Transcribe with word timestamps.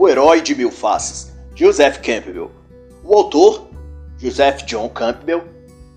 o 0.00 0.08
herói 0.08 0.40
de 0.40 0.54
mil 0.54 0.70
faces, 0.70 1.30
Joseph 1.54 1.98
Campbell. 1.98 2.50
O 3.04 3.14
autor, 3.14 3.66
Joseph 4.16 4.62
John 4.62 4.88
Campbell, 4.88 5.44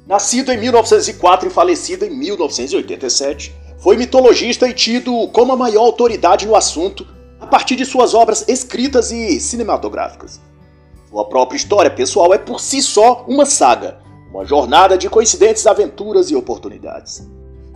nascido 0.06 0.52
em 0.52 0.58
1904 0.58 1.48
e 1.48 1.50
falecido 1.50 2.04
em 2.04 2.10
1987, 2.10 3.56
foi 3.78 3.96
mitologista 3.96 4.68
e 4.68 4.74
tido 4.74 5.30
como 5.30 5.54
a 5.54 5.56
maior 5.56 5.84
autoridade 5.84 6.46
no 6.46 6.54
assunto 6.54 7.08
a 7.40 7.48
partir 7.48 7.78
de 7.78 7.86
suas 7.86 8.14
obras 8.14 8.44
escritas 8.50 9.10
e 9.10 9.40
cinematográficas. 9.40 10.42
Sua 11.10 11.24
própria 11.30 11.56
história 11.56 11.90
pessoal 11.90 12.34
é 12.34 12.38
por 12.38 12.60
si 12.60 12.82
só 12.82 13.24
uma 13.26 13.46
saga, 13.46 14.00
uma 14.30 14.44
jornada 14.44 14.98
de 14.98 15.10
coincidentes 15.10 15.66
aventuras 15.66 16.30
e 16.30 16.36
oportunidades. 16.36 17.26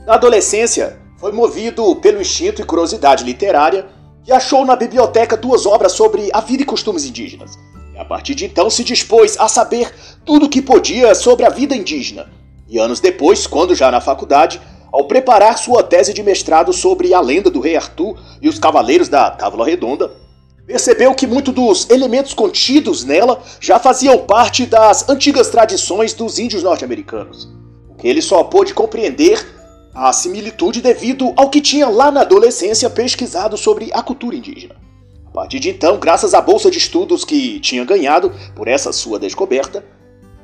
Na 0.06 0.16
adolescência, 0.16 1.00
foi 1.18 1.32
movido 1.32 1.96
pelo 1.96 2.20
instinto 2.20 2.62
e 2.62 2.66
curiosidade 2.66 3.24
literária 3.24 3.96
e 4.28 4.32
achou 4.34 4.66
na 4.66 4.76
biblioteca 4.76 5.38
duas 5.38 5.66
obras 5.66 5.94
sobre 5.94 6.30
a 6.34 6.42
vida 6.42 6.64
e 6.64 6.66
costumes 6.66 7.06
indígenas. 7.06 7.58
E 7.96 7.98
a 7.98 8.04
partir 8.04 8.36
de 8.36 8.46
então 8.46 8.70
se 8.70 8.84
dispôs 8.84 9.38
a 9.40 9.48
saber 9.48 9.94
tudo 10.26 10.46
o 10.46 10.50
que 10.50 10.62
podia 10.62 11.16
sobre 11.16 11.46
a 11.46 11.50
vida 11.50 11.76
indígena. 11.76 12.30
E 12.68 12.78
anos 12.78 13.00
depois, 13.00 13.48
quando 13.48 13.74
já 13.74 13.90
na 13.90 14.02
faculdade, 14.02 14.60
ao 14.92 15.06
preparar 15.06 15.58
sua 15.58 15.82
tese 15.82 16.14
de 16.14 16.22
mestrado 16.22 16.74
sobre 16.74 17.14
a 17.14 17.22
lenda 17.22 17.50
do 17.50 17.62
rei 17.62 17.78
Arthur 17.78 18.20
e 18.42 18.50
os 18.50 18.60
cavaleiros 18.60 19.08
da 19.08 19.32
Távola 19.32 19.66
Redonda, 19.66 20.12
percebeu 20.66 21.16
que 21.16 21.26
muitos 21.26 21.54
dos 21.54 21.90
elementos 21.90 22.34
contidos 22.34 23.06
nela 23.06 23.42
já 23.62 23.80
faziam 23.80 24.18
parte 24.18 24.66
das 24.66 25.08
antigas 25.08 25.50
tradições 25.50 26.14
dos 26.14 26.38
índios 26.38 26.62
norte-americanos, 26.62 27.48
o 27.90 27.96
que 27.96 28.06
ele 28.06 28.22
só 28.22 28.44
pôde 28.44 28.74
compreender 28.74 29.57
a 29.98 30.14
similitude 30.14 30.80
devido 30.80 31.34
ao 31.36 31.50
que 31.50 31.60
tinha 31.60 31.90
lá 31.90 32.12
na 32.12 32.22
adolescência 32.22 32.88
pesquisado 32.88 33.58
sobre 33.58 33.90
a 33.92 34.04
cultura 34.04 34.36
indígena. 34.36 34.76
A 35.26 35.32
partir 35.32 35.60
de 35.60 35.72
então, 35.72 35.98
graças 35.98 36.36
à 36.36 36.42
bolsa 36.42 36.70
de 36.70 36.78
estudos 36.78 37.26
que 37.26 37.60
tinha 37.60 37.84
ganhado 37.84 38.32
por 38.56 38.68
essa 38.68 38.94
sua 38.94 39.18
descoberta, 39.18 39.84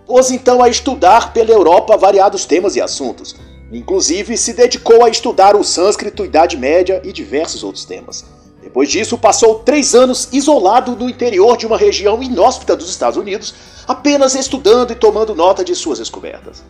pôs 0.08 0.32
então 0.32 0.64
a 0.64 0.70
estudar 0.70 1.34
pela 1.34 1.52
Europa 1.52 1.96
variados 1.96 2.46
temas 2.46 2.76
e 2.76 2.82
assuntos. 2.82 3.36
Inclusive, 3.72 4.38
se 4.38 4.54
dedicou 4.54 5.06
a 5.06 5.10
estudar 5.10 5.56
o 5.56 5.64
sânscrito, 5.64 6.26
Idade 6.26 6.58
Média 6.58 7.00
e 7.04 7.14
diversos 7.14 7.64
outros 7.64 7.86
temas. 7.86 8.26
Depois 8.60 8.90
disso, 8.90 9.20
passou 9.20 9.60
três 9.60 9.94
anos 9.94 10.30
isolado 10.32 10.96
no 10.96 11.08
interior 11.08 11.58
de 11.58 11.68
uma 11.68 11.78
região 11.78 12.24
inóspita 12.24 12.76
dos 12.76 12.90
Estados 12.90 13.18
Unidos, 13.18 13.54
apenas 13.88 14.34
estudando 14.34 14.92
e 14.92 14.96
tomando 14.96 15.36
nota 15.36 15.64
de 15.64 15.76
suas 15.76 16.00
descobertas 16.00 16.64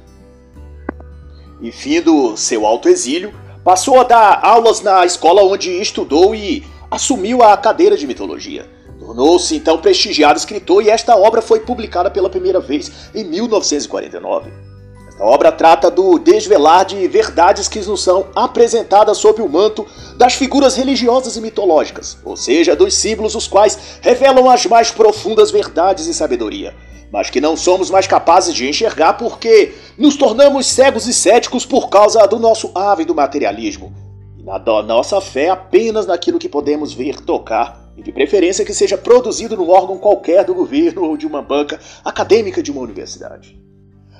e 1.63 1.71
fim 1.71 2.01
do 2.01 2.35
seu 2.35 2.67
alto 2.67 2.89
exílio, 2.89 3.33
passou 3.63 3.97
a 3.99 4.03
dar 4.03 4.39
aulas 4.43 4.81
na 4.81 5.05
escola 5.05 5.41
onde 5.41 5.71
estudou 5.81 6.35
e 6.35 6.61
assumiu 6.91 7.41
a 7.41 7.55
cadeira 7.55 7.95
de 7.95 8.05
mitologia. 8.05 8.69
Tornou-se 8.99 9.55
então 9.55 9.77
prestigiado 9.77 10.37
escritor 10.37 10.83
e 10.83 10.89
esta 10.89 11.15
obra 11.15 11.41
foi 11.41 11.61
publicada 11.61 12.11
pela 12.11 12.29
primeira 12.29 12.59
vez 12.59 13.09
em 13.15 13.23
1949. 13.23 14.72
Esta 15.13 15.25
obra 15.25 15.51
trata 15.51 15.91
do 15.91 16.17
desvelar 16.17 16.85
de 16.85 17.07
verdades 17.07 17.67
que 17.67 17.79
nos 17.81 18.01
são 18.01 18.25
apresentadas 18.35 19.19
sob 19.19 19.43
o 19.43 19.47
manto 19.47 19.85
das 20.17 20.33
figuras 20.33 20.75
religiosas 20.75 21.37
e 21.37 21.41
mitológicas, 21.41 22.17
ou 22.25 22.35
seja, 22.35 22.75
dos 22.75 22.95
símbolos 22.95 23.35
os 23.35 23.47
quais 23.47 23.99
revelam 24.01 24.49
as 24.49 24.65
mais 24.65 24.89
profundas 24.89 25.51
verdades 25.51 26.07
e 26.07 26.13
sabedoria 26.13 26.75
mas 27.11 27.29
que 27.29 27.39
não 27.39 27.55
somos 27.55 27.91
mais 27.91 28.07
capazes 28.07 28.55
de 28.55 28.67
enxergar 28.67 29.13
porque 29.13 29.75
nos 29.99 30.15
tornamos 30.15 30.65
cegos 30.65 31.07
e 31.07 31.13
céticos 31.13 31.63
por 31.63 31.87
causa 31.87 32.25
do 32.25 32.39
nosso 32.39 32.71
ávido 32.73 33.13
materialismo 33.13 33.93
e 34.35 34.41
na 34.41 34.57
nossa 34.81 35.21
fé 35.21 35.49
apenas 35.49 36.07
naquilo 36.07 36.39
que 36.39 36.49
podemos 36.49 36.91
ver, 36.91 37.21
tocar 37.21 37.91
e 37.95 38.01
de 38.01 38.11
preferência 38.11 38.65
que 38.65 38.73
seja 38.73 38.97
produzido 38.97 39.55
num 39.55 39.69
órgão 39.69 39.99
qualquer 39.99 40.43
do 40.43 40.55
governo 40.55 41.03
ou 41.03 41.15
de 41.15 41.27
uma 41.27 41.43
banca 41.43 41.79
acadêmica 42.03 42.63
de 42.63 42.71
uma 42.71 42.81
universidade. 42.81 43.62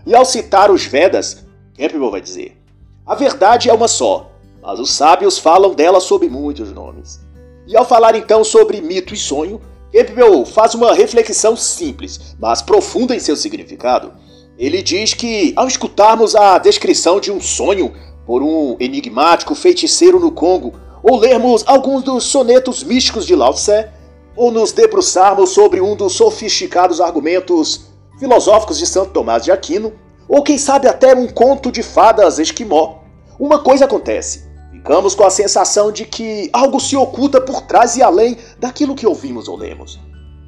E 0.05 0.13
ao 0.13 0.25
citar 0.25 0.69
os 0.69 0.85
Vedas, 0.85 1.45
Campbell 1.77 2.11
vai 2.11 2.21
dizer: 2.21 2.57
a 3.05 3.15
verdade 3.15 3.69
é 3.69 3.73
uma 3.73 3.87
só, 3.87 4.31
mas 4.61 4.79
os 4.79 4.91
sábios 4.91 5.37
falam 5.37 5.73
dela 5.73 5.99
sob 5.99 6.27
muitos 6.29 6.71
nomes. 6.71 7.21
E 7.67 7.75
ao 7.75 7.85
falar 7.85 8.15
então 8.15 8.43
sobre 8.43 8.81
mito 8.81 9.13
e 9.13 9.17
sonho, 9.17 9.61
Campbell 9.91 10.45
faz 10.45 10.73
uma 10.73 10.93
reflexão 10.93 11.55
simples, 11.55 12.35
mas 12.39 12.61
profunda 12.61 13.15
em 13.15 13.19
seu 13.19 13.35
significado. 13.35 14.13
Ele 14.57 14.81
diz 14.81 15.13
que, 15.13 15.53
ao 15.55 15.67
escutarmos 15.67 16.35
a 16.35 16.57
descrição 16.57 17.19
de 17.19 17.31
um 17.31 17.41
sonho 17.41 17.93
por 18.25 18.41
um 18.41 18.75
enigmático 18.79 19.55
feiticeiro 19.55 20.19
no 20.19 20.31
Congo, 20.31 20.73
ou 21.01 21.17
lermos 21.17 21.63
alguns 21.65 22.03
dos 22.03 22.23
sonetos 22.23 22.83
místicos 22.83 23.25
de 23.25 23.35
Lao 23.35 23.53
Tse, 23.53 23.87
ou 24.35 24.51
nos 24.51 24.71
debruçarmos 24.71 25.49
sobre 25.49 25.81
um 25.81 25.95
dos 25.95 26.13
sofisticados 26.13 27.01
argumentos 27.01 27.92
filosóficos 28.23 28.77
de 28.77 28.87
Santo 28.87 29.11
Tomás 29.11 29.43
de 29.43 29.51
Aquino, 29.51 29.91
ou 30.29 30.41
quem 30.41 30.57
sabe 30.57 30.87
até 30.87 31.13
um 31.13 31.27
conto 31.27 31.69
de 31.69 31.83
fadas 31.83 32.39
esquimó, 32.39 32.99
uma 33.37 33.59
coisa 33.59 33.83
acontece. 33.83 34.47
Ficamos 34.71 35.13
com 35.13 35.25
a 35.25 35.29
sensação 35.29 35.91
de 35.91 36.05
que 36.05 36.49
algo 36.53 36.79
se 36.79 36.95
oculta 36.95 37.41
por 37.41 37.63
trás 37.63 37.97
e 37.97 38.01
além 38.01 38.37
daquilo 38.57 38.95
que 38.95 39.05
ouvimos 39.05 39.49
ou 39.49 39.57
lemos. 39.57 39.99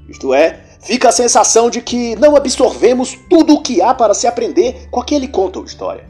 Isto 0.07 0.33
é, 0.33 0.63
fica 0.79 1.09
a 1.09 1.11
sensação 1.11 1.69
de 1.69 1.81
que 1.81 2.15
não 2.15 2.37
absorvemos 2.37 3.19
tudo 3.29 3.55
o 3.55 3.61
que 3.61 3.81
há 3.81 3.93
para 3.93 4.13
se 4.13 4.25
aprender 4.25 4.87
com 4.89 5.01
aquele 5.01 5.27
conto 5.27 5.59
ou 5.59 5.65
história. 5.65 6.07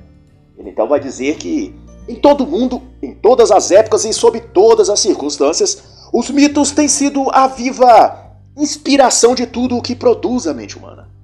Ele 0.59 0.69
então 0.69 0.87
vai 0.87 0.99
dizer 0.99 1.37
que 1.37 1.73
em 2.07 2.15
todo 2.15 2.45
mundo, 2.45 2.79
em 3.01 3.15
todas 3.15 3.49
as 3.49 3.71
épocas 3.71 4.05
e 4.05 4.13
sob 4.13 4.39
todas 4.39 4.87
as 4.87 4.99
circunstâncias, 4.99 5.81
os 6.13 6.29
mitos 6.29 6.69
têm 6.69 6.87
sido 6.87 7.27
a 7.31 7.47
viva 7.47 8.35
inspiração 8.55 9.33
de 9.33 9.47
tudo 9.47 9.75
o 9.75 9.81
que 9.81 9.95
produz 9.95 10.45
a 10.45 10.53
mente 10.53 10.77
humana. 10.77 11.14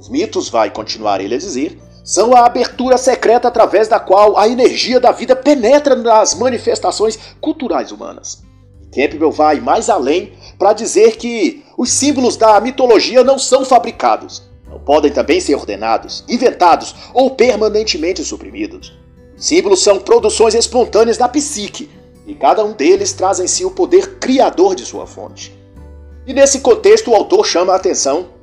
Os 0.00 0.08
mitos, 0.08 0.48
vai 0.48 0.70
continuar 0.70 1.20
ele 1.20 1.34
a 1.34 1.38
dizer, 1.38 1.78
são 2.02 2.34
a 2.34 2.46
abertura 2.46 2.96
secreta 2.96 3.48
através 3.48 3.86
da 3.86 4.00
qual 4.00 4.38
a 4.38 4.48
energia 4.48 4.98
da 4.98 5.12
vida 5.12 5.36
penetra 5.36 5.94
nas 5.94 6.34
manifestações 6.34 7.18
culturais 7.38 7.92
humanas. 7.92 8.42
Campbell 8.90 9.30
vai 9.30 9.60
mais 9.60 9.90
além 9.90 10.32
para 10.58 10.72
dizer 10.72 11.18
que 11.18 11.62
os 11.76 11.90
símbolos 11.90 12.34
da 12.38 12.58
mitologia 12.62 13.22
não 13.22 13.38
são 13.38 13.62
fabricados, 13.62 14.42
não 14.66 14.80
podem 14.80 15.12
também 15.12 15.38
ser 15.38 15.54
ordenados, 15.54 16.24
inventados 16.26 16.94
ou 17.12 17.32
permanentemente 17.32 18.24
suprimidos. 18.24 18.98
Os 19.36 19.44
símbolos 19.44 19.82
são 19.82 19.98
produções 19.98 20.54
espontâneas 20.54 21.18
da 21.18 21.28
psique, 21.28 21.90
e 22.26 22.34
cada 22.34 22.64
um 22.64 22.72
deles 22.72 23.12
traz 23.12 23.38
em 23.38 23.46
si 23.46 23.66
o 23.66 23.70
poder 23.70 24.18
criador 24.18 24.74
de 24.74 24.86
sua 24.86 25.06
fonte. 25.06 25.54
E 26.26 26.32
nesse 26.32 26.60
contexto, 26.60 27.10
o 27.10 27.14
autor 27.14 27.44
chama 27.44 27.74
a 27.74 27.76
atenção 27.76 28.39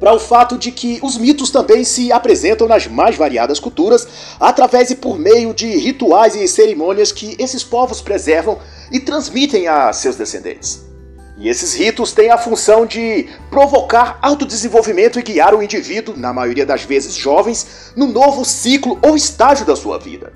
para 0.00 0.14
o 0.14 0.18
fato 0.18 0.56
de 0.56 0.72
que 0.72 0.98
os 1.02 1.18
mitos 1.18 1.50
também 1.50 1.84
se 1.84 2.10
apresentam 2.10 2.66
nas 2.66 2.86
mais 2.86 3.16
variadas 3.16 3.60
culturas 3.60 4.08
através 4.40 4.90
e 4.90 4.96
por 4.96 5.18
meio 5.18 5.52
de 5.52 5.66
rituais 5.76 6.34
e 6.34 6.48
cerimônias 6.48 7.12
que 7.12 7.36
esses 7.38 7.62
povos 7.62 8.00
preservam 8.00 8.58
e 8.90 8.98
transmitem 8.98 9.68
a 9.68 9.92
seus 9.92 10.16
descendentes. 10.16 10.88
E 11.36 11.48
esses 11.48 11.74
ritos 11.74 12.12
têm 12.12 12.30
a 12.30 12.38
função 12.38 12.84
de 12.84 13.28
provocar 13.50 14.18
autodesenvolvimento 14.20 15.18
e 15.18 15.22
guiar 15.22 15.54
o 15.54 15.62
indivíduo, 15.62 16.16
na 16.16 16.32
maioria 16.32 16.66
das 16.66 16.82
vezes 16.82 17.14
jovens, 17.14 17.92
no 17.96 18.06
novo 18.06 18.44
ciclo 18.44 18.98
ou 19.02 19.16
estágio 19.16 19.64
da 19.64 19.76
sua 19.76 19.98
vida. 19.98 20.32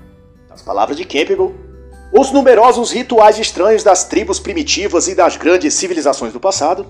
Nas 0.49 0.61
palavras 0.63 0.97
de 0.97 1.05
Campbell, 1.05 1.53
os 2.11 2.31
numerosos 2.31 2.91
rituais 2.91 3.37
estranhos 3.37 3.83
das 3.83 4.05
tribos 4.05 4.39
primitivas 4.39 5.07
e 5.07 5.13
das 5.13 5.37
grandes 5.37 5.73
civilizações 5.73 6.33
do 6.33 6.39
passado 6.39 6.87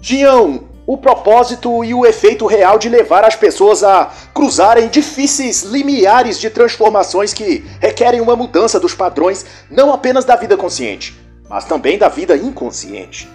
tinham 0.00 0.64
o 0.86 0.96
propósito 0.96 1.84
e 1.84 1.92
o 1.92 2.06
efeito 2.06 2.46
real 2.46 2.78
de 2.78 2.88
levar 2.88 3.24
as 3.24 3.34
pessoas 3.34 3.82
a 3.82 4.12
cruzarem 4.32 4.88
difíceis 4.88 5.62
limiares 5.64 6.38
de 6.38 6.48
transformações 6.48 7.34
que 7.34 7.64
requerem 7.80 8.20
uma 8.20 8.36
mudança 8.36 8.78
dos 8.78 8.94
padrões 8.94 9.44
não 9.68 9.92
apenas 9.92 10.24
da 10.24 10.36
vida 10.36 10.56
consciente, 10.56 11.18
mas 11.50 11.64
também 11.64 11.98
da 11.98 12.08
vida 12.08 12.36
inconsciente. 12.36 13.28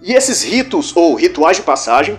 E 0.00 0.12
esses 0.12 0.44
ritos 0.44 0.94
ou 0.94 1.14
rituais 1.14 1.56
de 1.56 1.64
passagem 1.64 2.16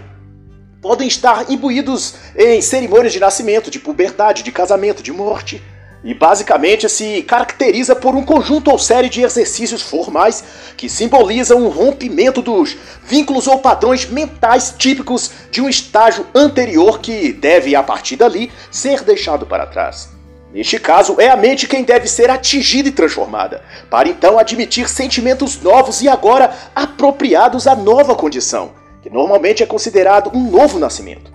podem 0.81 1.07
estar 1.07 1.49
imbuídos 1.49 2.15
em 2.35 2.61
cerimônias 2.61 3.13
de 3.13 3.19
nascimento, 3.19 3.71
de 3.71 3.79
puberdade, 3.79 4.43
de 4.43 4.51
casamento, 4.51 5.01
de 5.01 5.13
morte, 5.13 5.63
e 6.03 6.13
basicamente 6.13 6.87
se 6.87 7.23
caracteriza 7.23 7.95
por 7.95 8.15
um 8.15 8.23
conjunto 8.23 8.71
ou 8.71 8.77
série 8.77 9.09
de 9.09 9.21
exercícios 9.21 9.81
formais 9.81 10.43
que 10.75 10.89
simbolizam 10.89 11.65
um 11.65 11.69
rompimento 11.69 12.41
dos 12.41 12.77
vínculos 13.03 13.47
ou 13.47 13.59
padrões 13.59 14.05
mentais 14.05 14.73
típicos 14.77 15.31
de 15.49 15.61
um 15.61 15.67
estágio 15.67 16.25
anterior 16.35 16.99
que 16.99 17.33
deve, 17.33 17.75
a 17.75 17.83
partir 17.83 18.15
dali, 18.15 18.51
ser 18.69 19.03
deixado 19.03 19.45
para 19.45 19.65
trás. 19.65 20.09
Neste 20.53 20.79
caso, 20.79 21.19
é 21.19 21.29
a 21.29 21.35
mente 21.35 21.67
quem 21.67 21.83
deve 21.83 22.07
ser 22.07 22.29
atingida 22.29 22.87
e 22.87 22.91
transformada, 22.91 23.61
para 23.89 24.07
então 24.07 24.39
admitir 24.39 24.87
sentimentos 24.87 25.61
novos 25.61 26.01
e 26.01 26.07
agora 26.07 26.53
apropriados 26.73 27.67
à 27.67 27.75
nova 27.75 28.15
condição, 28.15 28.71
que 29.01 29.09
normalmente 29.09 29.61
é 29.61 29.65
considerado 29.65 30.31
um 30.33 30.49
novo 30.49 30.79
nascimento. 30.79 31.33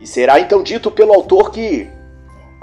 E 0.00 0.06
será 0.06 0.40
então 0.40 0.62
dito 0.62 0.90
pelo 0.90 1.12
autor 1.12 1.50
que 1.50 1.88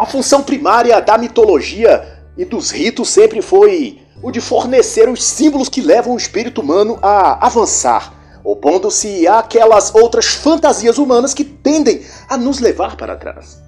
a 0.01 0.05
função 0.07 0.41
primária 0.41 0.99
da 0.99 1.15
mitologia 1.15 2.23
e 2.35 2.43
dos 2.43 2.71
ritos 2.71 3.07
sempre 3.07 3.39
foi 3.39 3.99
o 4.23 4.31
de 4.31 4.41
fornecer 4.41 5.07
os 5.07 5.23
símbolos 5.23 5.69
que 5.69 5.79
levam 5.79 6.15
o 6.15 6.17
espírito 6.17 6.59
humano 6.59 6.97
a 7.03 7.45
avançar, 7.45 8.11
opondo-se 8.43 9.27
àquelas 9.27 9.93
outras 9.93 10.25
fantasias 10.25 10.97
humanas 10.97 11.35
que 11.35 11.43
tendem 11.43 12.01
a 12.27 12.35
nos 12.35 12.57
levar 12.57 12.97
para 12.97 13.15
trás. 13.15 13.61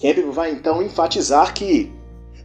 Campbell 0.00 0.30
vai 0.30 0.52
então 0.52 0.80
enfatizar 0.80 1.52
que 1.52 1.92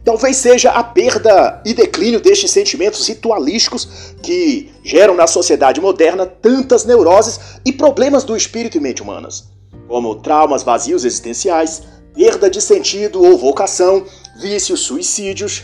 talvez 0.04 0.36
seja 0.36 0.72
a 0.72 0.82
perda 0.82 1.62
e 1.64 1.72
declínio 1.72 2.20
destes 2.20 2.50
sentimentos 2.50 3.06
ritualísticos 3.06 4.16
que 4.20 4.72
geram 4.82 5.14
na 5.14 5.28
sociedade 5.28 5.80
moderna 5.80 6.26
tantas 6.26 6.84
neuroses 6.84 7.60
e 7.64 7.72
problemas 7.72 8.24
do 8.24 8.36
espírito 8.36 8.76
e 8.76 8.80
mente 8.80 9.00
humanas, 9.00 9.48
como 9.86 10.16
traumas 10.16 10.64
vazios 10.64 11.04
existenciais, 11.04 11.97
perda 12.18 12.50
de 12.50 12.60
sentido 12.60 13.22
ou 13.22 13.38
vocação, 13.38 14.04
vícios, 14.40 14.80
suicídios, 14.80 15.62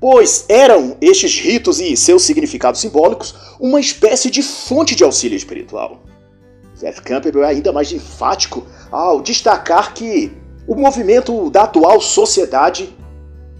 pois 0.00 0.44
eram 0.48 0.96
estes 1.00 1.38
ritos 1.38 1.78
e 1.78 1.96
seus 1.96 2.24
significados 2.24 2.80
simbólicos 2.80 3.32
uma 3.60 3.78
espécie 3.78 4.28
de 4.28 4.42
fonte 4.42 4.96
de 4.96 5.04
auxílio 5.04 5.36
espiritual. 5.36 6.02
Jeff 6.76 7.00
Campbell 7.02 7.44
é 7.44 7.50
ainda 7.50 7.70
mais 7.70 7.92
enfático 7.92 8.66
ao 8.90 9.22
destacar 9.22 9.94
que 9.94 10.32
o 10.66 10.74
movimento 10.74 11.48
da 11.50 11.62
atual 11.62 12.00
sociedade 12.00 12.92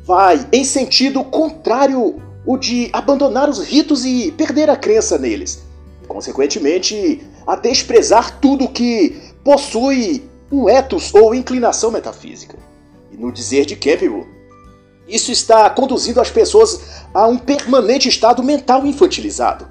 vai 0.05 0.45
em 0.53 0.65
sentido 0.65 1.23
contrário 1.23 2.21
o 2.45 2.56
de 2.56 2.91
abandonar 2.93 3.49
os 3.49 3.61
ritos 3.61 4.05
e 4.05 4.33
perder 4.33 4.69
a 4.69 4.75
crença 4.75 5.17
neles. 5.17 5.62
Consequentemente, 6.09 7.23
a 7.47 7.55
desprezar 7.55 8.41
tudo 8.41 8.69
que 8.69 9.17
possui 9.45 10.31
um 10.52 10.69
ethos 10.69 11.14
ou 11.14 11.34
inclinação 11.34 11.90
metafísica. 11.90 12.58
E 13.10 13.16
no 13.16 13.32
dizer 13.32 13.64
de 13.64 13.75
Campbell, 13.75 14.26
isso 15.08 15.32
está 15.32 15.69
conduzindo 15.70 16.20
as 16.20 16.31
pessoas 16.31 17.04
a 17.14 17.26
um 17.26 17.38
permanente 17.38 18.08
estado 18.08 18.43
mental 18.43 18.87
infantilizado. 18.87 19.66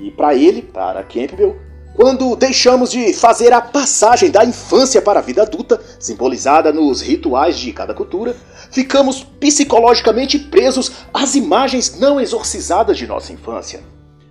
E 0.00 0.10
para 0.10 0.34
ele, 0.34 0.60
para 0.60 1.02
Campbell, 1.04 1.56
quando 1.94 2.36
deixamos 2.36 2.90
de 2.90 3.14
fazer 3.14 3.52
a 3.52 3.60
passagem 3.60 4.30
da 4.30 4.44
infância 4.44 5.00
para 5.00 5.20
a 5.20 5.22
vida 5.22 5.42
adulta, 5.42 5.80
simbolizada 5.98 6.72
nos 6.72 7.00
rituais 7.00 7.56
de 7.56 7.72
cada 7.72 7.94
cultura, 7.94 8.36
ficamos 8.70 9.22
psicologicamente 9.22 10.38
presos 10.38 10.92
às 11.14 11.34
imagens 11.34 11.98
não 11.98 12.20
exorcizadas 12.20 12.98
de 12.98 13.06
nossa 13.06 13.32
infância. 13.32 13.80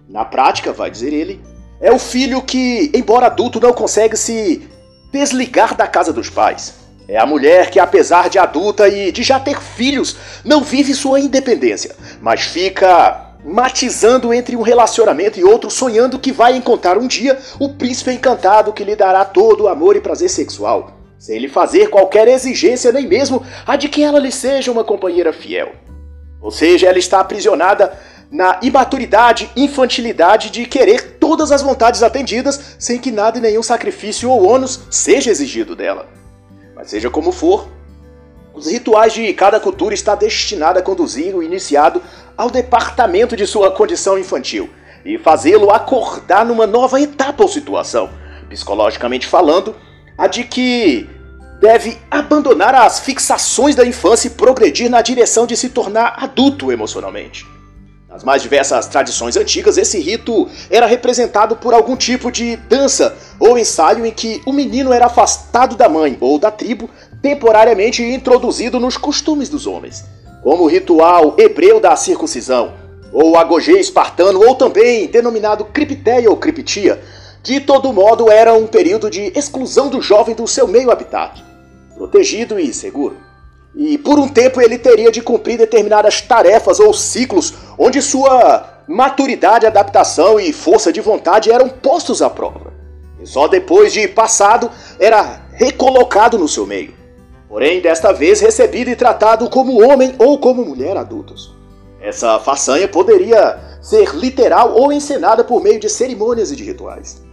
Na 0.08 0.24
prática, 0.24 0.72
vai 0.72 0.92
dizer 0.92 1.12
ele, 1.12 1.42
é 1.82 1.92
o 1.92 1.98
filho 1.98 2.42
que, 2.44 2.92
embora 2.94 3.26
adulto, 3.26 3.60
não 3.60 3.74
consegue 3.74 4.16
se 4.16 4.70
desligar 5.16 5.76
da 5.76 5.88
casa 5.88 6.12
dos 6.12 6.30
pais. 6.30 6.74
É 7.08 7.18
a 7.18 7.26
mulher 7.26 7.70
que, 7.70 7.80
apesar 7.80 8.30
de 8.30 8.38
adulta 8.38 8.88
e 8.90 9.12
de 9.12 9.24
já 9.24 9.40
ter 9.40 9.62
filhos, 9.62 10.18
não 10.44 10.62
vive 10.62 10.94
sua 10.94 11.20
independência, 11.20 11.96
mas 12.22 12.42
fica 12.42 13.22
matizando 13.46 14.34
entre 14.34 14.56
um 14.56 14.62
relacionamento 14.62 15.40
e 15.40 15.44
outro, 15.44 15.70
sonhando 15.70 16.20
que 16.20 16.32
vai 16.32 16.58
encontrar 16.58 16.98
um 16.98 17.08
dia 17.08 17.38
o 17.60 17.70
príncipe 17.70 18.12
encantado 18.12 18.74
que 18.74 18.84
lhe 18.84 18.96
dará 18.96 19.24
todo 19.24 19.64
o 19.64 19.68
amor 19.68 19.96
e 19.96 20.02
prazer 20.02 20.30
sexual, 20.30 20.98
sem 21.18 21.38
lhe 21.38 21.48
fazer 21.48 21.90
qualquer 21.90 22.28
exigência, 22.28 22.92
nem 22.92 23.08
mesmo 23.08 23.44
a 23.66 23.76
de 23.76 23.88
que 23.88 24.04
ela 24.04 24.20
lhe 24.20 24.32
seja 24.32 24.72
uma 24.72 24.84
companheira 24.84 25.32
fiel. 25.32 25.74
Ou 26.42 26.52
seja, 26.52 26.88
ela 26.88 27.00
está 27.00 27.20
aprisionada 27.20 27.98
na 28.32 28.60
imaturidade, 28.62 29.50
infantilidade 29.56 30.50
de 30.50 30.66
querer 30.66 31.18
todas 31.20 31.52
as 31.52 31.62
vontades 31.62 32.04
atendidas 32.04 32.76
sem 32.80 33.00
que 33.00 33.12
nada 33.12 33.38
e 33.38 33.42
nenhum 33.42 33.64
sacrifício 33.64 34.30
ou 34.30 34.46
ônus 34.46 34.82
seja 34.90 35.32
exigido 35.32 35.76
dela. 35.76 36.08
Mas 36.76 36.90
seja 36.90 37.10
como 37.10 37.32
for, 37.32 37.68
os 38.54 38.68
rituais 38.68 39.14
de 39.14 39.34
cada 39.34 39.60
cultura 39.60 39.94
está 39.94 40.16
destinado 40.16 40.80
a 40.80 40.82
conduzir 40.82 41.36
o 41.36 41.44
iniciado 41.44 42.02
ao 42.38 42.50
departamento 42.50 43.36
de 43.36 43.46
sua 43.46 43.72
condição 43.72 44.18
infantil 44.18 44.70
e 45.04 45.18
fazê-lo 45.18 45.72
acordar 45.72 46.46
numa 46.46 46.66
nova 46.66 47.00
etapa 47.00 47.44
ou 47.44 47.50
situação, 47.50 48.10
psicologicamente 48.50 49.28
falando, 49.28 49.76
a 50.18 50.28
de 50.28 50.44
que 50.44 51.10
deve 51.60 51.98
abandonar 52.10 52.74
as 52.76 53.00
fixações 53.00 53.76
da 53.76 53.86
infância 53.86 54.28
e 54.28 54.32
progredir 54.32 54.90
na 54.90 55.02
direção 55.02 55.46
de 55.46 55.56
se 55.56 55.70
tornar 55.70 56.16
adulto 56.18 56.72
emocionalmente. 56.72 57.46
Nas 58.16 58.24
mais 58.24 58.42
diversas 58.42 58.88
tradições 58.88 59.36
antigas, 59.36 59.78
esse 59.78 60.00
rito 60.00 60.48
era 60.70 60.86
representado 60.86 61.58
por 61.58 61.74
algum 61.74 61.98
tipo 61.98 62.32
de 62.32 62.56
dança 62.56 63.14
ou 63.38 63.60
ensaio 63.60 64.06
em 64.06 64.12
que 64.12 64.42
o 64.46 64.54
menino 64.54 64.94
era 64.94 65.08
afastado 65.08 65.76
da 65.76 65.90
mãe 65.90 66.18
ou 66.22 66.40
da 66.40 66.50
tribo, 66.50 66.90
temporariamente 67.22 68.02
introduzido 68.02 68.80
nos 68.80 68.96
costumes 68.96 69.50
dos 69.50 69.68
homens, 69.68 70.06
como 70.42 70.64
o 70.64 70.68
ritual 70.68 71.36
hebreu 71.38 71.82
da 71.82 71.94
circuncisão, 71.98 72.76
ou 73.12 73.36
agogê 73.36 73.78
espartano, 73.82 74.48
ou 74.48 74.56
também 74.56 75.08
denominado 75.08 75.66
cripteia 75.66 76.30
ou 76.30 76.38
criptia. 76.38 77.02
De 77.44 77.60
todo 77.60 77.92
modo, 77.92 78.32
era 78.32 78.54
um 78.54 78.66
período 78.66 79.10
de 79.10 79.34
exclusão 79.38 79.90
do 79.90 80.02
jovem 80.02 80.34
do 80.34 80.48
seu 80.48 80.70
meio 80.70 80.90
habitat, 80.90 81.44
protegido 81.98 82.58
e 82.58 82.74
seguro 82.74 83.25
e 83.76 83.98
por 83.98 84.18
um 84.18 84.28
tempo 84.28 84.62
ele 84.62 84.78
teria 84.78 85.12
de 85.12 85.22
cumprir 85.22 85.58
determinadas 85.58 86.22
tarefas 86.22 86.80
ou 86.80 86.94
ciclos 86.94 87.54
onde 87.78 88.02
sua 88.02 88.82
maturidade, 88.88 89.66
adaptação 89.66 90.40
e 90.40 90.54
força 90.54 90.94
de 90.94 91.02
vontade 91.02 91.52
eram 91.52 91.68
postos 91.68 92.22
à 92.22 92.30
prova. 92.30 92.74
E 93.20 93.28
só 93.28 93.48
depois 93.48 93.92
de 93.92 94.08
passado 94.08 94.72
era 95.00 95.42
recolocado 95.54 96.38
no 96.38 96.48
seu 96.48 96.66
meio. 96.66 96.94
Porém, 97.50 97.82
desta 97.82 98.12
vez 98.12 98.40
recebido 98.40 98.90
e 98.90 98.96
tratado 98.96 99.50
como 99.50 99.84
homem 99.84 100.16
ou 100.20 100.38
como 100.40 100.64
mulher 100.64 100.96
adultos. 100.98 101.54
Essa 102.02 102.40
façanha 102.40 102.88
poderia 102.88 103.58
ser 103.82 104.14
literal 104.16 104.74
ou 104.74 104.92
encenada 104.92 105.44
por 105.44 105.62
meio 105.62 105.80
de 105.80 105.90
cerimônias 105.90 106.52
e 106.52 106.56
de 106.56 106.64
rituais. 106.64 107.25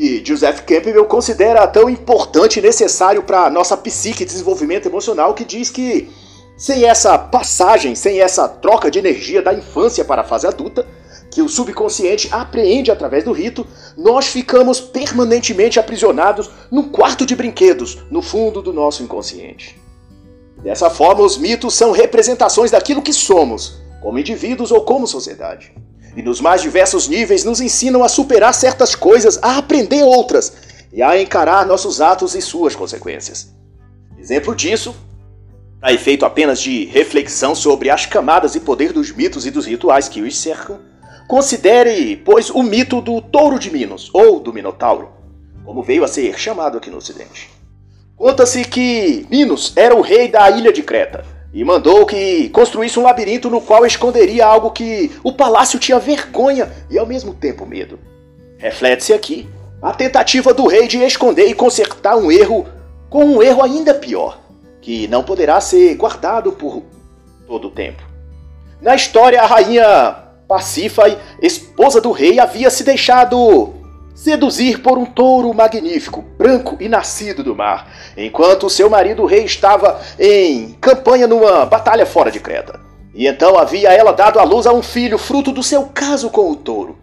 E 0.00 0.22
Joseph 0.24 0.62
Campbell 0.62 1.04
considera 1.04 1.66
tão 1.66 1.90
importante 1.90 2.58
e 2.58 2.62
necessário 2.62 3.22
para 3.22 3.50
nossa 3.50 3.76
psique 3.76 4.22
e 4.22 4.26
desenvolvimento 4.26 4.86
emocional 4.86 5.34
que 5.34 5.44
diz 5.44 5.68
que 5.68 6.08
sem 6.56 6.86
essa 6.86 7.18
passagem, 7.18 7.94
sem 7.94 8.18
essa 8.18 8.48
troca 8.48 8.90
de 8.90 8.98
energia 8.98 9.42
da 9.42 9.52
infância 9.52 10.02
para 10.02 10.22
a 10.22 10.24
fase 10.24 10.46
adulta, 10.46 10.86
que 11.30 11.42
o 11.42 11.50
subconsciente 11.50 12.30
apreende 12.32 12.90
através 12.90 13.24
do 13.24 13.32
rito, 13.32 13.66
nós 13.94 14.28
ficamos 14.28 14.80
permanentemente 14.80 15.78
aprisionados 15.78 16.48
num 16.70 16.88
quarto 16.88 17.26
de 17.26 17.36
brinquedos, 17.36 17.98
no 18.10 18.22
fundo 18.22 18.62
do 18.62 18.72
nosso 18.72 19.02
inconsciente. 19.02 19.78
Dessa 20.62 20.88
forma, 20.88 21.22
os 21.22 21.36
mitos 21.36 21.74
são 21.74 21.92
representações 21.92 22.70
daquilo 22.70 23.02
que 23.02 23.12
somos, 23.12 23.82
como 24.00 24.18
indivíduos 24.18 24.72
ou 24.72 24.80
como 24.80 25.06
sociedade 25.06 25.74
e 26.16 26.22
nos 26.22 26.40
mais 26.40 26.62
diversos 26.62 27.08
níveis 27.08 27.44
nos 27.44 27.60
ensinam 27.60 28.02
a 28.02 28.08
superar 28.08 28.52
certas 28.54 28.94
coisas, 28.94 29.38
a 29.42 29.58
aprender 29.58 30.02
outras 30.02 30.52
e 30.92 31.02
a 31.02 31.20
encarar 31.20 31.66
nossos 31.66 32.00
atos 32.00 32.34
e 32.34 32.42
suas 32.42 32.74
consequências. 32.74 33.54
Exemplo 34.18 34.54
disso, 34.54 34.94
a 35.80 35.92
efeito 35.92 36.26
apenas 36.26 36.60
de 36.60 36.84
reflexão 36.84 37.54
sobre 37.54 37.88
as 37.88 38.04
camadas 38.06 38.54
e 38.54 38.60
poder 38.60 38.92
dos 38.92 39.10
mitos 39.12 39.46
e 39.46 39.50
dos 39.50 39.66
rituais 39.66 40.08
que 40.08 40.20
os 40.20 40.36
cercam, 40.36 40.78
considere, 41.26 42.16
pois, 42.16 42.50
o 42.50 42.62
mito 42.62 43.00
do 43.00 43.22
touro 43.22 43.58
de 43.58 43.70
Minos, 43.70 44.10
ou 44.12 44.40
do 44.40 44.52
Minotauro, 44.52 45.10
como 45.64 45.82
veio 45.82 46.04
a 46.04 46.08
ser 46.08 46.36
chamado 46.38 46.76
aqui 46.76 46.90
no 46.90 46.96
Ocidente. 46.96 47.48
Conta-se 48.16 48.64
que 48.64 49.24
Minos 49.30 49.72
era 49.76 49.94
o 49.94 50.02
rei 50.02 50.28
da 50.28 50.50
ilha 50.50 50.72
de 50.72 50.82
Creta, 50.82 51.24
e 51.52 51.64
mandou 51.64 52.06
que 52.06 52.48
construísse 52.50 52.98
um 52.98 53.02
labirinto 53.02 53.50
no 53.50 53.60
qual 53.60 53.84
esconderia 53.84 54.46
algo 54.46 54.70
que 54.70 55.10
o 55.22 55.32
palácio 55.32 55.78
tinha 55.78 55.98
vergonha 55.98 56.70
e 56.88 56.98
ao 56.98 57.06
mesmo 57.06 57.34
tempo 57.34 57.66
medo. 57.66 57.98
Reflete-se 58.58 59.12
aqui 59.12 59.48
a 59.82 59.92
tentativa 59.92 60.54
do 60.54 60.66
rei 60.66 60.86
de 60.86 60.98
esconder 60.98 61.48
e 61.48 61.54
consertar 61.54 62.16
um 62.16 62.30
erro 62.30 62.66
com 63.08 63.24
um 63.24 63.42
erro 63.42 63.62
ainda 63.62 63.94
pior, 63.94 64.38
que 64.80 65.08
não 65.08 65.24
poderá 65.24 65.60
ser 65.60 65.94
guardado 65.96 66.52
por 66.52 66.82
todo 67.46 67.68
o 67.68 67.70
tempo. 67.70 68.02
Na 68.80 68.94
história, 68.94 69.42
a 69.42 69.46
rainha 69.46 70.16
Pacífae, 70.46 71.18
esposa 71.42 72.00
do 72.00 72.12
rei, 72.12 72.38
havia 72.38 72.70
se 72.70 72.84
deixado 72.84 73.74
seduzir 74.22 74.82
por 74.82 74.98
um 74.98 75.06
touro 75.06 75.54
magnífico, 75.54 76.20
branco 76.36 76.76
e 76.78 76.90
nascido 76.90 77.42
do 77.42 77.56
mar, 77.56 77.90
enquanto 78.14 78.68
seu 78.68 78.90
marido 78.90 79.24
rei 79.24 79.44
estava 79.44 79.98
em 80.18 80.76
campanha 80.78 81.26
numa 81.26 81.64
batalha 81.64 82.04
fora 82.04 82.30
de 82.30 82.38
Creta. 82.38 82.78
E 83.14 83.26
então 83.26 83.58
havia 83.58 83.90
ela 83.94 84.12
dado 84.12 84.38
à 84.38 84.42
luz 84.42 84.66
a 84.66 84.74
um 84.74 84.82
filho, 84.82 85.16
fruto 85.16 85.50
do 85.50 85.62
seu 85.62 85.84
caso 85.86 86.28
com 86.28 86.50
o 86.50 86.54
touro. 86.54 86.98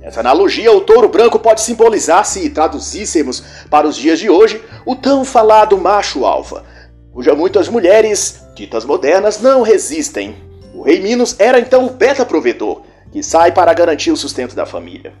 Essa 0.00 0.20
analogia, 0.20 0.72
o 0.72 0.80
touro 0.80 1.10
branco 1.10 1.38
pode 1.38 1.60
simbolizar, 1.60 2.24
se 2.24 2.48
traduzíssemos 2.48 3.42
para 3.68 3.86
os 3.86 3.94
dias 3.94 4.18
de 4.18 4.30
hoje, 4.30 4.64
o 4.86 4.96
tão 4.96 5.26
falado 5.26 5.76
macho 5.76 6.24
alfa, 6.24 6.64
cuja 7.12 7.34
muitas 7.34 7.68
mulheres, 7.68 8.42
ditas 8.54 8.86
modernas, 8.86 9.42
não 9.42 9.60
resistem. 9.60 10.34
O 10.72 10.80
rei 10.80 11.00
Minos 11.00 11.36
era 11.38 11.60
então 11.60 11.84
o 11.84 11.90
beta 11.90 12.24
provedor, 12.24 12.80
que 13.12 13.22
sai 13.22 13.52
para 13.52 13.74
garantir 13.74 14.10
o 14.10 14.16
sustento 14.16 14.56
da 14.56 14.64
família. 14.64 15.12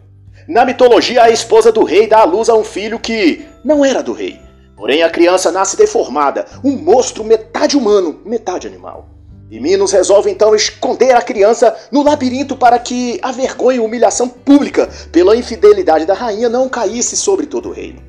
Na 0.48 0.64
mitologia, 0.64 1.24
a 1.24 1.30
esposa 1.30 1.72
do 1.72 1.82
rei 1.82 2.06
dá 2.06 2.20
à 2.20 2.24
luz 2.24 2.48
a 2.48 2.54
um 2.54 2.62
filho 2.62 3.00
que 3.00 3.44
não 3.64 3.84
era 3.84 4.00
do 4.00 4.12
rei. 4.12 4.40
Porém, 4.76 5.02
a 5.02 5.10
criança 5.10 5.50
nasce 5.50 5.76
deformada, 5.76 6.46
um 6.62 6.76
monstro 6.76 7.24
metade 7.24 7.76
humano, 7.76 8.20
metade 8.24 8.66
animal. 8.66 9.08
E 9.50 9.58
Minos 9.58 9.92
resolve 9.92 10.30
então 10.30 10.54
esconder 10.54 11.16
a 11.16 11.22
criança 11.22 11.74
no 11.90 12.02
labirinto 12.02 12.56
para 12.56 12.78
que 12.78 13.18
a 13.22 13.32
vergonha 13.32 13.78
e 13.78 13.80
humilhação 13.80 14.28
pública 14.28 14.88
pela 15.10 15.36
infidelidade 15.36 16.04
da 16.04 16.14
rainha 16.14 16.48
não 16.48 16.68
caísse 16.68 17.16
sobre 17.16 17.46
todo 17.46 17.68
o 17.68 17.72
reino. 17.72 18.02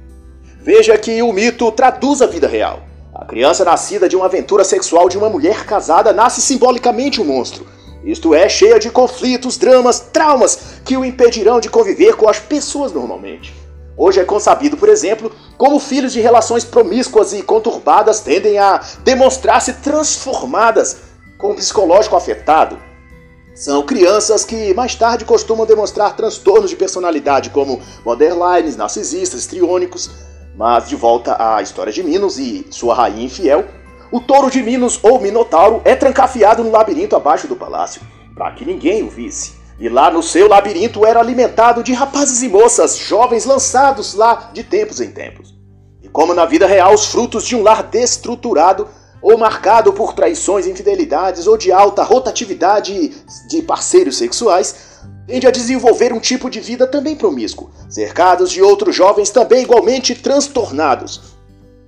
Veja 0.62 0.98
que 0.98 1.22
o 1.22 1.32
mito 1.32 1.72
traduz 1.72 2.22
a 2.22 2.28
vida 2.28 2.48
real. 2.48 2.82
A 3.14 3.26
criança 3.26 3.66
nascida 3.66 4.08
de 4.08 4.16
uma 4.16 4.26
aventura 4.26 4.64
sexual 4.64 5.10
de 5.10 5.18
uma 5.18 5.30
mulher 5.30 5.66
casada 5.66 6.14
nasce 6.14 6.42
simbolicamente 6.42 7.20
um 7.22 7.26
monstro. 7.26 7.66
Isto 8.04 8.34
é, 8.34 8.48
cheia 8.48 8.80
de 8.80 8.90
conflitos, 8.90 9.58
dramas, 9.58 10.00
traumas 10.00 10.80
que 10.86 10.96
o 10.96 11.04
impedirão 11.04 11.60
de 11.60 11.70
conviver 11.70 12.16
com 12.16 12.30
as 12.30 12.40
pessoas 12.40 12.92
normalmente. 12.92 13.54
Hoje 13.98 14.20
é 14.20 14.24
consabido, 14.24 14.78
por 14.78 14.90
exemplo, 14.90 15.32
como 15.58 15.80
filhos 15.80 16.14
de 16.14 16.22
relações 16.22 16.64
promíscuas 16.64 17.34
e 17.34 17.42
conturbadas 17.42 18.20
tendem 18.20 18.60
a 18.60 18.80
demonstrar-se 19.04 19.74
transformadas 19.74 20.98
com 21.38 21.52
o 21.52 21.56
psicológico 21.56 22.16
afetado. 22.16 22.78
São 23.56 23.82
crianças 23.82 24.46
que 24.46 24.72
mais 24.76 24.94
tarde 24.94 25.26
costumam 25.26 25.66
demonstrar 25.66 26.16
transtornos 26.16 26.70
de 26.70 26.76
personalidade, 26.76 27.50
como 27.50 27.82
borderlines, 28.04 28.78
narcisistas, 28.78 29.48
triônicos. 29.48 30.12
Mas 30.56 30.88
de 30.88 30.96
volta 30.96 31.36
à 31.40 31.60
história 31.64 31.92
de 31.92 32.04
Minos 32.04 32.38
e 32.38 32.68
sua 32.70 32.94
rainha 32.94 33.26
infiel, 33.26 33.66
o 34.12 34.20
touro 34.20 34.50
de 34.50 34.62
Minos 34.62 35.00
ou 35.04 35.20
Minotauro 35.20 35.82
é 35.84 35.96
trancafiado 35.96 36.64
no 36.64 36.72
labirinto 36.72 37.16
abaixo 37.16 37.48
do 37.48 37.56
palácio, 37.56 38.02
para 38.36 38.52
que 38.52 38.66
ninguém 38.66 39.04
o 39.04 39.10
visse. 39.10 39.56
E 39.80 39.90
lá 39.90 40.10
no 40.10 40.24
seu 40.24 40.48
labirinto 40.48 41.06
era 41.06 41.20
alimentado 41.20 41.84
de 41.84 41.94
rapazes 41.94 42.42
e 42.42 42.50
moças, 42.50 42.98
jovens 42.98 43.46
lançados 43.46 44.14
lá 44.14 44.50
de 44.54 44.64
tempos 44.64 45.00
em 45.02 45.12
tempos. 45.12 45.54
E 46.02 46.08
como 46.08 46.34
na 46.34 46.46
vida 46.46 46.66
real 46.66 46.94
os 46.94 47.06
frutos 47.08 47.46
de 47.46 47.56
um 47.56 47.62
lar 47.62 47.84
destruturado 47.84 48.88
ou 49.22 49.38
marcado 49.38 49.92
por 49.94 50.14
traições, 50.14 50.66
infidelidades 50.66 51.48
ou 51.48 51.58
de 51.58 51.72
alta 51.72 52.04
rotatividade 52.04 53.10
de 53.50 53.62
parceiros 53.62 54.18
sexuais, 54.18 55.02
tende 55.28 55.46
a 55.46 55.52
desenvolver 55.52 56.14
um 56.14 56.20
tipo 56.20 56.50
de 56.50 56.60
vida 56.60 56.88
também 56.88 57.16
promíscuo, 57.16 57.70
cercados 57.90 58.50
de 58.50 58.62
outros 58.62 58.96
jovens 58.96 59.30
também 59.30 59.64
igualmente 59.64 60.16
transtornados, 60.16 61.36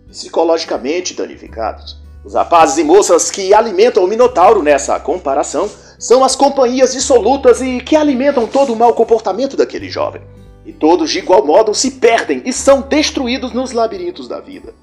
psicologicamente 0.07 1.13
danificados. 1.13 2.08
Os 2.23 2.33
rapazes 2.33 2.77
e 2.77 2.83
moças 2.83 3.31
que 3.31 3.53
alimentam 3.53 4.03
o 4.03 4.07
Minotauro 4.07 4.61
nessa 4.61 4.99
comparação 4.99 5.69
são 5.97 6.23
as 6.23 6.35
companhias 6.35 6.91
dissolutas 6.91 7.61
e 7.61 7.79
que 7.79 7.95
alimentam 7.95 8.45
todo 8.45 8.73
o 8.73 8.75
mau 8.75 8.93
comportamento 8.93 9.55
daquele 9.55 9.89
jovem. 9.89 10.21
E 10.65 10.73
todos, 10.73 11.09
de 11.09 11.19
igual 11.19 11.45
modo, 11.45 11.73
se 11.73 11.91
perdem 11.91 12.41
e 12.45 12.51
são 12.51 12.81
destruídos 12.81 13.53
nos 13.53 13.71
labirintos 13.71 14.27
da 14.27 14.39
vida. 14.41 14.73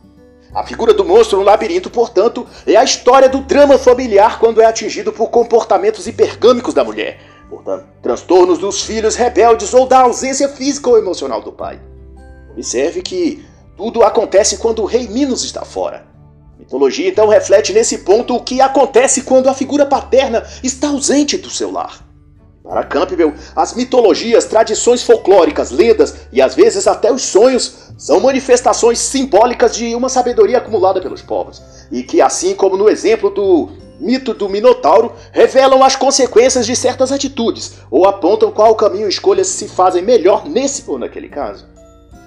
A 0.54 0.64
figura 0.64 0.94
do 0.94 1.04
monstro 1.04 1.38
no 1.38 1.44
labirinto, 1.44 1.90
portanto, 1.90 2.46
é 2.66 2.76
a 2.76 2.84
história 2.84 3.28
do 3.28 3.42
drama 3.42 3.76
familiar 3.76 4.38
quando 4.38 4.62
é 4.62 4.64
atingido 4.64 5.12
por 5.12 5.28
comportamentos 5.28 6.06
hipergâmicos 6.06 6.72
da 6.72 6.82
mulher, 6.82 7.20
portanto, 7.50 7.84
transtornos 8.02 8.58
dos 8.58 8.80
filhos 8.82 9.14
rebeldes 9.14 9.74
ou 9.74 9.86
da 9.86 10.00
ausência 10.00 10.48
física 10.48 10.88
ou 10.88 10.96
emocional 10.96 11.42
do 11.42 11.52
pai. 11.52 11.78
Observe 12.50 13.02
que 13.02 13.44
tudo 13.76 14.02
acontece 14.02 14.56
quando 14.56 14.80
o 14.80 14.86
rei 14.86 15.06
Minos 15.06 15.44
está 15.44 15.62
fora. 15.62 16.05
Mitologia 16.58 17.08
então 17.08 17.28
reflete 17.28 17.72
nesse 17.72 17.98
ponto 17.98 18.34
o 18.34 18.42
que 18.42 18.60
acontece 18.60 19.22
quando 19.22 19.48
a 19.48 19.54
figura 19.54 19.84
paterna 19.84 20.42
está 20.62 20.88
ausente 20.88 21.36
do 21.36 21.50
seu 21.50 21.70
lar. 21.70 22.04
Para 22.62 22.82
Campbell, 22.82 23.32
as 23.54 23.74
mitologias, 23.74 24.44
tradições 24.44 25.02
folclóricas, 25.02 25.70
lendas 25.70 26.16
e 26.32 26.42
às 26.42 26.54
vezes 26.56 26.88
até 26.88 27.12
os 27.12 27.22
sonhos 27.22 27.92
são 27.96 28.18
manifestações 28.18 28.98
simbólicas 28.98 29.76
de 29.76 29.94
uma 29.94 30.08
sabedoria 30.08 30.58
acumulada 30.58 31.00
pelos 31.00 31.22
povos, 31.22 31.62
e 31.92 32.02
que, 32.02 32.20
assim 32.20 32.54
como 32.54 32.76
no 32.76 32.88
exemplo 32.88 33.30
do 33.30 33.68
mito 34.00 34.34
do 34.34 34.48
Minotauro, 34.48 35.12
revelam 35.30 35.84
as 35.84 35.94
consequências 35.94 36.66
de 36.66 36.74
certas 36.74 37.12
atitudes 37.12 37.74
ou 37.90 38.04
apontam 38.04 38.50
qual 38.50 38.74
caminho 38.74 39.08
escolhas 39.08 39.46
se 39.46 39.68
fazem 39.68 40.02
melhor 40.02 40.48
nesse 40.48 40.82
ou 40.88 40.98
naquele 40.98 41.28
caso. 41.28 41.66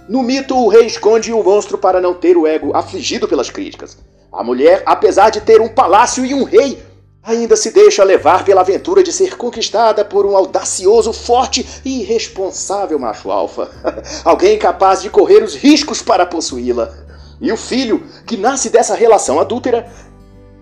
No 0.07 0.23
mito, 0.23 0.55
o 0.55 0.69
rei 0.69 0.85
esconde 0.85 1.33
o 1.33 1.43
monstro 1.43 1.77
para 1.77 1.99
não 1.99 2.13
ter 2.13 2.37
o 2.37 2.47
ego 2.47 2.75
afligido 2.75 3.27
pelas 3.27 3.49
críticas. 3.49 3.97
A 4.31 4.43
mulher, 4.43 4.83
apesar 4.85 5.29
de 5.29 5.41
ter 5.41 5.59
um 5.59 5.67
palácio 5.67 6.23
e 6.23 6.33
um 6.33 6.43
rei, 6.43 6.83
ainda 7.23 7.55
se 7.55 7.71
deixa 7.71 8.03
levar 8.03 8.45
pela 8.45 8.61
aventura 8.61 9.03
de 9.03 9.11
ser 9.11 9.37
conquistada 9.37 10.05
por 10.05 10.25
um 10.25 10.35
audacioso, 10.35 11.11
forte 11.11 11.67
e 11.83 12.01
irresponsável 12.01 12.99
macho 12.99 13.31
alfa. 13.31 13.69
Alguém 14.23 14.57
capaz 14.57 15.01
de 15.01 15.09
correr 15.09 15.43
os 15.43 15.55
riscos 15.55 16.01
para 16.01 16.25
possuí-la. 16.25 16.93
E 17.41 17.51
o 17.51 17.57
filho, 17.57 18.03
que 18.25 18.37
nasce 18.37 18.69
dessa 18.69 18.95
relação 18.95 19.39
adúltera, 19.39 19.89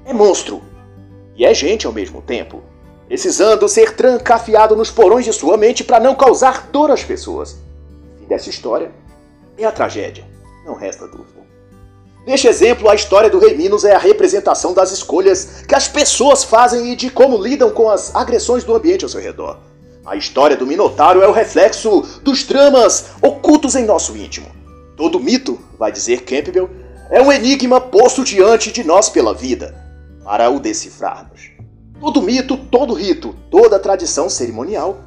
é 0.05 0.13
monstro. 0.13 0.61
E 1.35 1.45
é 1.45 1.53
gente 1.53 1.85
ao 1.85 1.93
mesmo 1.93 2.21
tempo, 2.21 2.63
precisando 3.07 3.67
ser 3.67 3.95
trancafiado 3.95 4.75
nos 4.75 4.89
porões 4.89 5.25
de 5.25 5.33
sua 5.33 5.57
mente 5.57 5.83
para 5.83 5.99
não 5.99 6.15
causar 6.15 6.67
dor 6.71 6.89
às 6.91 7.03
pessoas. 7.03 7.57
Fim 8.17 8.25
dessa 8.25 8.49
história 8.49 8.91
é 9.57 9.65
a 9.65 9.71
tragédia, 9.71 10.25
não 10.65 10.75
resta 10.75 11.07
dúvida. 11.07 11.36
Neste 12.27 12.45
exemplo, 12.45 12.89
a 12.89 12.93
história 12.93 13.29
do 13.29 13.39
Rei 13.39 13.55
Minos 13.55 13.85
é 13.85 13.95
a 13.95 13.97
representação 13.97 14.73
das 14.73 14.91
escolhas 14.91 15.63
que 15.65 15.73
as 15.73 15.87
pessoas 15.87 16.43
fazem 16.43 16.91
e 16.91 16.95
de 16.97 17.09
como 17.09 17.41
lidam 17.41 17.69
com 17.69 17.89
as 17.89 18.13
agressões 18.13 18.65
do 18.65 18.75
ambiente 18.75 19.05
ao 19.05 19.09
seu 19.09 19.21
redor. 19.21 19.59
A 20.05 20.13
história 20.17 20.57
do 20.57 20.67
Minotauro 20.67 21.21
é 21.21 21.27
o 21.29 21.31
reflexo 21.31 22.01
dos 22.23 22.43
dramas 22.43 23.11
ocultos 23.21 23.75
em 23.75 23.85
nosso 23.85 24.17
íntimo. 24.17 24.51
Todo 24.97 25.21
mito, 25.21 25.57
vai 25.79 25.89
dizer 25.89 26.23
Campbell, 26.23 26.69
é 27.09 27.21
um 27.21 27.31
enigma 27.31 27.79
posto 27.79 28.25
diante 28.25 28.73
de 28.73 28.83
nós 28.83 29.07
pela 29.07 29.33
vida, 29.33 29.73
para 30.25 30.49
o 30.49 30.59
decifrarmos. 30.59 31.51
Todo 31.97 32.21
mito, 32.21 32.57
todo 32.57 32.93
rito, 32.93 33.33
toda 33.49 33.79
tradição 33.79 34.29
cerimonial 34.29 34.97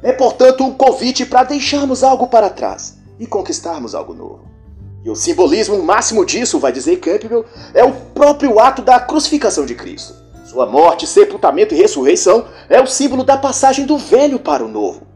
é, 0.00 0.12
portanto, 0.12 0.62
um 0.62 0.72
convite 0.72 1.26
para 1.26 1.42
deixarmos 1.42 2.04
algo 2.04 2.28
para 2.28 2.48
trás 2.48 2.98
e 3.18 3.26
conquistarmos 3.26 3.96
algo 3.96 4.14
novo. 4.14 4.57
E 5.04 5.10
o 5.10 5.16
simbolismo 5.16 5.82
máximo 5.82 6.24
disso, 6.24 6.58
vai 6.58 6.72
dizer 6.72 6.96
Campbell, 6.96 7.44
é 7.72 7.84
o 7.84 7.92
próprio 7.92 8.58
ato 8.58 8.82
da 8.82 8.98
crucificação 8.98 9.64
de 9.64 9.74
Cristo. 9.74 10.14
Sua 10.44 10.66
morte, 10.66 11.06
sepultamento 11.06 11.74
e 11.74 11.76
ressurreição 11.76 12.46
é 12.68 12.80
o 12.80 12.86
símbolo 12.86 13.22
da 13.22 13.36
passagem 13.36 13.84
do 13.84 13.98
velho 13.98 14.38
para 14.38 14.64
o 14.64 14.68
novo. 14.68 15.06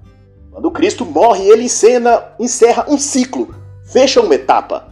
Quando 0.50 0.70
Cristo 0.70 1.06
morre, 1.06 1.48
ele 1.48 1.64
encena, 1.64 2.22
encerra 2.38 2.84
um 2.88 2.98
ciclo, 2.98 3.54
fecha 3.84 4.20
uma 4.20 4.34
etapa. 4.34 4.88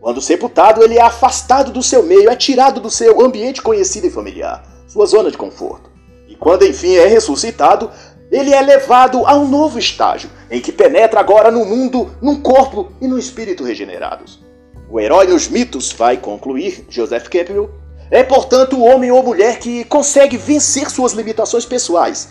Quando 0.00 0.20
sepultado, 0.20 0.82
ele 0.82 0.98
é 0.98 1.02
afastado 1.02 1.70
do 1.70 1.82
seu 1.82 2.02
meio, 2.02 2.30
é 2.30 2.34
tirado 2.34 2.80
do 2.80 2.90
seu 2.90 3.20
ambiente 3.20 3.62
conhecido 3.62 4.06
e 4.06 4.10
familiar, 4.10 4.64
sua 4.88 5.06
zona 5.06 5.30
de 5.30 5.36
conforto. 5.36 5.90
E 6.26 6.34
quando 6.34 6.64
enfim 6.64 6.94
é 6.94 7.06
ressuscitado, 7.06 7.90
ele 8.32 8.54
é 8.54 8.62
levado 8.62 9.26
a 9.26 9.36
um 9.36 9.46
novo 9.46 9.78
estágio, 9.78 10.30
em 10.50 10.58
que 10.58 10.72
penetra 10.72 11.20
agora 11.20 11.50
no 11.50 11.66
mundo, 11.66 12.10
num 12.22 12.40
corpo 12.40 12.90
e 12.98 13.06
no 13.06 13.18
espírito 13.18 13.62
regenerados. 13.62 14.42
O 14.90 14.98
herói 14.98 15.26
nos 15.26 15.48
mitos, 15.48 15.92
vai 15.92 16.16
concluir 16.16 16.86
Joseph 16.88 17.28
Campbell, 17.28 17.70
é 18.10 18.22
portanto 18.22 18.76
o 18.76 18.84
homem 18.84 19.10
ou 19.10 19.22
mulher 19.22 19.58
que 19.58 19.84
consegue 19.84 20.38
vencer 20.38 20.88
suas 20.88 21.12
limitações 21.12 21.66
pessoais 21.66 22.30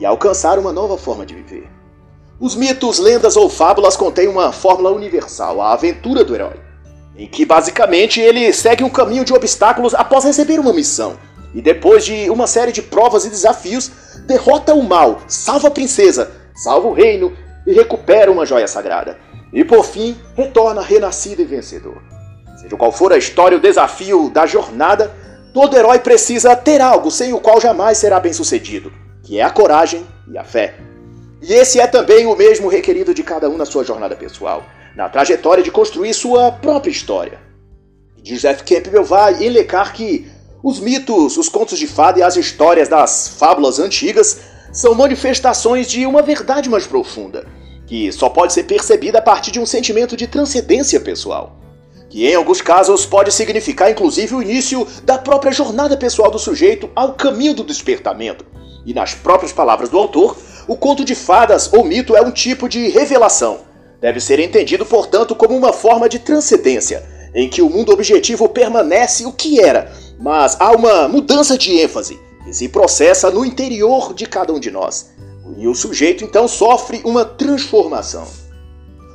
e 0.00 0.06
alcançar 0.06 0.58
uma 0.58 0.72
nova 0.72 0.96
forma 0.96 1.26
de 1.26 1.34
viver. 1.34 1.68
Os 2.40 2.56
mitos, 2.56 2.98
lendas 2.98 3.36
ou 3.36 3.50
fábulas 3.50 3.94
contêm 3.94 4.28
uma 4.28 4.52
fórmula 4.52 4.90
universal, 4.90 5.60
a 5.60 5.74
aventura 5.74 6.24
do 6.24 6.34
herói, 6.34 6.58
em 7.14 7.26
que 7.26 7.44
basicamente 7.44 8.20
ele 8.20 8.52
segue 8.54 8.82
um 8.82 8.90
caminho 8.90 9.24
de 9.24 9.34
obstáculos 9.34 9.94
após 9.94 10.24
receber 10.24 10.58
uma 10.58 10.72
missão 10.72 11.18
e 11.54 11.60
depois 11.60 12.04
de 12.04 12.30
uma 12.30 12.46
série 12.46 12.72
de 12.72 12.82
provas 12.82 13.24
e 13.24 13.30
desafios, 13.30 13.90
derrota 14.26 14.74
o 14.74 14.82
mal, 14.82 15.20
salva 15.28 15.68
a 15.68 15.70
princesa, 15.70 16.30
salva 16.54 16.88
o 16.88 16.92
reino 16.92 17.36
e 17.66 17.72
recupera 17.72 18.30
uma 18.30 18.46
joia 18.46 18.66
sagrada. 18.66 19.18
E 19.52 19.64
por 19.64 19.84
fim, 19.84 20.16
retorna 20.34 20.80
renascido 20.80 21.42
e 21.42 21.44
vencedor. 21.44 22.00
Seja 22.56 22.76
qual 22.76 22.92
for 22.92 23.12
a 23.12 23.18
história, 23.18 23.58
o 23.58 23.60
desafio 23.60 24.30
da 24.30 24.46
jornada, 24.46 25.12
todo 25.52 25.76
herói 25.76 25.98
precisa 25.98 26.56
ter 26.56 26.80
algo 26.80 27.10
sem 27.10 27.32
o 27.32 27.40
qual 27.40 27.60
jamais 27.60 27.98
será 27.98 28.18
bem-sucedido, 28.18 28.90
que 29.22 29.38
é 29.38 29.42
a 29.42 29.50
coragem 29.50 30.06
e 30.30 30.38
a 30.38 30.44
fé. 30.44 30.74
E 31.42 31.52
esse 31.52 31.80
é 31.80 31.86
também 31.86 32.24
o 32.24 32.36
mesmo 32.36 32.68
requerido 32.68 33.12
de 33.12 33.22
cada 33.22 33.50
um 33.50 33.56
na 33.56 33.66
sua 33.66 33.84
jornada 33.84 34.16
pessoal, 34.16 34.64
na 34.96 35.08
trajetória 35.08 35.62
de 35.62 35.70
construir 35.70 36.14
sua 36.14 36.52
própria 36.52 36.90
história. 36.90 37.38
Joseph 38.24 38.62
Campbell 38.62 39.04
vai 39.04 39.44
elecar 39.44 39.92
que 39.92 40.30
os 40.62 40.78
mitos, 40.78 41.36
os 41.36 41.48
contos 41.48 41.76
de 41.78 41.88
fada 41.88 42.20
e 42.20 42.22
as 42.22 42.36
histórias 42.36 42.88
das 42.88 43.28
fábulas 43.28 43.80
antigas 43.80 44.40
são 44.72 44.94
manifestações 44.94 45.88
de 45.88 46.06
uma 46.06 46.22
verdade 46.22 46.70
mais 46.70 46.86
profunda, 46.86 47.44
que 47.84 48.12
só 48.12 48.28
pode 48.28 48.52
ser 48.52 48.62
percebida 48.62 49.18
a 49.18 49.22
partir 49.22 49.50
de 49.50 49.58
um 49.58 49.66
sentimento 49.66 50.16
de 50.16 50.28
transcendência 50.28 51.00
pessoal, 51.00 51.58
que 52.08 52.26
em 52.26 52.34
alguns 52.34 52.60
casos 52.60 53.04
pode 53.04 53.32
significar 53.32 53.90
inclusive 53.90 54.36
o 54.36 54.42
início 54.42 54.86
da 55.02 55.18
própria 55.18 55.50
jornada 55.50 55.96
pessoal 55.96 56.30
do 56.30 56.38
sujeito 56.38 56.88
ao 56.94 57.14
caminho 57.14 57.54
do 57.54 57.64
despertamento. 57.64 58.46
E 58.86 58.94
nas 58.94 59.14
próprias 59.14 59.52
palavras 59.52 59.88
do 59.88 59.98
autor, 59.98 60.36
o 60.68 60.76
conto 60.76 61.04
de 61.04 61.14
fadas 61.14 61.72
ou 61.72 61.84
mito 61.84 62.16
é 62.16 62.22
um 62.22 62.30
tipo 62.30 62.68
de 62.68 62.88
revelação. 62.88 63.60
Deve 64.00 64.20
ser 64.20 64.38
entendido, 64.38 64.86
portanto, 64.86 65.34
como 65.34 65.56
uma 65.56 65.72
forma 65.72 66.08
de 66.08 66.18
transcendência, 66.18 67.04
em 67.34 67.48
que 67.48 67.62
o 67.62 67.70
mundo 67.70 67.92
objetivo 67.92 68.48
permanece 68.48 69.24
o 69.24 69.32
que 69.32 69.60
era, 69.60 69.92
mas 70.18 70.56
há 70.60 70.72
uma 70.72 71.08
mudança 71.08 71.56
de 71.56 71.80
ênfase, 71.80 72.18
que 72.44 72.52
se 72.52 72.68
processa 72.68 73.30
no 73.30 73.44
interior 73.44 74.14
de 74.14 74.26
cada 74.26 74.52
um 74.52 74.60
de 74.60 74.70
nós. 74.70 75.10
E 75.56 75.66
o 75.66 75.74
sujeito 75.74 76.24
então 76.24 76.46
sofre 76.46 77.00
uma 77.04 77.24
transformação. 77.24 78.26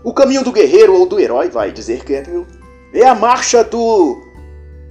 O 0.04 0.14
caminho 0.14 0.44
do 0.44 0.52
guerreiro 0.52 0.94
ou 0.94 1.06
do 1.06 1.20
herói, 1.20 1.50
vai 1.50 1.72
dizer 1.72 2.04
Campbell, 2.04 2.46
é 2.94 3.06
a 3.06 3.16
marcha 3.16 3.64
do 3.64 4.22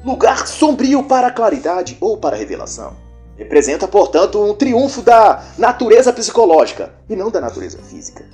lugar 0.04 0.47
sombrio 0.47 1.02
para 1.02 1.28
a 1.28 1.33
claridade 1.33 1.97
ou 2.00 2.16
para 2.16 2.37
a 2.37 2.38
revelação. 2.38 2.95
Representa, 3.37 3.87
portanto, 3.87 4.42
um 4.42 4.54
triunfo 4.54 5.02
da 5.02 5.42
natureza 5.59 6.12
psicológica 6.12 6.95
e 7.09 7.16
não 7.16 7.30
da 7.30 7.40
natureza 7.40 7.78
física. 7.78 8.25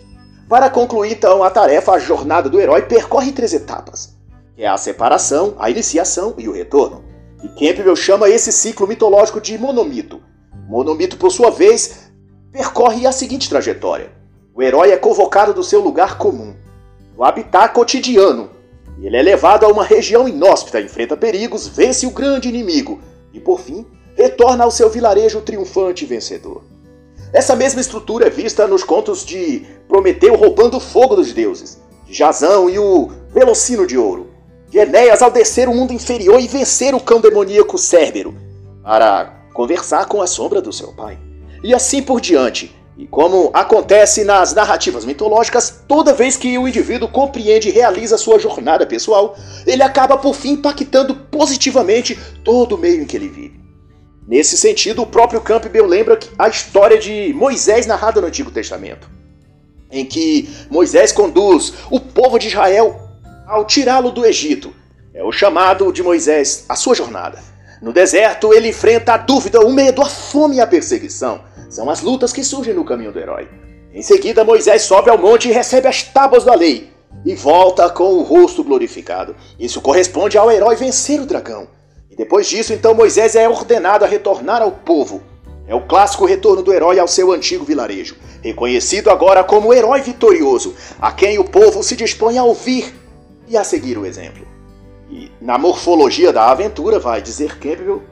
Para 0.49 0.71
concluir, 0.71 1.13
então, 1.13 1.43
a 1.43 1.51
tarefa, 1.51 1.93
a 1.93 1.99
jornada 1.99 2.49
do 2.49 2.61
herói 2.61 2.83
percorre 2.83 3.33
três 3.33 3.53
etapas, 3.53 4.15
que 4.55 4.63
é 4.63 4.69
a 4.69 4.77
separação, 4.77 5.55
a 5.59 5.71
iniciação 5.71 6.35
e 6.39 6.49
o 6.49 6.53
retorno. 6.53 7.05
E 7.43 7.49
Campbell 7.49 7.97
chama 7.97 8.29
esse 8.29 8.53
ciclo 8.53 8.87
mitológico 8.87 9.41
de 9.41 9.59
monomito. 9.59 10.21
Monomito, 10.69 11.17
por 11.17 11.31
sua 11.31 11.51
vez, 11.51 12.13
percorre 12.53 13.07
a 13.07 13.13
seguinte 13.13 13.49
trajetória. 13.49 14.13
O 14.55 14.63
herói 14.63 14.91
é 14.91 14.97
convocado 14.97 15.53
do 15.53 15.65
seu 15.65 15.81
lugar 15.81 16.19
comum, 16.19 16.55
do 17.17 17.25
habitat 17.25 17.75
cotidiano, 17.75 18.51
ele 19.03 19.17
é 19.17 19.23
levado 19.23 19.65
a 19.65 19.69
uma 19.69 19.85
região 19.85 20.29
inóspita, 20.29 20.81
enfrenta 20.81 21.17
perigos, 21.17 21.67
vence 21.67 22.07
o 22.07 22.11
grande 22.11 22.49
inimigo 22.49 23.01
e, 23.33 23.41
por 23.41 23.59
fim, 23.61 23.85
retorna 24.17 24.63
ao 24.63 24.71
seu 24.71 24.89
vilarejo 24.89 25.41
triunfante 25.41 26.05
e 26.05 26.07
vencedor. 26.07 26.63
Essa 27.33 27.57
mesma 27.57 27.81
estrutura 27.81 28.29
é 28.29 28.31
vista 28.31 28.67
nos 28.69 28.85
contos 28.85 29.25
de 29.25 29.67
Prometeu 29.89 30.37
roubando 30.37 30.77
o 30.77 30.81
fogo 30.81 31.17
dos 31.17 31.33
deuses, 31.33 31.81
de 32.07 32.13
Jazão 32.13 32.71
e 32.71 32.79
o 32.79 33.11
Velocino 33.31 33.87
de 33.87 33.99
Ouro, 33.99 34.29
de 34.73 34.79
Enéas 34.79 35.21
ao 35.21 35.31
descer 35.31 35.69
o 35.69 35.75
mundo 35.75 35.93
inferior 35.93 36.41
e 36.41 36.49
vencer 36.49 36.95
o 36.95 37.00
cão 37.00 37.21
demoníaco 37.21 37.76
Cérbero, 37.76 38.35
para 38.83 39.26
conversar 39.52 40.07
com 40.07 40.23
a 40.23 40.26
sombra 40.26 40.62
do 40.62 40.73
seu 40.73 40.95
pai. 40.95 41.19
E 41.62 41.75
assim 41.75 42.02
por 42.02 42.23
diante, 42.23 42.75
e 42.97 43.07
como 43.07 43.50
acontece 43.52 44.25
nas 44.25 44.55
narrativas 44.55 45.05
mitológicas, 45.05 45.83
toda 45.87 46.14
vez 46.14 46.38
que 46.38 46.57
o 46.57 46.67
indivíduo 46.67 47.07
compreende 47.07 47.69
e 47.69 47.73
realiza 47.73 48.17
sua 48.17 48.38
jornada 48.38 48.87
pessoal, 48.87 49.37
ele 49.67 49.83
acaba 49.83 50.17
por 50.17 50.35
fim 50.35 50.52
impactando 50.52 51.14
positivamente 51.14 52.19
todo 52.43 52.75
o 52.75 52.79
meio 52.79 53.02
em 53.02 53.05
que 53.05 53.14
ele 53.14 53.29
vive. 53.29 53.61
Nesse 54.26 54.57
sentido, 54.57 55.02
o 55.02 55.07
próprio 55.07 55.43
Campbell 55.43 55.85
lembra 55.85 56.19
a 56.38 56.49
história 56.49 56.99
de 56.99 57.35
Moisés 57.35 57.87
narrada 57.87 58.23
no 58.23 58.26
Antigo 58.26 58.50
Testamento, 58.50 59.11
em 59.91 60.07
que 60.07 60.49
Moisés 60.71 61.12
conduz 61.12 61.75
o 61.91 62.00
povo 62.00 62.38
de 62.38 62.49
Israel 62.49 63.02
ao 63.47 63.65
tirá-lo 63.65 64.11
do 64.11 64.25
Egito. 64.25 64.75
É 65.15 65.23
o 65.23 65.33
chamado 65.33 65.93
de 65.93 66.03
Moisés, 66.03 66.65
a 66.69 66.75
sua 66.75 66.95
jornada. 66.95 67.39
No 67.81 67.93
deserto, 67.93 68.55
ele 68.55 68.69
enfrenta 68.69 69.15
a 69.15 69.17
dúvida, 69.17 69.61
o 69.61 69.73
medo, 69.73 70.01
a 70.03 70.07
fome 70.07 70.57
e 70.57 70.61
a 70.61 70.67
perseguição. 70.67 71.41
São 71.69 71.91
as 71.91 72.01
lutas 72.01 72.33
que 72.33 72.45
surgem 72.45 72.75
no 72.75 72.85
caminho 72.85 73.13
do 73.13 73.19
herói. 73.19 73.49
Em 73.93 74.03
seguida, 74.03 74.45
Moisés 74.45 74.83
sobe 74.83 75.11
ao 75.11 75.19
monte 75.19 75.49
e 75.49 75.53
recebe 75.53 75.89
as 75.89 76.03
tábuas 76.03 76.45
da 76.45 76.55
lei 76.55 76.91
e 77.25 77.35
volta 77.35 77.91
com 77.91 78.15
o 78.15 78.23
rosto 78.23 78.65
glorificado. 78.65 79.37
Isso 79.59 79.81
corresponde 79.81 80.39
ao 80.39 80.51
herói 80.51 80.77
vencer 80.77 81.21
o 81.21 81.27
dragão. 81.27 81.69
E 82.11 82.17
depois 82.17 82.47
disso, 82.47 82.73
então 82.73 82.95
Moisés 82.95 83.35
é 83.35 83.49
ordenado 83.49 84.05
a 84.05 84.09
retornar 84.09 84.63
ao 84.63 84.71
povo. 84.71 85.23
É 85.67 85.75
o 85.75 85.87
clássico 85.87 86.25
retorno 86.25 86.63
do 86.63 86.73
herói 86.73 86.99
ao 86.99 87.09
seu 87.09 87.33
antigo 87.33 87.65
vilarejo, 87.65 88.17
reconhecido 88.43 89.11
agora 89.11 89.45
como 89.45 89.69
o 89.69 89.75
herói 89.75 90.01
vitorioso, 90.01 90.75
a 91.01 91.13
quem 91.13 91.39
o 91.39 91.45
povo 91.45 91.83
se 91.83 91.97
dispõe 91.97 92.37
a 92.37 92.45
ouvir 92.45 93.02
e 93.53 93.57
a 93.57 93.63
seguir 93.63 93.99
o 93.99 94.07
exemplo. 94.07 94.47
E 95.11 95.31
na 95.39 95.59
morfologia 95.59 96.33
da 96.33 96.51
aventura, 96.51 96.99
vai 96.99 97.21
dizer 97.21 97.59
Campbell, 97.59 98.03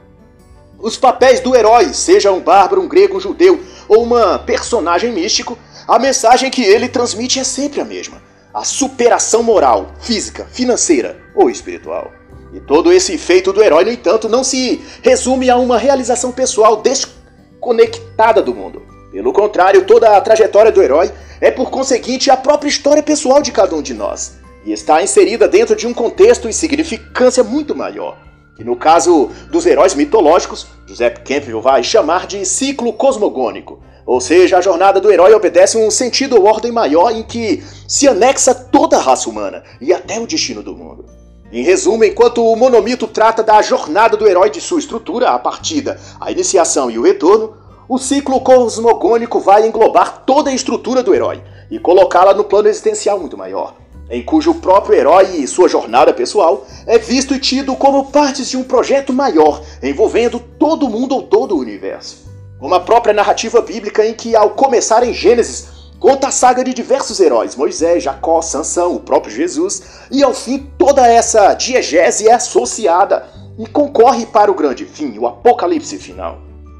os 0.77 0.97
papéis 0.97 1.39
do 1.39 1.55
herói, 1.55 1.93
seja 1.93 2.31
um 2.31 2.39
bárbaro, 2.39 2.81
um 2.81 2.87
grego, 2.87 3.17
um 3.17 3.19
judeu 3.19 3.59
ou 3.87 4.03
uma 4.03 4.37
personagem 4.37 5.11
místico, 5.11 5.57
a 5.87 5.97
mensagem 5.97 6.51
que 6.51 6.61
ele 6.61 6.87
transmite 6.87 7.39
é 7.39 7.43
sempre 7.43 7.81
a 7.81 7.85
mesma: 7.85 8.21
a 8.53 8.63
superação 8.63 9.41
moral, 9.41 9.91
física, 9.99 10.45
financeira 10.51 11.19
ou 11.35 11.49
espiritual. 11.49 12.11
E 12.53 12.59
todo 12.59 12.93
esse 12.93 13.17
feito 13.17 13.51
do 13.51 13.63
herói, 13.63 13.83
no 13.83 13.91
entanto, 13.91 14.29
não 14.29 14.43
se 14.43 14.79
resume 15.01 15.49
a 15.49 15.57
uma 15.57 15.79
realização 15.79 16.31
pessoal 16.31 16.83
desconectada 16.83 18.43
do 18.43 18.53
mundo. 18.53 18.83
Pelo 19.11 19.33
contrário, 19.33 19.85
toda 19.85 20.15
a 20.15 20.21
trajetória 20.21 20.71
do 20.71 20.83
herói 20.83 21.11
é, 21.39 21.49
por 21.49 21.71
conseguinte, 21.71 22.29
a 22.29 22.37
própria 22.37 22.69
história 22.69 23.01
pessoal 23.01 23.41
de 23.41 23.51
cada 23.51 23.75
um 23.75 23.81
de 23.81 23.93
nós, 23.93 24.40
e 24.65 24.71
está 24.71 25.01
inserida 25.01 25.47
dentro 25.47 25.75
de 25.75 25.87
um 25.87 25.93
contexto 25.93 26.47
e 26.47 26.53
significância 26.53 27.43
muito 27.43 27.75
maior 27.75 28.17
que 28.61 28.63
no 28.63 28.75
caso 28.75 29.31
dos 29.49 29.65
heróis 29.65 29.95
mitológicos, 29.95 30.67
José 30.85 31.09
Campbell 31.09 31.61
vai 31.61 31.83
chamar 31.83 32.27
de 32.27 32.45
ciclo 32.45 32.93
cosmogônico, 32.93 33.79
ou 34.05 34.21
seja, 34.21 34.57
a 34.57 34.61
jornada 34.61 35.01
do 35.01 35.11
herói 35.11 35.33
obedece 35.33 35.77
um 35.77 35.89
sentido 35.89 36.35
ou 36.35 36.45
ordem 36.45 36.71
maior 36.71 37.11
em 37.11 37.23
que 37.23 37.63
se 37.87 38.07
anexa 38.07 38.53
toda 38.53 38.97
a 38.97 39.01
raça 39.01 39.27
humana 39.27 39.63
e 39.81 39.91
até 39.91 40.19
o 40.19 40.27
destino 40.27 40.61
do 40.61 40.75
mundo. 40.75 41.05
Em 41.51 41.63
resumo, 41.63 42.03
enquanto 42.03 42.45
o 42.45 42.55
monomito 42.55 43.07
trata 43.07 43.41
da 43.41 43.59
jornada 43.63 44.15
do 44.15 44.27
herói 44.27 44.51
de 44.51 44.61
sua 44.61 44.79
estrutura, 44.79 45.31
a 45.31 45.39
partida, 45.39 45.99
a 46.19 46.31
iniciação 46.31 46.89
e 46.91 46.99
o 46.99 47.03
retorno, 47.03 47.57
o 47.89 47.97
ciclo 47.97 48.39
cosmogônico 48.41 49.39
vai 49.39 49.67
englobar 49.67 50.23
toda 50.23 50.51
a 50.51 50.53
estrutura 50.53 51.01
do 51.01 51.15
herói 51.15 51.41
e 51.69 51.79
colocá-la 51.79 52.33
no 52.33 52.43
plano 52.43 52.69
existencial 52.69 53.19
muito 53.19 53.37
maior 53.37 53.80
em 54.11 54.21
cujo 54.21 54.55
próprio 54.55 54.99
herói 54.99 55.37
e 55.37 55.47
sua 55.47 55.69
jornada 55.69 56.13
pessoal 56.13 56.67
é 56.85 56.97
visto 56.97 57.33
e 57.33 57.39
tido 57.39 57.73
como 57.77 58.11
partes 58.11 58.49
de 58.49 58.57
um 58.57 58.63
projeto 58.63 59.13
maior 59.13 59.63
envolvendo 59.81 60.37
todo 60.37 60.85
o 60.85 60.89
mundo 60.89 61.15
ou 61.15 61.23
todo 61.23 61.55
o 61.55 61.59
universo. 61.59 62.29
Como 62.59 62.75
a 62.75 62.81
própria 62.81 63.13
narrativa 63.13 63.61
bíblica 63.61 64.05
em 64.05 64.13
que, 64.13 64.35
ao 64.35 64.49
começar 64.49 65.01
em 65.01 65.13
Gênesis, 65.13 65.69
conta 65.97 66.27
a 66.27 66.31
saga 66.31 66.61
de 66.61 66.73
diversos 66.73 67.21
heróis, 67.21 67.55
Moisés, 67.55 68.03
Jacó, 68.03 68.41
Sansão, 68.41 68.95
o 68.95 68.99
próprio 68.99 69.33
Jesus, 69.33 69.81
e 70.11 70.21
ao 70.21 70.33
fim 70.33 70.69
toda 70.77 71.07
essa 71.07 71.53
diegese 71.53 72.27
é 72.27 72.33
associada 72.33 73.25
e 73.57 73.65
concorre 73.65 74.25
para 74.25 74.51
o 74.51 74.55
grande 74.55 74.85
fim, 74.85 75.17
o 75.17 75.25
apocalipse 75.25 75.97
final. 75.97 76.39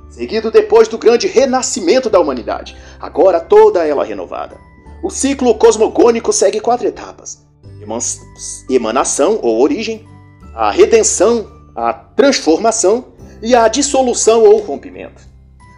Seguido 0.09 0.51
depois 0.51 0.89
do 0.89 0.97
grande 0.97 1.27
renascimento 1.27 2.09
da 2.09 2.19
humanidade, 2.19 2.75
agora 2.99 3.39
toda 3.39 3.87
ela 3.87 4.03
renovada. 4.03 4.70
O 5.03 5.09
ciclo 5.09 5.55
cosmogônico 5.55 6.31
segue 6.31 6.59
quatro 6.59 6.87
etapas: 6.87 7.43
emanação 8.69 9.39
ou 9.41 9.59
origem, 9.59 10.07
a 10.53 10.69
redenção, 10.69 11.47
a 11.75 11.91
transformação 11.91 13.05
e 13.41 13.55
a 13.55 13.67
dissolução 13.67 14.43
ou 14.43 14.59
rompimento. 14.59 15.23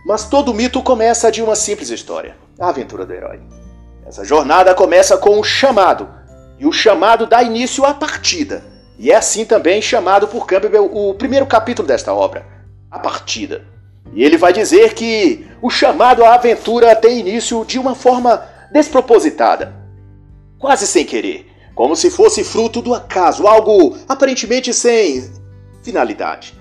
Mas 0.06 0.26
todo 0.26 0.54
mito 0.54 0.82
começa 0.84 1.32
de 1.32 1.42
uma 1.42 1.56
simples 1.56 1.90
história: 1.90 2.36
a 2.60 2.68
aventura 2.68 3.06
do 3.06 3.14
herói. 3.14 3.40
Essa 4.06 4.26
jornada 4.26 4.76
começa 4.76 5.18
com 5.18 5.40
um 5.40 5.44
chamado, 5.44 6.10
e 6.60 6.66
o 6.66 6.74
chamado 6.74 7.26
dá 7.26 7.42
início 7.42 7.86
à 7.86 7.94
partida. 7.94 8.66
E 9.00 9.10
é 9.10 9.16
assim 9.16 9.46
também 9.46 9.82
chamado 9.82 10.28
por 10.28 10.46
Campbell 10.46 10.86
o 10.94 11.14
primeiro 11.14 11.46
capítulo 11.46 11.88
desta 11.88 12.14
obra, 12.14 12.46
a 12.92 13.00
partida. 13.00 13.66
E 14.14 14.24
ele 14.24 14.38
vai 14.38 14.52
dizer 14.52 14.94
que 14.94 15.48
o 15.62 15.70
chamado 15.70 16.24
à 16.26 16.36
aventura 16.36 16.94
tem 16.96 17.20
início 17.20 17.64
de 17.66 17.80
uma 17.80 17.96
forma 17.96 18.53
despropositada, 18.74 19.72
quase 20.58 20.88
sem 20.88 21.06
querer, 21.06 21.46
como 21.76 21.96
se 21.96 22.10
fosse 22.10 22.44
fruto 22.44 22.82
do 22.82 22.94
acaso, 22.94 23.48
algo 23.48 23.96
aparentemente 24.10 24.74
sem 24.74 25.32
finalidade. 25.84 26.56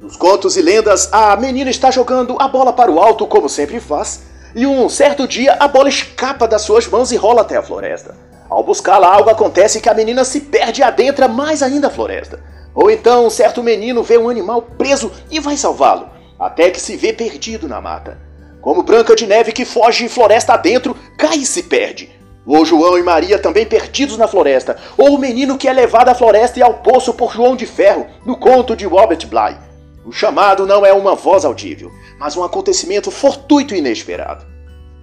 Nos 0.00 0.16
contos 0.16 0.56
e 0.56 0.62
lendas, 0.62 1.08
a 1.12 1.36
menina 1.36 1.70
está 1.70 1.88
jogando 1.92 2.36
a 2.40 2.48
bola 2.48 2.72
para 2.72 2.90
o 2.90 3.00
alto, 3.00 3.28
como 3.28 3.48
sempre 3.48 3.78
faz, 3.78 4.24
e 4.56 4.66
um 4.66 4.88
certo 4.88 5.28
dia 5.28 5.56
a 5.60 5.68
bola 5.68 5.88
escapa 5.88 6.48
das 6.48 6.62
suas 6.62 6.88
mãos 6.88 7.12
e 7.12 7.16
rola 7.16 7.42
até 7.42 7.56
a 7.56 7.62
floresta. 7.62 8.16
Ao 8.50 8.64
buscá-la, 8.64 9.06
algo 9.06 9.30
acontece 9.30 9.80
que 9.80 9.88
a 9.88 9.94
menina 9.94 10.24
se 10.24 10.40
perde 10.40 10.80
e 10.80 10.84
adentra 10.84 11.28
mais 11.28 11.62
ainda 11.62 11.86
a 11.86 11.90
floresta. 11.90 12.40
Ou 12.74 12.90
então, 12.90 13.26
um 13.26 13.30
certo 13.30 13.62
menino 13.62 14.02
vê 14.02 14.18
um 14.18 14.28
animal 14.28 14.62
preso 14.62 15.12
e 15.30 15.38
vai 15.38 15.56
salvá-lo, 15.56 16.10
até 16.38 16.70
que 16.70 16.80
se 16.80 16.96
vê 16.96 17.12
perdido 17.12 17.68
na 17.68 17.80
mata. 17.80 18.31
Como 18.62 18.84
Branca 18.84 19.16
de 19.16 19.26
Neve 19.26 19.50
que 19.50 19.64
foge 19.64 20.08
floresta 20.08 20.54
adentro, 20.54 20.96
cai 21.18 21.38
e 21.38 21.44
se 21.44 21.64
perde. 21.64 22.08
Ou 22.46 22.64
João 22.64 22.96
e 22.96 23.02
Maria 23.02 23.36
também 23.36 23.66
perdidos 23.66 24.16
na 24.16 24.28
floresta. 24.28 24.76
Ou 24.96 25.16
o 25.16 25.18
menino 25.18 25.58
que 25.58 25.66
é 25.66 25.72
levado 25.72 26.08
à 26.08 26.14
floresta 26.14 26.60
e 26.60 26.62
ao 26.62 26.74
poço 26.74 27.12
por 27.12 27.32
João 27.32 27.56
de 27.56 27.66
Ferro, 27.66 28.06
no 28.24 28.36
conto 28.36 28.76
de 28.76 28.86
Robert 28.86 29.26
Bly. 29.26 29.58
O 30.06 30.12
chamado 30.12 30.64
não 30.64 30.86
é 30.86 30.92
uma 30.92 31.16
voz 31.16 31.44
audível, 31.44 31.90
mas 32.20 32.36
um 32.36 32.44
acontecimento 32.44 33.10
fortuito 33.10 33.74
e 33.74 33.78
inesperado. 33.78 34.46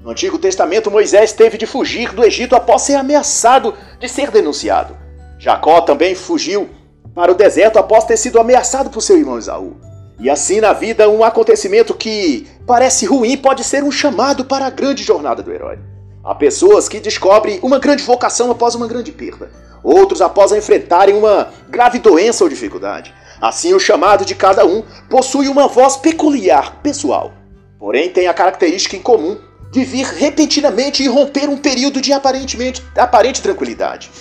No 0.02 0.12
Antigo 0.12 0.40
Testamento, 0.40 0.90
Moisés 0.90 1.34
teve 1.34 1.58
de 1.58 1.66
fugir 1.66 2.14
do 2.14 2.24
Egito 2.24 2.56
após 2.56 2.84
ser 2.84 2.96
ameaçado 2.96 3.74
de 4.00 4.08
ser 4.08 4.32
denunciado. 4.32 4.96
Jacó 5.38 5.82
também 5.82 6.16
fugiu 6.16 6.70
para 7.14 7.32
o 7.32 7.36
deserto 7.36 7.78
após 7.78 8.06
ter 8.06 8.16
sido 8.16 8.40
ameaçado 8.40 8.90
por 8.90 9.02
seu 9.02 9.18
irmão 9.18 9.38
Esaú. 9.38 9.76
E 10.20 10.30
assim 10.30 10.60
na 10.60 10.74
vida, 10.74 11.10
um 11.10 11.24
acontecimento 11.24 11.94
que 11.94 12.46
parece 12.70 13.08
ruim 13.08 13.36
pode 13.36 13.64
ser 13.64 13.84
um 13.84 13.92
chamado 13.92 14.46
para 14.46 14.68
a 14.68 14.70
grande 14.70 15.02
jornada 15.02 15.42
do 15.42 15.52
herói. 15.52 15.80
Há 16.24 16.36
pessoas 16.36 16.88
que 16.88 17.00
descobrem 17.00 17.60
uma 17.64 17.80
grande 17.80 18.04
vocação 18.04 18.52
após 18.52 18.76
uma 18.76 18.86
grande 18.86 19.12
perda, 19.12 19.50
outros 19.84 20.22
após 20.22 20.52
enfrentarem 20.52 21.16
uma 21.16 21.50
grave 21.68 21.98
doença 21.98 22.44
ou 22.44 22.50
dificuldade. 22.50 23.12
Assim, 23.42 23.74
o 23.74 23.80
chamado 23.80 24.24
de 24.24 24.36
cada 24.36 24.68
um 24.68 24.84
possui 25.10 25.48
uma 25.48 25.68
voz 25.68 25.98
peculiar, 25.98 26.76
pessoal. 26.84 27.32
Porém, 27.80 28.12
tem 28.12 28.28
a 28.28 28.36
característica 28.36 28.96
em 28.96 29.02
comum 29.02 29.40
de 29.72 29.84
vir 29.84 30.06
repentinamente 30.06 31.02
e 31.02 31.08
romper 31.08 31.50
um 31.50 31.58
período 31.58 32.00
de 32.00 32.14
aparentemente 32.14 32.86
aparente 32.96 33.42
tranquilidade. 33.42 34.12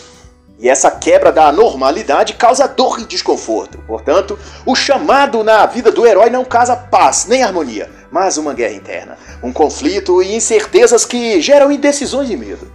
E 0.59 0.71
essa 0.71 0.91
quebra 0.91 1.31
da 1.31 1.53
normalidade 1.53 2.33
causa 2.33 2.67
dor 2.67 2.99
e 2.99 3.05
desconforto. 3.05 3.77
Portanto, 3.87 4.39
o 4.65 4.75
chamado 4.75 5.45
na 5.45 5.67
vida 5.67 5.93
do 5.93 6.07
herói 6.07 6.31
não 6.31 6.47
causa 6.47 6.75
paz 6.75 7.27
nem 7.29 7.43
harmonia, 7.43 7.98
mas 8.11 8.39
uma 8.39 8.55
guerra 8.55 8.75
interna, 8.75 9.19
um 9.43 9.53
conflito 9.53 10.23
e 10.23 10.35
incertezas 10.35 11.05
que 11.05 11.41
geram 11.41 11.71
indecisões 11.71 12.31
e 12.31 12.37
medo. 12.37 12.71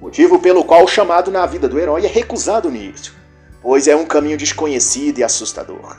Motivo 0.00 0.38
pelo 0.38 0.64
qual 0.64 0.84
o 0.84 0.88
chamado 0.88 1.30
na 1.30 1.44
vida 1.46 1.68
do 1.68 1.78
herói 1.78 2.04
é 2.04 2.08
recusado 2.08 2.70
no 2.70 2.76
início, 2.76 3.12
pois 3.62 3.88
é 3.88 3.96
um 3.96 4.06
caminho 4.06 4.36
desconhecido 4.36 5.18
e 5.18 5.24
assustador. 5.24 5.96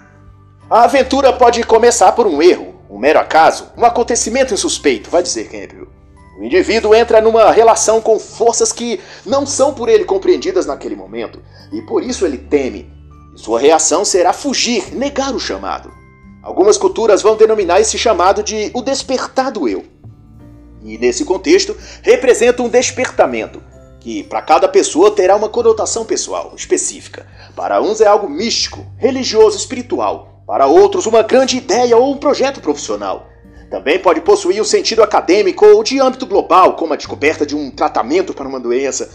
A 0.69 0.83
aventura 0.83 1.33
pode 1.33 1.63
começar 1.63 2.11
por 2.13 2.27
um 2.27 2.41
erro, 2.41 2.75
um 2.89 2.97
mero 2.97 3.19
acaso, 3.19 3.71
um 3.75 3.83
acontecimento 3.83 4.53
insuspeito, 4.53 5.09
vai 5.09 5.21
dizer 5.21 5.49
Campbell. 5.49 5.87
O 6.39 6.43
indivíduo 6.43 6.95
entra 6.95 7.19
numa 7.19 7.51
relação 7.51 7.99
com 7.99 8.17
forças 8.17 8.71
que 8.71 9.01
não 9.25 9.45
são 9.45 9.73
por 9.73 9.89
ele 9.89 10.05
compreendidas 10.05 10.65
naquele 10.65 10.95
momento, 10.95 11.41
e 11.73 11.81
por 11.81 12.01
isso 12.01 12.25
ele 12.25 12.37
teme. 12.37 12.89
Sua 13.35 13.59
reação 13.59 14.05
será 14.05 14.31
fugir, 14.31 14.95
negar 14.95 15.35
o 15.35 15.39
chamado. 15.39 15.98
Algumas 16.41 16.77
culturas 16.77 17.21
vão 17.21 17.35
denominar 17.35 17.81
esse 17.81 17.97
chamado 17.97 18.41
de 18.41 18.71
o 18.73 18.81
despertar 18.81 19.51
do 19.51 19.67
eu. 19.67 19.83
E 20.83 20.97
nesse 20.97 21.25
contexto, 21.25 21.75
representa 22.01 22.63
um 22.63 22.69
despertamento, 22.69 23.61
que 23.99 24.23
para 24.23 24.41
cada 24.41 24.67
pessoa 24.67 25.11
terá 25.11 25.35
uma 25.35 25.49
conotação 25.49 26.05
pessoal, 26.05 26.53
específica. 26.55 27.27
Para 27.55 27.81
uns 27.81 27.99
é 27.99 28.07
algo 28.07 28.29
místico, 28.29 28.85
religioso, 28.97 29.57
espiritual. 29.57 30.43
Para 30.47 30.65
outros, 30.65 31.05
uma 31.05 31.21
grande 31.21 31.57
ideia 31.57 31.97
ou 31.97 32.13
um 32.13 32.17
projeto 32.17 32.61
profissional. 32.61 33.27
Também 33.69 33.99
pode 33.99 34.21
possuir 34.21 34.61
um 34.61 34.65
sentido 34.65 35.03
acadêmico 35.03 35.65
ou 35.65 35.83
de 35.83 35.99
âmbito 35.99 36.25
global, 36.25 36.75
como 36.75 36.93
a 36.93 36.95
descoberta 36.95 37.45
de 37.45 37.55
um 37.55 37.69
tratamento 37.69 38.33
para 38.33 38.47
uma 38.47 38.59
doença, 38.59 39.11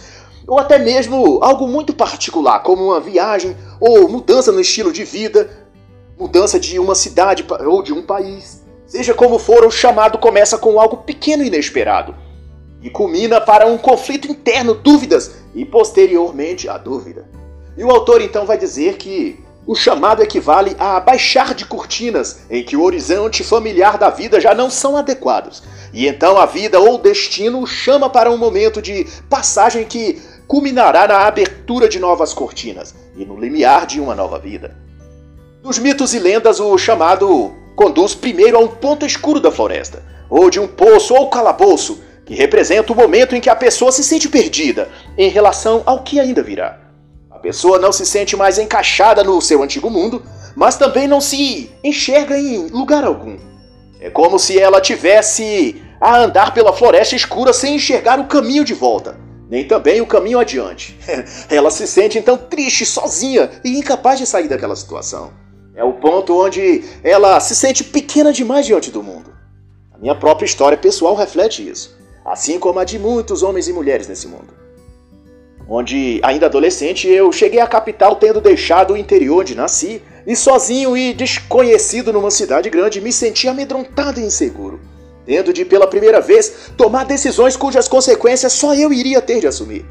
ou 0.47 0.59
até 0.59 0.79
mesmo 0.79 1.43
algo 1.43 1.67
muito 1.67 1.95
particular, 1.95 2.63
como 2.63 2.85
uma 2.85 3.01
viagem 3.01 3.57
ou 3.81 4.09
mudança 4.09 4.53
no 4.53 4.61
estilo 4.61 4.93
de 4.93 5.03
vida, 5.03 5.64
mudança 6.19 6.59
de 6.59 6.79
uma 6.79 6.95
cidade 6.95 7.45
ou 7.67 7.83
de 7.83 7.93
um 7.93 8.03
país. 8.03 8.63
Seja 8.87 9.15
como 9.15 9.39
for, 9.39 9.65
o 9.65 9.71
chamado 9.71 10.19
começa 10.19 10.57
com 10.59 10.79
algo 10.79 10.99
pequeno 10.99 11.43
e 11.43 11.49
inesperado 11.49 12.15
e 12.83 12.91
culmina 12.91 13.41
para 13.41 13.67
um 13.67 13.79
conflito 13.79 14.31
interno, 14.31 14.75
dúvidas 14.75 15.37
e 15.55 15.65
posteriormente 15.65 16.69
a 16.69 16.77
dúvida. 16.77 17.27
E 17.77 17.83
o 17.83 17.91
autor 17.91 18.21
então 18.21 18.45
vai 18.45 18.59
dizer 18.59 18.97
que 18.97 19.43
o 19.67 19.75
chamado 19.75 20.23
equivale 20.23 20.77
a 20.79 21.01
baixar 21.01 21.55
de 21.55 21.65
cortinas 21.65 22.41
em 22.51 22.63
que 22.63 22.77
o 22.77 22.83
horizonte 22.83 23.43
familiar 23.43 23.97
da 23.97 24.11
vida 24.11 24.39
já 24.39 24.55
não 24.55 24.69
são 24.69 24.97
adequados. 24.97 25.63
E 25.93 26.07
então 26.07 26.37
a 26.37 26.45
vida 26.45 26.79
ou 26.79 26.99
destino 26.99 27.63
o 27.63 27.67
chama 27.67 28.11
para 28.11 28.31
um 28.31 28.37
momento 28.37 28.83
de 28.83 29.07
passagem 29.31 29.85
que 29.87 30.21
culminará 30.47 31.09
na 31.09 31.27
abertura 31.27 31.89
de 31.89 31.99
novas 31.99 32.35
cortinas 32.35 32.95
e 33.17 33.25
no 33.25 33.41
limiar 33.41 33.87
de 33.87 33.99
uma 33.99 34.15
nova 34.15 34.39
vida. 34.39 34.77
Nos 35.65 35.79
mitos 35.79 36.15
e 36.15 36.19
lendas, 36.19 36.61
o 36.61 36.77
chamado 36.79 37.55
conduz 37.75 38.15
primeiro 38.15 38.57
a 38.57 38.61
um 38.61 38.69
ponto 38.69 39.05
escuro 39.05 39.41
da 39.41 39.51
floresta, 39.51 40.05
ou 40.31 40.51
de 40.51 40.61
um 40.61 40.69
poço 40.69 41.15
ou 41.15 41.31
calabouço, 41.31 42.01
que 42.25 42.35
representa 42.35 42.93
o 42.93 42.97
momento 42.97 43.35
em 43.35 43.41
que 43.41 43.51
a 43.51 43.57
pessoa 43.57 43.91
se 43.91 44.05
sente 44.05 44.29
perdida 44.29 44.89
em 45.19 45.29
relação 45.29 45.83
ao 45.85 46.03
que 46.03 46.21
ainda 46.21 46.43
virá 46.43 46.85
pessoa 47.45 47.79
não 47.79 47.93
se 47.93 48.07
sente 48.07 48.35
mais 48.35 48.59
encaixada 48.59 49.23
no 49.23 49.39
seu 49.39 49.63
antigo 49.63 49.91
mundo, 49.91 50.23
mas 50.57 50.79
também 50.79 51.07
não 51.07 51.21
se 51.21 51.71
enxerga 51.85 52.39
em 52.39 52.69
lugar 52.69 53.05
algum. 53.05 53.37
É 54.01 54.09
como 54.09 54.39
se 54.39 54.59
ela 54.59 54.81
tivesse 54.81 55.83
a 56.01 56.17
andar 56.17 56.55
pela 56.55 56.73
floresta 56.73 57.15
escura 57.15 57.53
sem 57.53 57.77
enxergar 57.77 58.19
o 58.19 58.25
caminho 58.25 58.65
de 58.65 58.73
volta, 58.73 59.19
nem 59.51 59.63
também 59.63 60.01
o 60.01 60.07
caminho 60.07 60.39
adiante. 60.39 60.99
ela 61.51 61.71
se 61.71 61.87
sente 61.87 62.19
então 62.19 62.39
triste, 62.39 62.87
sozinha 62.87 63.51
e 63.63 63.79
incapaz 63.79 64.19
de 64.19 64.27
sair 64.27 64.49
daquela 64.49 64.75
situação. 64.75 65.31
É 65.75 65.83
o 65.83 65.93
ponto 65.93 66.39
onde 66.39 66.85
ela 67.03 67.41
se 67.41 67.55
sente 67.55 67.83
pequena 67.85 68.33
demais 68.33 68.67
diante 68.67 68.91
do 68.91 69.03
mundo. 69.03 69.33
A 69.93 69.99
minha 69.99 70.15
própria 70.15 70.47
história 70.47 70.79
pessoal 70.79 71.15
reflete 71.15 71.69
isso, 71.69 71.97
assim 72.25 72.59
como 72.59 72.79
a 72.79 72.85
de 72.85 72.99
muitos 72.99 73.43
homens 73.43 73.69
e 73.69 73.73
mulheres 73.73 74.07
nesse 74.09 74.29
mundo 74.29 74.65
onde, 75.69 76.21
ainda 76.23 76.47
adolescente, 76.47 77.09
eu 77.09 77.31
cheguei 77.33 77.61
à 77.61 77.67
capital 77.67 78.17
tendo 78.17 78.41
deixado 78.41 78.95
o 78.95 78.97
interior 78.97 79.41
onde 79.41 79.55
nasci, 79.55 80.03
e 80.27 80.35
sozinho 80.35 80.97
e 80.97 81.13
desconhecido 81.13 82.13
numa 82.13 82.31
cidade 82.31 82.71
grande 82.71 83.01
me 83.01 83.13
senti 83.13 83.47
amedrontado 83.47 84.21
e 84.21 84.25
inseguro, 84.25 84.81
tendo 85.27 85.53
de 85.53 85.65
pela 85.65 85.87
primeira 85.87 86.21
vez 86.21 86.71
tomar 86.77 87.05
decisões 87.05 87.57
cujas 87.57 87.89
consequências 87.89 88.53
só 88.53 88.75
eu 88.75 88.93
iria 88.93 89.21
ter 89.21 89.41
de 89.41 89.47
assumir. 89.47 89.85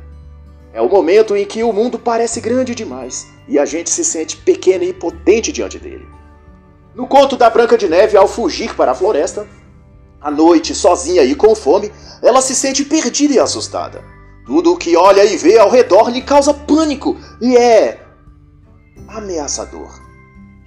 É 0.74 0.82
o 0.82 0.90
momento 0.90 1.36
em 1.36 1.46
que 1.46 1.64
o 1.64 1.72
mundo 1.72 2.00
parece 2.00 2.42
grande 2.42 2.74
demais 2.74 3.28
e 3.48 3.60
a 3.60 3.66
gente 3.66 3.92
se 3.92 4.04
sente 4.04 4.38
pequeno 4.38 4.84
e 4.84 4.90
impotente 4.90 5.52
diante 5.52 5.78
dele. 5.78 6.08
No 6.96 7.06
conto 7.06 7.38
da 7.38 7.50
Branca 7.50 7.78
de 7.78 7.88
Neve, 7.88 8.18
ao 8.18 8.28
fugir 8.28 8.76
para 8.76 8.92
a 8.92 8.96
floresta, 8.96 9.48
à 10.20 10.32
noite, 10.32 10.74
sozinha 10.74 11.24
e 11.24 11.36
com 11.36 11.54
fome, 11.54 11.92
ela 12.24 12.42
se 12.42 12.56
sente 12.56 12.84
perdida 12.84 13.36
e 13.36 13.40
assustada. 13.40 14.04
Tudo 14.46 14.74
o 14.74 14.78
que 14.78 14.96
olha 14.96 15.24
e 15.24 15.38
vê 15.38 15.60
ao 15.60 15.70
redor 15.70 16.10
lhe 16.10 16.22
causa 16.22 16.54
pânico 16.54 17.18
e 17.40 17.56
é 17.56 18.00
ameaçador. 19.08 20.02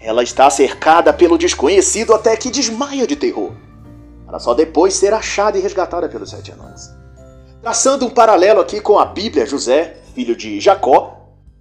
Ela 0.00 0.22
está 0.22 0.48
cercada 0.50 1.12
pelo 1.12 1.36
desconhecido 1.36 2.14
até 2.14 2.36
que 2.36 2.50
desmaia 2.50 3.06
de 3.06 3.16
terror, 3.16 3.52
para 4.24 4.38
só 4.38 4.54
depois 4.54 4.94
ser 4.94 5.12
achada 5.12 5.58
e 5.58 5.60
resgatada 5.60 6.08
pelos 6.08 6.30
sete 6.30 6.52
anões. 6.52 7.05
Traçando 7.62 8.06
um 8.06 8.10
paralelo 8.10 8.60
aqui 8.60 8.80
com 8.80 8.98
a 8.98 9.04
Bíblia, 9.04 9.46
José, 9.46 9.96
filho 10.14 10.36
de 10.36 10.60
Jacó, 10.60 11.16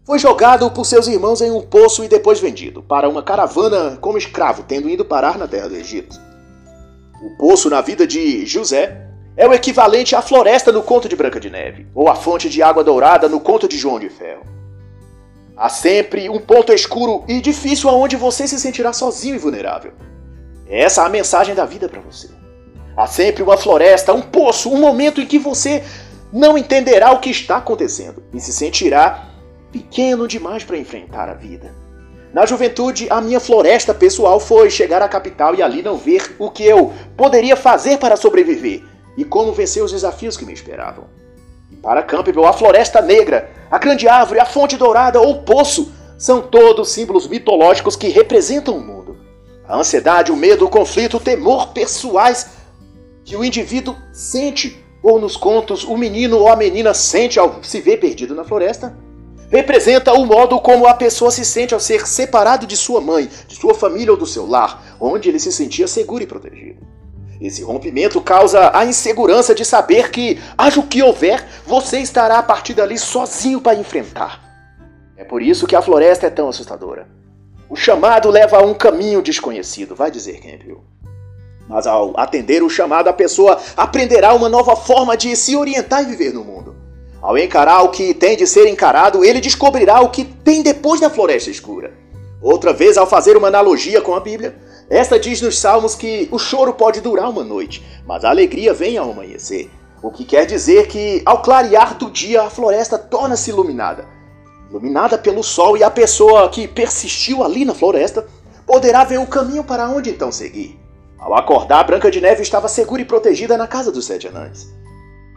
foi 0.05 0.19
jogado 0.19 0.69
por 0.69 0.85
seus 0.85 1.07
irmãos 1.07 1.41
em 1.41 1.49
um 1.49 1.61
poço 1.61 2.03
e 2.03 2.07
depois 2.07 2.39
vendido 2.39 2.83
para 2.83 3.09
uma 3.09 3.23
caravana 3.23 3.97
como 3.99 4.17
escravo, 4.17 4.63
tendo 4.67 4.87
ido 4.87 5.03
parar 5.03 5.37
na 5.37 5.47
terra 5.47 5.67
do 5.67 5.75
Egito. 5.75 6.19
O 7.23 7.37
poço 7.37 7.69
na 7.69 7.81
vida 7.81 8.05
de 8.05 8.45
José 8.45 9.09
é 9.35 9.47
o 9.47 9.53
equivalente 9.53 10.15
à 10.15 10.21
floresta 10.21 10.71
no 10.71 10.83
conto 10.83 11.09
de 11.09 11.15
Branca 11.15 11.39
de 11.39 11.49
Neve, 11.49 11.87
ou 11.95 12.07
à 12.07 12.13
fonte 12.13 12.49
de 12.49 12.61
água 12.61 12.83
dourada 12.83 13.27
no 13.27 13.39
conto 13.39 13.67
de 13.67 13.77
João 13.77 13.99
de 13.99 14.09
Ferro. 14.09 14.43
Há 15.57 15.69
sempre 15.69 16.29
um 16.29 16.39
ponto 16.39 16.71
escuro 16.71 17.23
e 17.27 17.41
difícil 17.41 17.89
aonde 17.89 18.15
você 18.15 18.47
se 18.47 18.59
sentirá 18.59 18.93
sozinho 18.93 19.35
e 19.35 19.39
vulnerável. 19.39 19.93
Essa 20.67 21.01
é 21.01 21.05
a 21.05 21.09
mensagem 21.09 21.55
da 21.55 21.65
vida 21.65 21.89
para 21.89 22.01
você. 22.01 22.29
Há 22.95 23.07
sempre 23.07 23.43
uma 23.43 23.57
floresta, 23.57 24.13
um 24.13 24.21
poço, 24.21 24.71
um 24.71 24.79
momento 24.79 25.19
em 25.19 25.25
que 25.25 25.37
você 25.37 25.83
não 26.31 26.57
entenderá 26.57 27.11
o 27.11 27.19
que 27.19 27.29
está 27.29 27.57
acontecendo 27.57 28.23
e 28.33 28.39
se 28.39 28.53
sentirá 28.53 29.29
pequeno 29.71 30.27
demais 30.27 30.63
para 30.63 30.77
enfrentar 30.77 31.29
a 31.29 31.33
vida. 31.33 31.73
Na 32.33 32.45
juventude, 32.45 33.07
a 33.09 33.21
minha 33.21 33.39
floresta 33.39 33.93
pessoal 33.93 34.39
foi 34.39 34.69
chegar 34.69 35.01
à 35.01 35.07
capital 35.07 35.55
e 35.55 35.61
ali 35.61 35.81
não 35.81 35.97
ver 35.97 36.35
o 36.39 36.49
que 36.49 36.63
eu 36.63 36.93
poderia 37.15 37.55
fazer 37.55 37.97
para 37.97 38.15
sobreviver 38.15 38.83
e 39.17 39.23
como 39.23 39.53
vencer 39.53 39.83
os 39.83 39.91
desafios 39.91 40.35
que 40.35 40.45
me 40.45 40.53
esperavam. 40.53 41.05
E 41.71 41.75
para 41.75 42.03
Campbell, 42.03 42.45
a 42.45 42.53
floresta 42.53 43.01
negra, 43.01 43.49
a 43.71 43.77
grande 43.77 44.07
árvore, 44.07 44.39
a 44.39 44.45
fonte 44.45 44.77
dourada 44.77 45.19
ou 45.19 45.43
poço 45.43 45.93
são 46.17 46.41
todos 46.41 46.91
símbolos 46.91 47.27
mitológicos 47.27 47.95
que 47.95 48.09
representam 48.09 48.77
o 48.77 48.81
mundo. 48.81 49.17
A 49.67 49.77
ansiedade, 49.77 50.31
o 50.31 50.35
medo, 50.35 50.65
o 50.65 50.69
conflito, 50.69 51.17
o 51.17 51.21
temor 51.21 51.69
pessoais 51.69 52.54
que 53.25 53.35
o 53.35 53.43
indivíduo 53.43 53.97
sente, 54.13 54.81
ou 55.01 55.19
nos 55.19 55.35
contos 55.35 55.83
o 55.83 55.97
menino 55.97 56.37
ou 56.37 56.47
a 56.47 56.55
menina 56.55 56.93
sente 56.93 57.39
ao 57.39 57.63
se 57.63 57.81
ver 57.81 57.97
perdido 57.97 58.35
na 58.35 58.43
floresta, 58.43 58.95
representa 59.49 60.13
o 60.13 60.25
modo 60.25 60.59
como 60.61 60.87
a 60.87 60.93
pessoa 60.93 61.31
se 61.31 61.43
sente 61.43 61.73
ao 61.73 61.79
ser 61.79 62.07
separado 62.07 62.67
de 62.67 62.77
sua 62.77 63.01
mãe, 63.01 63.27
de 63.47 63.55
sua 63.55 63.73
família 63.73 64.11
ou 64.11 64.17
do 64.17 64.27
seu 64.27 64.45
lar, 64.45 64.95
onde 64.99 65.27
ele 65.27 65.39
se 65.39 65.51
sentia 65.51 65.87
seguro 65.87 66.23
e 66.23 66.27
protegido. 66.27 66.85
Esse 67.41 67.63
rompimento 67.63 68.21
causa 68.21 68.71
a 68.77 68.85
insegurança 68.85 69.53
de 69.53 69.65
saber 69.65 70.09
que, 70.11 70.39
haja 70.57 70.79
o 70.79 70.87
que 70.87 71.03
houver, 71.03 71.45
você 71.65 71.99
estará 71.99 72.37
a 72.39 72.43
partir 72.43 72.73
dali 72.73 72.97
sozinho 72.97 73.59
para 73.59 73.77
enfrentar. 73.77 74.41
É 75.17 75.23
por 75.23 75.41
isso 75.41 75.67
que 75.67 75.75
a 75.75 75.81
floresta 75.81 76.27
é 76.27 76.29
tão 76.29 76.47
assustadora. 76.47 77.07
O 77.69 77.75
chamado 77.75 78.29
leva 78.29 78.57
a 78.57 78.65
um 78.65 78.73
caminho 78.73 79.21
desconhecido, 79.21 79.95
vai 79.95 80.11
dizer 80.11 80.39
Campbell. 80.39 80.83
Mas 81.67 81.87
ao 81.87 82.13
atender 82.15 82.63
o 82.63 82.69
chamado, 82.69 83.07
a 83.07 83.13
pessoa 83.13 83.57
aprenderá 83.75 84.33
uma 84.33 84.49
nova 84.49 84.75
forma 84.75 85.17
de 85.17 85.35
se 85.35 85.55
orientar 85.55 86.03
e 86.03 86.05
viver 86.05 86.33
no 86.33 86.43
mundo. 86.43 86.75
Ao 87.21 87.37
encarar 87.37 87.81
o 87.81 87.89
que 87.89 88.13
tem 88.13 88.37
de 88.37 88.45
ser 88.45 88.67
encarado, 88.67 89.25
ele 89.25 89.41
descobrirá 89.41 89.99
o 89.99 90.09
que 90.09 90.23
tem 90.23 90.61
depois 90.61 91.01
da 91.01 91.09
floresta 91.09 91.49
escura. 91.49 91.91
Outra 92.39 92.71
vez, 92.71 92.97
ao 92.97 93.07
fazer 93.07 93.35
uma 93.35 93.47
analogia 93.47 93.99
com 93.99 94.13
a 94.13 94.19
Bíblia, 94.19 94.55
esta 94.87 95.19
diz 95.19 95.41
nos 95.41 95.57
Salmos 95.57 95.95
que 95.95 96.29
o 96.31 96.37
choro 96.37 96.71
pode 96.73 97.01
durar 97.01 97.27
uma 97.27 97.43
noite, 97.43 97.83
mas 98.05 98.23
a 98.23 98.29
alegria 98.29 98.71
vem 98.71 98.97
ao 98.97 99.09
amanhecer. 99.11 99.71
o 100.03 100.11
que 100.11 100.23
quer 100.23 100.45
dizer 100.45 100.87
que 100.87 101.23
ao 101.25 101.41
clarear 101.41 101.97
do 101.97 102.11
dia 102.11 102.43
a 102.43 102.49
floresta 102.51 102.95
torna-se 102.95 103.49
iluminada. 103.49 104.05
Iluminada 104.69 105.17
pelo 105.17 105.41
sol 105.41 105.75
e 105.75 105.83
a 105.83 105.89
pessoa 105.89 106.47
que 106.49 106.67
persistiu 106.67 107.43
ali 107.43 107.65
na 107.65 107.73
floresta 107.73 108.27
poderá 108.67 109.03
ver 109.03 109.19
o 109.19 109.25
caminho 109.25 109.63
para 109.63 109.89
onde 109.89 110.11
então 110.11 110.31
seguir. 110.31 110.84
Ao 111.17 111.33
acordar, 111.33 111.83
Branca 111.85 112.11
de 112.11 112.21
Neve 112.21 112.41
estava 112.41 112.67
segura 112.67 113.01
e 113.01 113.05
protegida 113.05 113.57
na 113.57 113.67
casa 113.67 113.91
dos 113.91 114.05
sete 114.05 114.27
anões. 114.27 114.67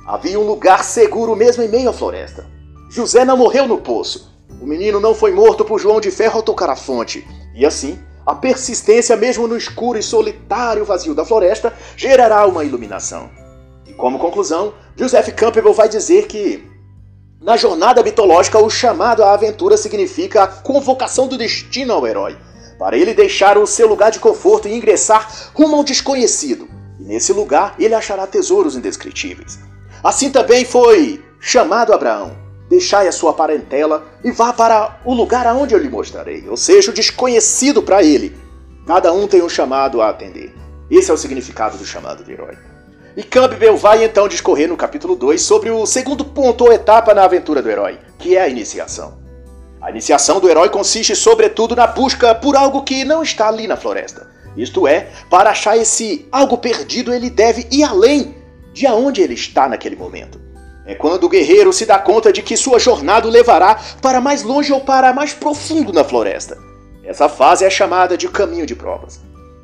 Havia 0.06 0.38
um 0.38 0.46
lugar 0.46 0.84
seguro 0.84 1.36
mesmo 1.36 1.62
em 1.62 1.68
meio 1.68 1.90
à 1.90 1.92
floresta. 1.92 2.46
José 2.90 3.24
não 3.24 3.36
morreu 3.36 3.68
no 3.68 3.78
poço. 3.78 4.32
O 4.60 4.66
menino 4.66 4.98
não 4.98 5.14
foi 5.14 5.32
morto 5.32 5.64
por 5.64 5.78
João 5.78 6.00
de 6.00 6.10
Ferro 6.10 6.36
ao 6.36 6.42
tocar 6.42 6.70
a 6.70 6.76
fonte. 6.76 7.26
E 7.54 7.64
assim, 7.64 7.98
a 8.26 8.34
persistência, 8.34 9.16
mesmo 9.16 9.46
no 9.46 9.56
escuro 9.56 9.98
e 9.98 10.02
solitário 10.02 10.84
vazio 10.84 11.14
da 11.14 11.24
floresta, 11.24 11.72
gerará 11.96 12.46
uma 12.46 12.64
iluminação. 12.64 13.30
E 13.86 13.92
como 13.94 14.18
conclusão, 14.18 14.74
Joseph 14.96 15.28
Campbell 15.34 15.72
vai 15.72 15.88
dizer 15.88 16.26
que 16.26 16.62
na 17.40 17.56
jornada 17.56 18.02
mitológica 18.02 18.58
o 18.58 18.68
chamado 18.68 19.22
à 19.22 19.32
aventura 19.32 19.76
significa 19.76 20.42
a 20.42 20.46
convocação 20.46 21.28
do 21.28 21.38
destino 21.38 21.94
ao 21.94 22.06
herói, 22.06 22.36
para 22.78 22.96
ele 22.96 23.12
deixar 23.12 23.58
o 23.58 23.66
seu 23.66 23.88
lugar 23.88 24.10
de 24.10 24.20
conforto 24.20 24.68
e 24.68 24.74
ingressar 24.74 25.50
rumo 25.52 25.76
ao 25.76 25.84
desconhecido. 25.84 26.68
E 27.00 27.02
nesse 27.02 27.32
lugar 27.32 27.74
ele 27.78 27.94
achará 27.94 28.26
tesouros 28.26 28.76
indescritíveis. 28.76 29.58
Assim 30.02 30.30
também 30.30 30.64
foi 30.64 31.22
chamado 31.40 31.92
Abraão. 31.92 32.36
Deixai 32.68 33.08
a 33.08 33.12
sua 33.12 33.32
parentela 33.32 34.06
e 34.22 34.30
vá 34.30 34.52
para 34.52 35.00
o 35.04 35.14
lugar 35.14 35.46
aonde 35.46 35.74
eu 35.74 35.78
lhe 35.78 35.88
mostrarei, 35.88 36.46
ou 36.48 36.56
seja, 36.56 36.90
o 36.90 36.94
desconhecido 36.94 37.82
para 37.82 38.02
ele. 38.02 38.36
Cada 38.86 39.12
um 39.12 39.26
tem 39.26 39.42
um 39.42 39.48
chamado 39.48 40.00
a 40.00 40.10
atender. 40.10 40.54
Esse 40.90 41.10
é 41.10 41.14
o 41.14 41.18
significado 41.18 41.76
do 41.76 41.84
chamado 41.84 42.22
de 42.22 42.32
herói. 42.32 42.56
E 43.16 43.22
Campbell 43.22 43.76
vai 43.76 44.04
então 44.04 44.28
discorrer 44.28 44.68
no 44.68 44.76
capítulo 44.76 45.16
2 45.16 45.42
sobre 45.42 45.70
o 45.70 45.84
segundo 45.86 46.24
ponto 46.24 46.64
ou 46.64 46.72
etapa 46.72 47.12
na 47.12 47.24
aventura 47.24 47.60
do 47.60 47.68
herói, 47.68 47.98
que 48.18 48.36
é 48.36 48.42
a 48.42 48.48
iniciação. 48.48 49.18
A 49.80 49.90
iniciação 49.90 50.40
do 50.40 50.48
herói 50.48 50.68
consiste 50.70 51.14
sobretudo 51.14 51.76
na 51.76 51.86
busca 51.86 52.34
por 52.34 52.56
algo 52.56 52.82
que 52.82 53.04
não 53.04 53.22
está 53.22 53.48
ali 53.48 53.66
na 53.66 53.76
floresta. 53.76 54.26
Isto 54.56 54.88
é, 54.88 55.08
para 55.30 55.50
achar 55.50 55.76
esse 55.76 56.26
algo 56.32 56.58
perdido, 56.58 57.14
ele 57.14 57.30
deve 57.30 57.66
ir 57.70 57.84
além 57.84 58.34
de 58.72 58.86
aonde 58.86 59.20
ele 59.20 59.34
está 59.34 59.68
naquele 59.68 59.94
momento. 59.94 60.40
É 60.84 60.94
quando 60.94 61.24
o 61.24 61.28
guerreiro 61.28 61.72
se 61.72 61.86
dá 61.86 61.98
conta 61.98 62.32
de 62.32 62.42
que 62.42 62.56
sua 62.56 62.78
jornada 62.78 63.28
o 63.28 63.30
levará 63.30 63.78
para 64.02 64.20
mais 64.20 64.42
longe 64.42 64.72
ou 64.72 64.80
para 64.80 65.12
mais 65.12 65.32
profundo 65.32 65.92
na 65.92 66.02
floresta. 66.02 66.58
Essa 67.04 67.28
fase 67.28 67.64
é 67.64 67.70
chamada 67.70 68.16
de 68.16 68.28
caminho 68.28 68.66
de 68.66 68.74
provas. 68.74 69.20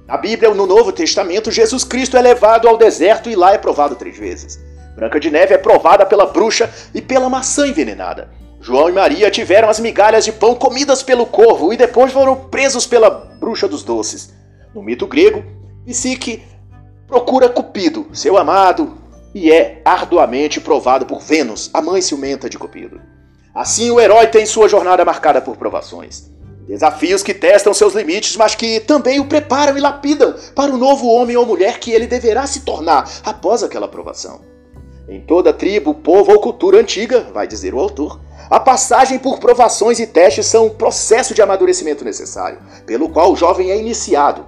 Na 0.07 0.17
Bíblia, 0.17 0.53
no 0.53 0.67
Novo 0.67 0.93
Testamento, 0.93 1.51
Jesus 1.51 1.83
Cristo 1.83 2.17
é 2.17 2.21
levado 2.21 2.69
ao 2.69 2.77
deserto 2.77 3.31
e 3.31 3.35
lá 3.35 3.53
é 3.53 3.59
provado 3.59 3.97
três 3.97 4.17
vezes. 4.17 4.63
Branca 4.95 5.19
de 5.19 5.31
Neve 5.31 5.55
é 5.55 5.59
provada 5.59 6.07
pela 6.07 6.27
bruxa 6.27 6.71
e 6.95 7.01
pela 7.03 7.29
maçã 7.29 7.67
envenenada. 7.67 8.31
João 8.65 8.89
e 8.89 8.93
Maria 8.93 9.31
tiveram 9.31 9.69
as 9.69 9.79
migalhas 9.79 10.25
de 10.25 10.33
pão 10.33 10.55
comidas 10.55 11.03
pelo 11.03 11.27
corvo 11.27 11.71
e 11.71 11.77
depois 11.77 12.11
foram 12.11 12.35
presos 12.35 12.87
pela 12.87 13.11
bruxa 13.11 13.69
dos 13.69 13.85
doces. 13.85 14.33
No 14.75 14.83
mito 14.83 15.07
grego, 15.07 15.45
Psique 15.85 16.43
procura 17.07 17.51
Cupido, 17.51 18.07
seu 18.15 18.39
amado, 18.39 18.97
e 19.35 19.53
é 19.53 19.83
arduamente 19.85 20.63
provado 20.63 21.05
por 21.05 21.21
Vênus, 21.21 21.69
a 21.75 21.83
mãe 21.83 22.01
ciumenta 22.01 22.49
de 22.49 22.59
Cupido. 22.59 23.03
Assim, 23.55 23.91
o 23.91 24.01
herói 24.01 24.29
tem 24.29 24.47
sua 24.47 24.67
jornada 24.67 25.05
marcada 25.05 25.43
por 25.43 25.59
provações. 25.59 26.33
Desafios 26.67 27.23
que 27.23 27.35
testam 27.35 27.75
seus 27.75 27.93
limites, 27.93 28.35
mas 28.35 28.55
que 28.55 28.81
também 28.81 29.21
o 29.21 29.27
preparam 29.27 29.77
e 29.77 29.81
lapidam 29.81 30.35
para 30.55 30.73
o 30.73 30.79
novo 30.79 31.07
homem 31.09 31.37
ou 31.37 31.45
mulher 31.45 31.79
que 31.79 31.93
ele 31.93 32.07
deverá 32.07 32.47
se 32.47 32.61
tornar 32.61 33.07
após 33.27 33.63
aquela 33.63 33.87
provação. 33.87 34.54
Em 35.09 35.21
toda 35.21 35.53
tribo, 35.53 35.95
povo 35.95 36.33
ou 36.33 36.41
cultura 36.41 36.81
antiga, 36.81 37.31
vai 37.33 37.47
dizer 37.47 37.75
o 37.75 37.81
autor, 37.81 38.19
a 38.51 38.59
passagem 38.59 39.19
por 39.19 39.39
provações 39.39 39.99
e 39.99 40.07
testes 40.07 40.47
são 40.47 40.67
um 40.67 40.71
processo 40.71 41.35
de 41.35 41.43
amadurecimento 41.43 42.05
necessário, 42.05 42.59
pelo 42.87 43.09
qual 43.09 43.33
o 43.33 43.37
jovem 43.37 43.71
é 43.71 43.79
iniciado. 43.79 44.45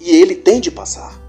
E 0.00 0.10
ele 0.10 0.34
tem 0.34 0.60
de 0.60 0.70
passar. 0.70 1.20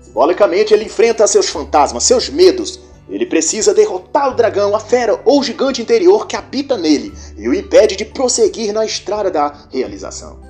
Simbolicamente, 0.00 0.74
ele 0.74 0.84
enfrenta 0.84 1.26
seus 1.26 1.48
fantasmas, 1.48 2.04
seus 2.04 2.28
medos. 2.28 2.80
Ele 3.08 3.24
precisa 3.24 3.72
derrotar 3.72 4.30
o 4.30 4.34
dragão, 4.34 4.74
a 4.74 4.80
fera 4.80 5.20
ou 5.24 5.40
o 5.40 5.44
gigante 5.44 5.80
interior 5.80 6.26
que 6.26 6.36
habita 6.36 6.76
nele 6.76 7.14
e 7.36 7.48
o 7.48 7.54
impede 7.54 7.96
de 7.96 8.04
prosseguir 8.04 8.72
na 8.72 8.84
estrada 8.84 9.30
da 9.30 9.68
realização. 9.70 10.40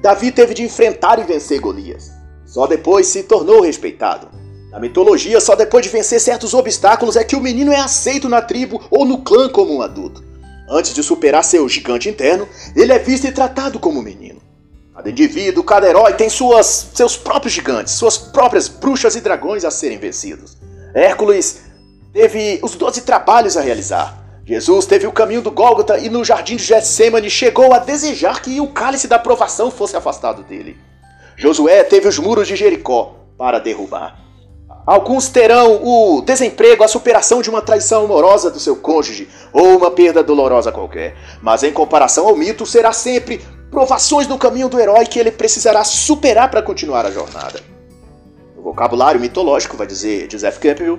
Davi 0.00 0.30
teve 0.30 0.54
de 0.54 0.62
enfrentar 0.62 1.18
e 1.18 1.24
vencer 1.24 1.60
Golias. 1.60 2.12
Só 2.46 2.66
depois 2.66 3.08
se 3.08 3.24
tornou 3.24 3.62
respeitado. 3.62 4.37
Na 4.70 4.78
mitologia, 4.78 5.40
só 5.40 5.54
depois 5.54 5.84
de 5.84 5.90
vencer 5.90 6.20
certos 6.20 6.52
obstáculos 6.52 7.16
é 7.16 7.24
que 7.24 7.34
o 7.34 7.40
menino 7.40 7.72
é 7.72 7.80
aceito 7.80 8.28
na 8.28 8.42
tribo 8.42 8.82
ou 8.90 9.04
no 9.04 9.18
clã 9.18 9.48
como 9.48 9.74
um 9.74 9.82
adulto. 9.82 10.22
Antes 10.68 10.92
de 10.92 11.02
superar 11.02 11.42
seu 11.42 11.66
gigante 11.68 12.08
interno, 12.08 12.46
ele 12.76 12.92
é 12.92 12.98
visto 12.98 13.26
e 13.26 13.32
tratado 13.32 13.78
como 13.78 14.00
um 14.00 14.02
menino. 14.02 14.42
Cada 14.94 15.08
indivíduo, 15.08 15.64
cada 15.64 15.88
herói 15.88 16.12
tem 16.12 16.28
suas, 16.28 16.90
seus 16.92 17.16
próprios 17.16 17.54
gigantes, 17.54 17.94
suas 17.94 18.18
próprias 18.18 18.68
bruxas 18.68 19.16
e 19.16 19.20
dragões 19.20 19.64
a 19.64 19.70
serem 19.70 19.96
vencidos. 19.96 20.58
Hércules 20.94 21.62
teve 22.12 22.58
os 22.62 22.74
doze 22.74 23.00
trabalhos 23.02 23.56
a 23.56 23.62
realizar. 23.62 24.18
Jesus 24.44 24.84
teve 24.84 25.06
o 25.06 25.12
caminho 25.12 25.40
do 25.40 25.50
Gólgota 25.50 25.98
e 25.98 26.10
no 26.10 26.24
jardim 26.24 26.56
de 26.56 26.64
Getsemane 26.64 27.30
chegou 27.30 27.72
a 27.72 27.78
desejar 27.78 28.42
que 28.42 28.60
o 28.60 28.66
cálice 28.66 29.06
da 29.06 29.18
provação 29.18 29.70
fosse 29.70 29.96
afastado 29.96 30.42
dele. 30.42 30.76
Josué 31.36 31.84
teve 31.84 32.08
os 32.08 32.18
muros 32.18 32.48
de 32.48 32.56
Jericó 32.56 33.14
para 33.38 33.58
derrubar. 33.58 34.27
Alguns 34.88 35.28
terão 35.28 35.84
o 35.84 36.22
desemprego, 36.22 36.82
a 36.82 36.88
superação 36.88 37.42
de 37.42 37.50
uma 37.50 37.60
traição 37.60 38.06
amorosa 38.06 38.50
do 38.50 38.58
seu 38.58 38.74
cônjuge 38.74 39.28
ou 39.52 39.76
uma 39.76 39.90
perda 39.90 40.22
dolorosa 40.22 40.72
qualquer. 40.72 41.14
Mas 41.42 41.62
em 41.62 41.70
comparação 41.70 42.26
ao 42.26 42.34
mito, 42.34 42.64
será 42.64 42.90
sempre 42.90 43.44
provações 43.70 44.26
no 44.26 44.38
caminho 44.38 44.66
do 44.66 44.80
herói 44.80 45.04
que 45.04 45.18
ele 45.18 45.30
precisará 45.30 45.84
superar 45.84 46.50
para 46.50 46.62
continuar 46.62 47.04
a 47.04 47.10
jornada. 47.10 47.60
No 48.56 48.62
vocabulário 48.62 49.20
mitológico, 49.20 49.76
vai 49.76 49.86
dizer 49.86 50.26
Joseph 50.32 50.56
Campbell, 50.56 50.98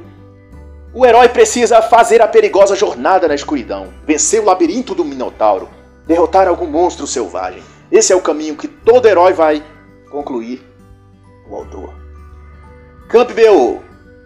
o 0.94 1.04
herói 1.04 1.28
precisa 1.28 1.82
fazer 1.82 2.22
a 2.22 2.28
perigosa 2.28 2.76
jornada 2.76 3.28
na 3.28 3.34
escuridão, 3.34 3.88
vencer 4.06 4.40
o 4.40 4.46
labirinto 4.46 4.94
do 4.94 5.04
Minotauro, 5.04 5.68
derrotar 6.06 6.48
algum 6.48 6.68
monstro 6.68 7.08
selvagem. 7.08 7.64
Esse 7.92 8.14
é 8.14 8.16
o 8.16 8.22
caminho 8.22 8.56
que 8.56 8.68
todo 8.68 9.08
herói 9.08 9.34
vai 9.34 9.64
concluir 10.12 10.64
o 11.50 11.56
autor. 11.56 11.99
Campbell 13.10 13.82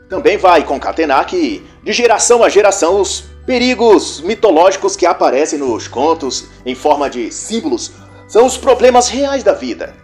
também 0.10 0.36
vai 0.36 0.62
concatenar 0.66 1.26
que, 1.26 1.66
de 1.82 1.94
geração 1.94 2.44
a 2.44 2.50
geração, 2.50 3.00
os 3.00 3.22
perigos 3.46 4.20
mitológicos 4.20 4.98
que 4.98 5.06
aparecem 5.06 5.58
nos 5.58 5.88
contos 5.88 6.48
em 6.66 6.76
forma 6.76 7.10
de 7.10 7.32
símbolos 7.32 7.94
são 8.28 8.46
os 8.46 8.58
problemas 8.58 9.08
reais 9.08 9.42
da 9.42 9.54
vida, 9.54 9.96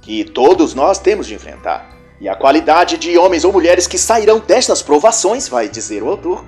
que 0.00 0.22
todos 0.22 0.74
nós 0.74 1.00
temos 1.00 1.26
de 1.26 1.34
enfrentar. 1.34 1.90
E 2.20 2.28
a 2.28 2.36
qualidade 2.36 2.98
de 2.98 3.18
homens 3.18 3.44
ou 3.44 3.52
mulheres 3.52 3.88
que 3.88 3.98
sairão 3.98 4.38
destas 4.38 4.80
provações, 4.80 5.48
vai 5.48 5.68
dizer 5.68 6.00
o 6.00 6.08
autor, 6.08 6.44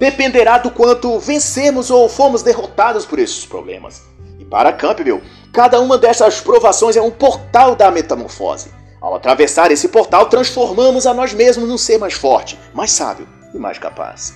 dependerá 0.00 0.58
do 0.58 0.72
quanto 0.72 1.20
vencemos 1.20 1.88
ou 1.88 2.08
fomos 2.08 2.42
derrotados 2.42 3.06
por 3.06 3.20
esses 3.20 3.46
problemas. 3.46 4.02
E 4.40 4.44
para 4.44 4.72
Campbell, 4.72 5.22
cada 5.52 5.80
uma 5.80 5.96
dessas 5.96 6.40
provações 6.40 6.96
é 6.96 7.00
um 7.00 7.12
portal 7.12 7.76
da 7.76 7.92
metamorfose. 7.92 8.70
Ao 9.06 9.14
atravessar 9.14 9.70
esse 9.70 9.86
portal, 9.86 10.26
transformamos 10.26 11.06
a 11.06 11.14
nós 11.14 11.32
mesmos 11.32 11.68
num 11.68 11.78
ser 11.78 11.96
mais 11.96 12.14
forte, 12.14 12.58
mais 12.74 12.90
sábio 12.90 13.28
e 13.54 13.56
mais 13.56 13.78
capaz. 13.78 14.34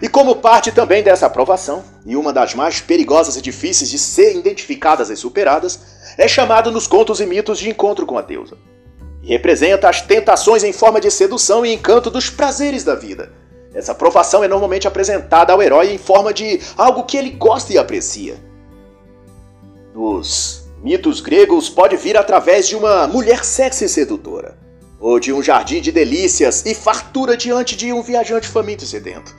E 0.00 0.08
como 0.08 0.36
parte 0.36 0.72
também 0.72 1.02
dessa 1.02 1.26
aprovação, 1.26 1.84
e 2.06 2.16
uma 2.16 2.32
das 2.32 2.54
mais 2.54 2.80
perigosas 2.80 3.36
e 3.36 3.42
difíceis 3.42 3.90
de 3.90 3.98
ser 3.98 4.34
identificadas 4.34 5.10
e 5.10 5.16
superadas, 5.16 5.78
é 6.16 6.26
chamado 6.26 6.72
nos 6.72 6.86
contos 6.86 7.20
e 7.20 7.26
mitos 7.26 7.58
de 7.58 7.68
encontro 7.68 8.06
com 8.06 8.16
a 8.16 8.22
deusa. 8.22 8.56
E 9.22 9.28
representa 9.28 9.90
as 9.90 10.00
tentações 10.00 10.64
em 10.64 10.72
forma 10.72 11.02
de 11.02 11.10
sedução 11.10 11.66
e 11.66 11.74
encanto 11.74 12.10
dos 12.10 12.30
prazeres 12.30 12.82
da 12.82 12.94
vida. 12.94 13.30
Essa 13.74 13.92
aprovação 13.92 14.42
é 14.42 14.48
normalmente 14.48 14.88
apresentada 14.88 15.52
ao 15.52 15.62
herói 15.62 15.92
em 15.92 15.98
forma 15.98 16.32
de 16.32 16.58
algo 16.78 17.04
que 17.04 17.18
ele 17.18 17.32
gosta 17.32 17.74
e 17.74 17.76
aprecia. 17.76 18.38
Nos 19.94 20.66
mitos 20.82 21.20
gregos 21.20 21.68
pode 21.68 21.96
vir 21.96 22.16
através 22.16 22.68
de 22.68 22.76
uma 22.76 23.06
mulher 23.06 23.44
sexy 23.44 23.84
e 23.84 23.88
sedutora, 23.88 24.58
ou 25.00 25.18
de 25.18 25.32
um 25.32 25.42
jardim 25.42 25.80
de 25.80 25.92
delícias 25.92 26.64
e 26.64 26.74
fartura 26.74 27.36
diante 27.36 27.76
de 27.76 27.92
um 27.92 28.02
viajante 28.02 28.48
faminto 28.48 28.84
e 28.84 28.86
sedento. 28.86 29.34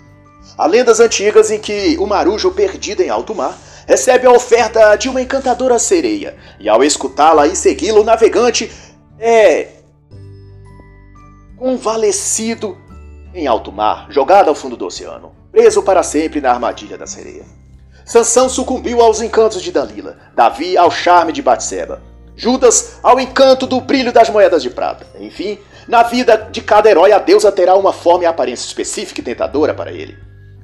Há 0.57 0.65
lendas 0.65 0.99
antigas 0.99 1.51
em 1.51 1.59
que 1.59 1.97
o 1.99 2.05
marujo 2.05 2.51
perdido 2.51 3.01
em 3.01 3.09
alto 3.09 3.33
mar 3.33 3.57
recebe 3.87 4.27
a 4.27 4.31
oferta 4.31 4.95
de 4.95 5.09
uma 5.09 5.21
encantadora 5.21 5.79
sereia, 5.79 6.37
e 6.59 6.69
ao 6.69 6.83
escutá-la 6.83 7.47
e 7.47 7.55
segui-la, 7.55 7.99
o 7.99 8.03
navegante 8.03 8.71
é 9.17 9.67
convalescido 11.57 12.77
em 13.33 13.47
alto 13.47 13.71
mar, 13.71 14.07
jogado 14.09 14.49
ao 14.49 14.55
fundo 14.55 14.77
do 14.77 14.85
oceano, 14.85 15.31
preso 15.51 15.83
para 15.83 16.03
sempre 16.03 16.39
na 16.39 16.51
armadilha 16.51 16.97
da 16.97 17.05
sereia. 17.05 17.58
Sansão 18.09 18.49
sucumbiu 18.49 19.01
aos 19.01 19.21
encantos 19.21 19.61
de 19.61 19.71
Dalila, 19.71 20.17
Davi 20.35 20.75
ao 20.75 20.89
charme 20.89 21.31
de 21.31 21.43
Batseba, 21.43 22.01
Judas 22.35 22.97
ao 23.03 23.19
encanto 23.19 23.67
do 23.67 23.79
brilho 23.79 24.11
das 24.11 24.31
moedas 24.31 24.63
de 24.63 24.71
prata. 24.71 25.05
Enfim, 25.19 25.59
na 25.87 26.01
vida 26.01 26.49
de 26.51 26.59
cada 26.59 26.89
herói, 26.89 27.11
a 27.11 27.19
deusa 27.19 27.51
terá 27.51 27.75
uma 27.75 27.93
forma 27.93 28.23
e 28.23 28.25
aparência 28.25 28.65
específica 28.65 29.21
e 29.21 29.23
tentadora 29.23 29.75
para 29.75 29.91
ele. 29.91 30.17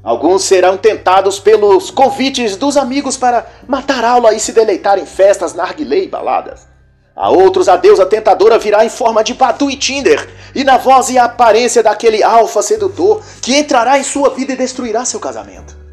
Alguns 0.03 0.43
serão 0.43 0.75
tentados 0.75 1.37
pelos 1.37 1.91
convites 1.91 2.55
dos 2.55 2.77
amigos 2.77 3.15
para 3.15 3.45
matar 3.67 4.03
aula 4.03 4.33
e 4.33 4.39
se 4.39 4.51
deleitar 4.51 4.97
em 4.97 5.05
festas, 5.05 5.53
narguilé 5.53 5.99
e 5.99 6.07
baladas. 6.07 6.67
A 7.15 7.29
outros, 7.29 7.69
a 7.69 7.77
deusa 7.77 8.07
tentadora 8.07 8.57
virá 8.57 8.83
em 8.83 8.89
forma 8.89 9.23
de 9.23 9.35
Badu 9.35 9.69
e 9.69 9.77
Tinder, 9.77 10.27
e 10.55 10.63
na 10.63 10.79
voz 10.79 11.11
e 11.11 11.19
aparência 11.19 11.83
daquele 11.83 12.23
alfa 12.23 12.63
sedutor 12.63 13.21
que 13.39 13.55
entrará 13.55 13.99
em 13.99 14.03
sua 14.03 14.31
vida 14.31 14.53
e 14.53 14.57
destruirá 14.57 15.05
seu 15.05 15.19
casamento. 15.19 15.84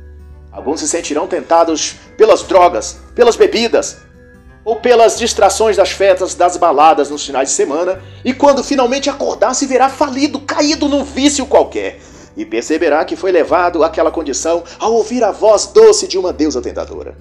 Alguns 0.52 0.80
se 0.80 0.88
sentirão 0.88 1.26
tentados 1.26 1.94
pelas 2.16 2.42
drogas, 2.42 2.98
pelas 3.14 3.36
bebidas, 3.36 3.96
ou 4.64 4.76
pelas 4.76 5.18
distrações 5.18 5.76
das 5.76 5.90
festas, 5.90 6.34
das 6.34 6.56
baladas 6.56 7.10
nos 7.10 7.24
finais 7.24 7.48
de 7.48 7.54
semana, 7.54 8.00
e 8.24 8.32
quando 8.32 8.62
finalmente 8.62 9.10
acordar 9.10 9.54
se 9.54 9.66
verá 9.66 9.88
falido, 9.88 10.40
caído 10.40 10.88
num 10.88 11.02
vício 11.02 11.46
qualquer, 11.46 11.98
e 12.36 12.44
perceberá 12.44 13.04
que 13.04 13.16
foi 13.16 13.32
levado 13.32 13.82
àquela 13.82 14.10
condição 14.10 14.62
ao 14.78 14.92
ouvir 14.92 15.24
a 15.24 15.32
voz 15.32 15.66
doce 15.66 16.06
de 16.06 16.18
uma 16.18 16.32
deusa 16.32 16.60
tentadora. 16.60 17.16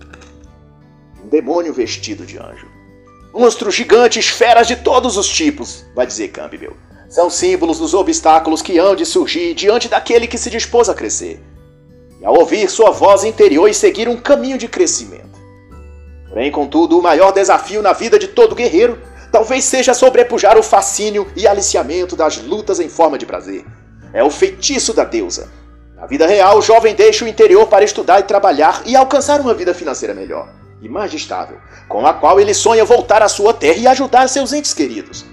Um 1.23 1.27
demônio 1.27 1.73
vestido 1.73 2.25
de 2.25 2.37
anjo. 2.37 2.67
Monstros 3.33 3.73
gigantes, 3.73 4.27
feras 4.27 4.67
de 4.67 4.75
todos 4.75 5.17
os 5.17 5.27
tipos, 5.27 5.85
vai 5.95 6.05
dizer 6.05 6.27
Campbell. 6.29 6.75
São 7.09 7.29
símbolos 7.29 7.79
dos 7.79 7.93
obstáculos 7.93 8.61
que 8.61 8.77
hão 8.77 8.95
de 8.95 9.05
surgir 9.05 9.53
diante 9.53 9.87
daquele 9.87 10.27
que 10.27 10.37
se 10.37 10.49
dispôs 10.49 10.89
a 10.89 10.93
crescer. 10.93 11.41
E 12.21 12.25
ao 12.25 12.37
ouvir 12.37 12.69
sua 12.69 12.91
voz 12.91 13.23
interior 13.23 13.67
e 13.67 13.73
seguir 13.73 14.07
um 14.07 14.15
caminho 14.15 14.57
de 14.57 14.67
crescimento. 14.67 15.41
Porém, 16.29 16.51
contudo, 16.51 16.97
o 16.97 17.01
maior 17.01 17.31
desafio 17.31 17.81
na 17.81 17.93
vida 17.93 18.19
de 18.19 18.27
todo 18.27 18.55
guerreiro 18.55 18.99
talvez 19.31 19.63
seja 19.63 19.93
sobrepujar 19.93 20.57
o 20.57 20.63
fascínio 20.63 21.27
e 21.35 21.47
aliciamento 21.47 22.15
das 22.15 22.37
lutas 22.37 22.79
em 22.79 22.87
forma 22.87 23.17
de 23.17 23.25
prazer. 23.25 23.65
É 24.13 24.23
o 24.23 24.29
feitiço 24.29 24.93
da 24.93 25.03
deusa. 25.03 25.49
Na 25.95 26.05
vida 26.05 26.27
real, 26.27 26.59
o 26.59 26.61
jovem 26.61 26.93
deixa 26.93 27.25
o 27.25 27.27
interior 27.27 27.67
para 27.67 27.83
estudar 27.83 28.19
e 28.19 28.23
trabalhar 28.23 28.83
e 28.85 28.95
alcançar 28.95 29.41
uma 29.41 29.53
vida 29.53 29.73
financeira 29.73 30.13
melhor 30.13 30.47
e 30.81 30.89
mais 30.89 31.13
estável, 31.13 31.57
com 31.87 32.05
a 32.05 32.13
qual 32.13 32.39
ele 32.39 32.53
sonha 32.53 32.83
voltar 32.83 33.21
à 33.21 33.29
sua 33.29 33.53
terra 33.53 33.77
e 33.77 33.87
ajudar 33.87 34.27
seus 34.27 34.51
entes 34.51 34.73
queridos. 34.73 35.25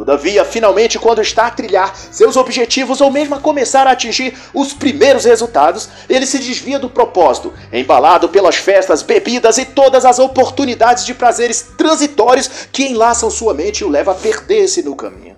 Todavia, 0.00 0.46
finalmente, 0.46 0.98
quando 0.98 1.20
está 1.20 1.46
a 1.46 1.50
trilhar 1.50 1.94
seus 1.94 2.34
objetivos 2.34 3.02
ou 3.02 3.10
mesmo 3.10 3.34
a 3.34 3.38
começar 3.38 3.86
a 3.86 3.90
atingir 3.90 4.34
os 4.54 4.72
primeiros 4.72 5.26
resultados, 5.26 5.90
ele 6.08 6.24
se 6.24 6.38
desvia 6.38 6.78
do 6.78 6.88
propósito, 6.88 7.52
embalado 7.70 8.26
pelas 8.30 8.56
festas, 8.56 9.02
bebidas 9.02 9.58
e 9.58 9.66
todas 9.66 10.06
as 10.06 10.18
oportunidades 10.18 11.04
de 11.04 11.12
prazeres 11.12 11.72
transitórios 11.76 12.48
que 12.72 12.84
enlaçam 12.84 13.30
sua 13.30 13.52
mente 13.52 13.80
e 13.80 13.84
o 13.84 13.90
levam 13.90 14.14
a 14.14 14.16
perder-se 14.16 14.82
no 14.82 14.96
caminho. 14.96 15.36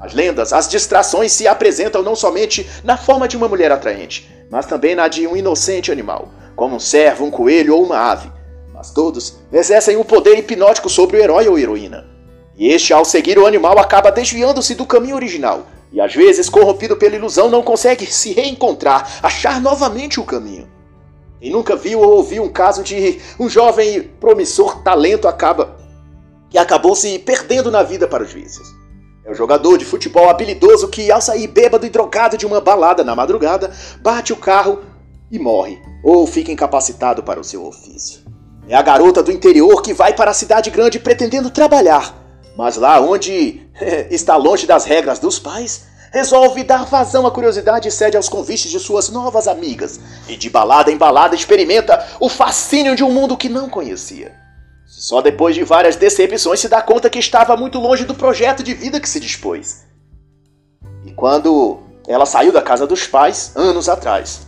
As 0.00 0.14
lendas, 0.14 0.54
as 0.54 0.66
distrações 0.70 1.30
se 1.30 1.46
apresentam 1.46 2.02
não 2.02 2.16
somente 2.16 2.66
na 2.82 2.96
forma 2.96 3.28
de 3.28 3.36
uma 3.36 3.46
mulher 3.46 3.70
atraente, 3.70 4.26
mas 4.50 4.64
também 4.64 4.94
na 4.94 5.06
de 5.06 5.26
um 5.26 5.36
inocente 5.36 5.92
animal, 5.92 6.30
como 6.56 6.76
um 6.76 6.80
cervo, 6.80 7.26
um 7.26 7.30
coelho 7.30 7.76
ou 7.76 7.84
uma 7.84 7.98
ave. 7.98 8.32
Mas 8.72 8.90
todos 8.90 9.36
exercem 9.52 9.98
um 9.98 10.02
poder 10.02 10.38
hipnótico 10.38 10.88
sobre 10.88 11.18
o 11.18 11.20
herói 11.20 11.46
ou 11.46 11.58
heroína 11.58 12.10
e 12.56 12.68
este, 12.68 12.92
ao 12.92 13.04
seguir 13.04 13.38
o 13.38 13.46
animal, 13.46 13.78
acaba 13.78 14.12
desviando-se 14.12 14.74
do 14.74 14.86
caminho 14.86 15.16
original. 15.16 15.66
E 15.92 16.00
às 16.00 16.14
vezes, 16.14 16.48
corrompido 16.48 16.96
pela 16.96 17.16
ilusão, 17.16 17.50
não 17.50 17.62
consegue 17.62 18.06
se 18.06 18.32
reencontrar, 18.32 19.20
achar 19.22 19.60
novamente 19.60 20.20
o 20.20 20.24
caminho. 20.24 20.68
Quem 21.40 21.50
nunca 21.50 21.76
viu 21.76 22.00
ou 22.00 22.16
ouviu 22.16 22.42
um 22.42 22.48
caso 22.48 22.82
de 22.82 23.20
um 23.38 23.48
jovem 23.48 24.02
promissor 24.02 24.82
talento 24.82 25.26
acaba 25.26 25.76
que 26.48 26.58
acabou 26.58 26.94
se 26.94 27.18
perdendo 27.18 27.70
na 27.70 27.82
vida 27.82 28.06
para 28.06 28.22
os 28.22 28.32
vícios. 28.32 28.68
É 29.24 29.30
o 29.30 29.34
jogador 29.34 29.78
de 29.78 29.84
futebol 29.84 30.28
habilidoso 30.28 30.88
que, 30.88 31.10
ao 31.10 31.20
sair 31.20 31.46
bêbado 31.46 31.86
e 31.86 31.90
drogado 31.90 32.36
de 32.36 32.44
uma 32.46 32.60
balada 32.60 33.02
na 33.02 33.14
madrugada, 33.14 33.72
bate 34.02 34.32
o 34.32 34.36
carro 34.36 34.80
e 35.30 35.38
morre, 35.38 35.78
ou 36.04 36.26
fica 36.26 36.52
incapacitado 36.52 37.22
para 37.22 37.40
o 37.40 37.44
seu 37.44 37.64
ofício. 37.64 38.20
É 38.68 38.74
a 38.74 38.82
garota 38.82 39.22
do 39.22 39.32
interior 39.32 39.80
que 39.82 39.94
vai 39.94 40.14
para 40.14 40.30
a 40.30 40.34
cidade 40.34 40.70
grande 40.70 40.98
pretendendo 40.98 41.50
trabalhar, 41.50 42.21
mas 42.56 42.76
lá 42.76 43.00
onde 43.00 43.62
está 44.10 44.36
longe 44.36 44.66
das 44.66 44.84
regras 44.84 45.18
dos 45.18 45.38
pais, 45.38 45.86
resolve 46.12 46.62
dar 46.62 46.84
vazão 46.84 47.26
à 47.26 47.30
curiosidade 47.30 47.88
e 47.88 47.90
cede 47.90 48.16
aos 48.16 48.28
convites 48.28 48.70
de 48.70 48.78
suas 48.78 49.08
novas 49.08 49.48
amigas, 49.48 49.98
e 50.28 50.36
de 50.36 50.50
balada 50.50 50.92
em 50.92 50.96
balada 50.96 51.34
experimenta 51.34 52.06
o 52.20 52.28
fascínio 52.28 52.94
de 52.94 53.02
um 53.02 53.10
mundo 53.10 53.36
que 53.36 53.48
não 53.48 53.68
conhecia. 53.68 54.32
Só 54.86 55.22
depois 55.22 55.54
de 55.54 55.64
várias 55.64 55.96
decepções 55.96 56.60
se 56.60 56.68
dá 56.68 56.82
conta 56.82 57.08
que 57.08 57.18
estava 57.18 57.56
muito 57.56 57.78
longe 57.78 58.04
do 58.04 58.14
projeto 58.14 58.62
de 58.62 58.74
vida 58.74 59.00
que 59.00 59.08
se 59.08 59.18
dispôs. 59.18 59.84
E 61.04 61.10
quando 61.12 61.80
ela 62.06 62.26
saiu 62.26 62.52
da 62.52 62.60
casa 62.60 62.86
dos 62.86 63.06
pais, 63.06 63.52
anos 63.56 63.88
atrás. 63.88 64.46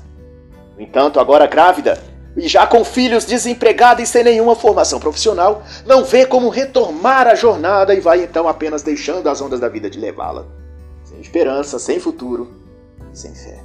No 0.76 0.82
entanto, 0.82 1.18
agora 1.18 1.46
grávida, 1.46 2.02
e 2.36 2.48
já 2.48 2.66
com 2.66 2.84
filhos 2.84 3.24
desempregada 3.24 4.02
e 4.02 4.06
sem 4.06 4.24
nenhuma 4.24 4.56
formação 4.56 4.98
profissional, 4.98 5.62
não 5.86 6.04
vê 6.04 6.26
como 6.26 6.48
retomar 6.48 7.26
a 7.26 7.34
jornada 7.34 7.94
e 7.94 8.00
vai 8.00 8.22
então 8.22 8.48
apenas 8.48 8.82
deixando 8.82 9.28
as 9.28 9.40
ondas 9.40 9.60
da 9.60 9.68
vida 9.68 9.88
de 9.88 9.98
levá-la. 9.98 10.44
Sem 11.04 11.20
esperança, 11.20 11.78
sem 11.78 12.00
futuro 12.00 12.64
sem 13.14 13.34
fé. 13.34 13.58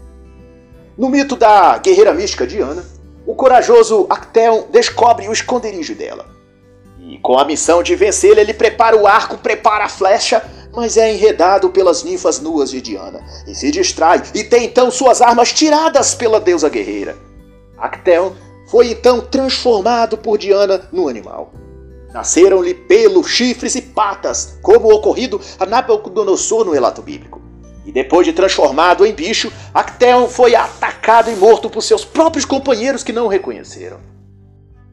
No 0.98 1.10
mito 1.10 1.36
da 1.36 1.78
guerreira 1.78 2.14
mística 2.14 2.46
Diana, 2.46 2.86
o 3.26 3.34
corajoso 3.36 4.06
Acteon 4.10 4.66
descobre 4.72 5.28
o 5.28 5.34
esconderijo 5.34 5.96
dela. 5.96 6.26
E 7.00 7.18
com 7.20 7.38
a 7.38 7.46
missão 7.46 7.82
de 7.82 7.96
vencê-la, 7.96 8.42
ele 8.42 8.54
prepara 8.54 8.96
o 8.96 9.08
arco, 9.08 9.38
prepara 9.38 9.86
a 9.86 9.90
flecha, 9.90 10.44
mas 10.74 10.98
é 10.98 11.12
enredado 11.12 11.70
pelas 11.70 12.04
ninfas 12.04 12.40
nuas 12.40 12.70
de 12.70 12.82
Diana 12.82 13.22
e 13.48 13.56
se 13.56 13.72
distrai 13.72 14.22
e 14.36 14.44
tem 14.44 14.66
então 14.66 14.92
suas 14.92 15.22
armas 15.22 15.52
tiradas 15.52 16.14
pela 16.14 16.40
deusa 16.40 16.70
guerreira. 16.70 17.18
Acteon 17.78 18.34
foi 18.70 18.92
então 18.92 19.20
transformado 19.20 20.18
por 20.18 20.38
Diana 20.38 20.82
no 20.92 21.08
animal. 21.08 21.52
Nasceram-lhe 22.14 22.74
pelos, 22.74 23.28
chifres 23.28 23.76
e 23.76 23.82
patas, 23.82 24.60
como 24.62 24.94
ocorrido 24.94 25.42
a 25.60 25.66
Nabucodonosor 25.66 26.66
no 26.66 26.72
relato 26.72 27.02
bíblico. 27.02 27.42
E 27.86 27.92
depois 27.92 28.26
de 28.26 28.34
transformado 28.34 29.06
em 29.06 29.14
bicho, 29.14 29.52
Acteon 29.74 30.28
foi 30.28 30.56
atacado 30.56 31.32
e 31.32 31.36
morto 31.36 31.70
por 31.70 31.82
seus 31.82 32.06
próprios 32.06 32.46
companheiros 32.46 33.04
que 33.04 33.14
não 33.14 33.26
o 33.26 33.30
reconheceram. 33.30 33.98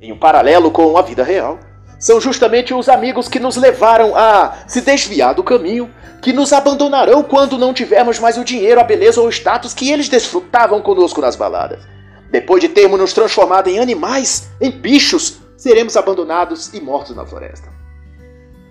Em 0.00 0.12
um 0.12 0.18
paralelo 0.18 0.70
com 0.70 0.96
a 0.96 1.02
vida 1.02 1.22
real, 1.22 1.58
são 1.98 2.20
justamente 2.20 2.72
os 2.72 2.88
amigos 2.88 3.28
que 3.28 3.40
nos 3.40 3.56
levaram 3.56 4.14
a 4.16 4.58
se 4.66 4.80
desviar 4.80 5.34
do 5.34 5.42
caminho, 5.42 5.90
que 6.22 6.32
nos 6.32 6.52
abandonarão 6.52 7.22
quando 7.22 7.58
não 7.58 7.74
tivermos 7.74 8.18
mais 8.18 8.38
o 8.38 8.44
dinheiro, 8.44 8.80
a 8.80 8.84
beleza 8.84 9.20
ou 9.20 9.26
o 9.26 9.32
status 9.32 9.74
que 9.74 9.90
eles 9.90 10.08
desfrutavam 10.08 10.80
conosco 10.80 11.20
nas 11.20 11.36
baladas. 11.36 11.95
Depois 12.37 12.61
de 12.61 12.68
termos 12.68 13.01
nos 13.01 13.14
transformado 13.14 13.68
em 13.68 13.79
animais, 13.79 14.51
em 14.61 14.70
bichos, 14.70 15.38
seremos 15.57 15.96
abandonados 15.96 16.70
e 16.75 16.81
mortos 16.83 17.16
na 17.16 17.25
floresta. 17.25 17.70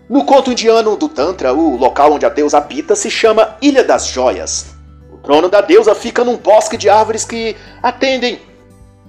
No 0.08 0.24
conto 0.24 0.52
indiano 0.52 0.96
do 0.96 1.10
Tantra, 1.10 1.52
o 1.52 1.76
local 1.76 2.14
onde 2.14 2.28
a 2.28 2.30
deusa 2.30 2.60
habita 2.60 2.96
se 2.96 3.10
chama 3.10 3.58
Ilha 3.60 3.84
das 3.84 4.06
Joias. 4.06 4.68
O 5.12 5.18
trono 5.18 5.50
da 5.50 5.62
deusa 5.62 5.96
fica 5.96 6.24
num 6.24 6.38
bosque 6.38 6.78
de 6.78 6.90
árvores 6.90 7.26
que 7.26 7.56
atendem 7.82 8.40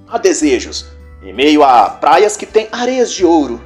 a 0.09 0.17
desejos, 0.17 0.87
em 1.23 1.35
meio 1.35 1.63
a 1.63 1.91
praias 1.91 2.35
que 2.35 2.47
têm 2.47 2.67
areias 2.73 3.13
de 3.13 3.27
ouro. 3.27 3.61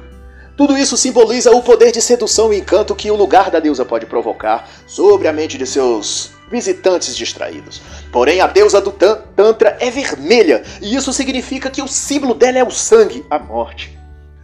Tudo 0.57 0.77
isso 0.77 0.97
simboliza 0.97 1.51
o 1.51 1.63
poder 1.63 1.93
de 1.93 2.01
sedução 2.01 2.51
e 2.51 2.59
encanto 2.59 2.93
que 2.93 3.09
o 3.09 3.15
lugar 3.15 3.49
da 3.49 3.61
deusa 3.61 3.85
pode 3.85 4.05
provocar 4.05 4.67
sobre 4.85 5.29
a 5.29 5.31
mente 5.31 5.57
de 5.57 5.65
seus 5.65 6.31
visitantes 6.51 7.15
distraídos. 7.15 7.81
Porém, 8.11 8.41
a 8.41 8.47
deusa 8.47 8.81
do 8.81 8.91
Tantra 8.91 9.77
é 9.79 9.89
vermelha, 9.89 10.61
e 10.81 10.95
isso 10.95 11.13
significa 11.13 11.69
que 11.69 11.81
o 11.81 11.87
símbolo 11.87 12.33
dela 12.33 12.59
é 12.59 12.63
o 12.63 12.69
sangue, 12.69 13.25
a 13.29 13.39
morte. 13.39 13.97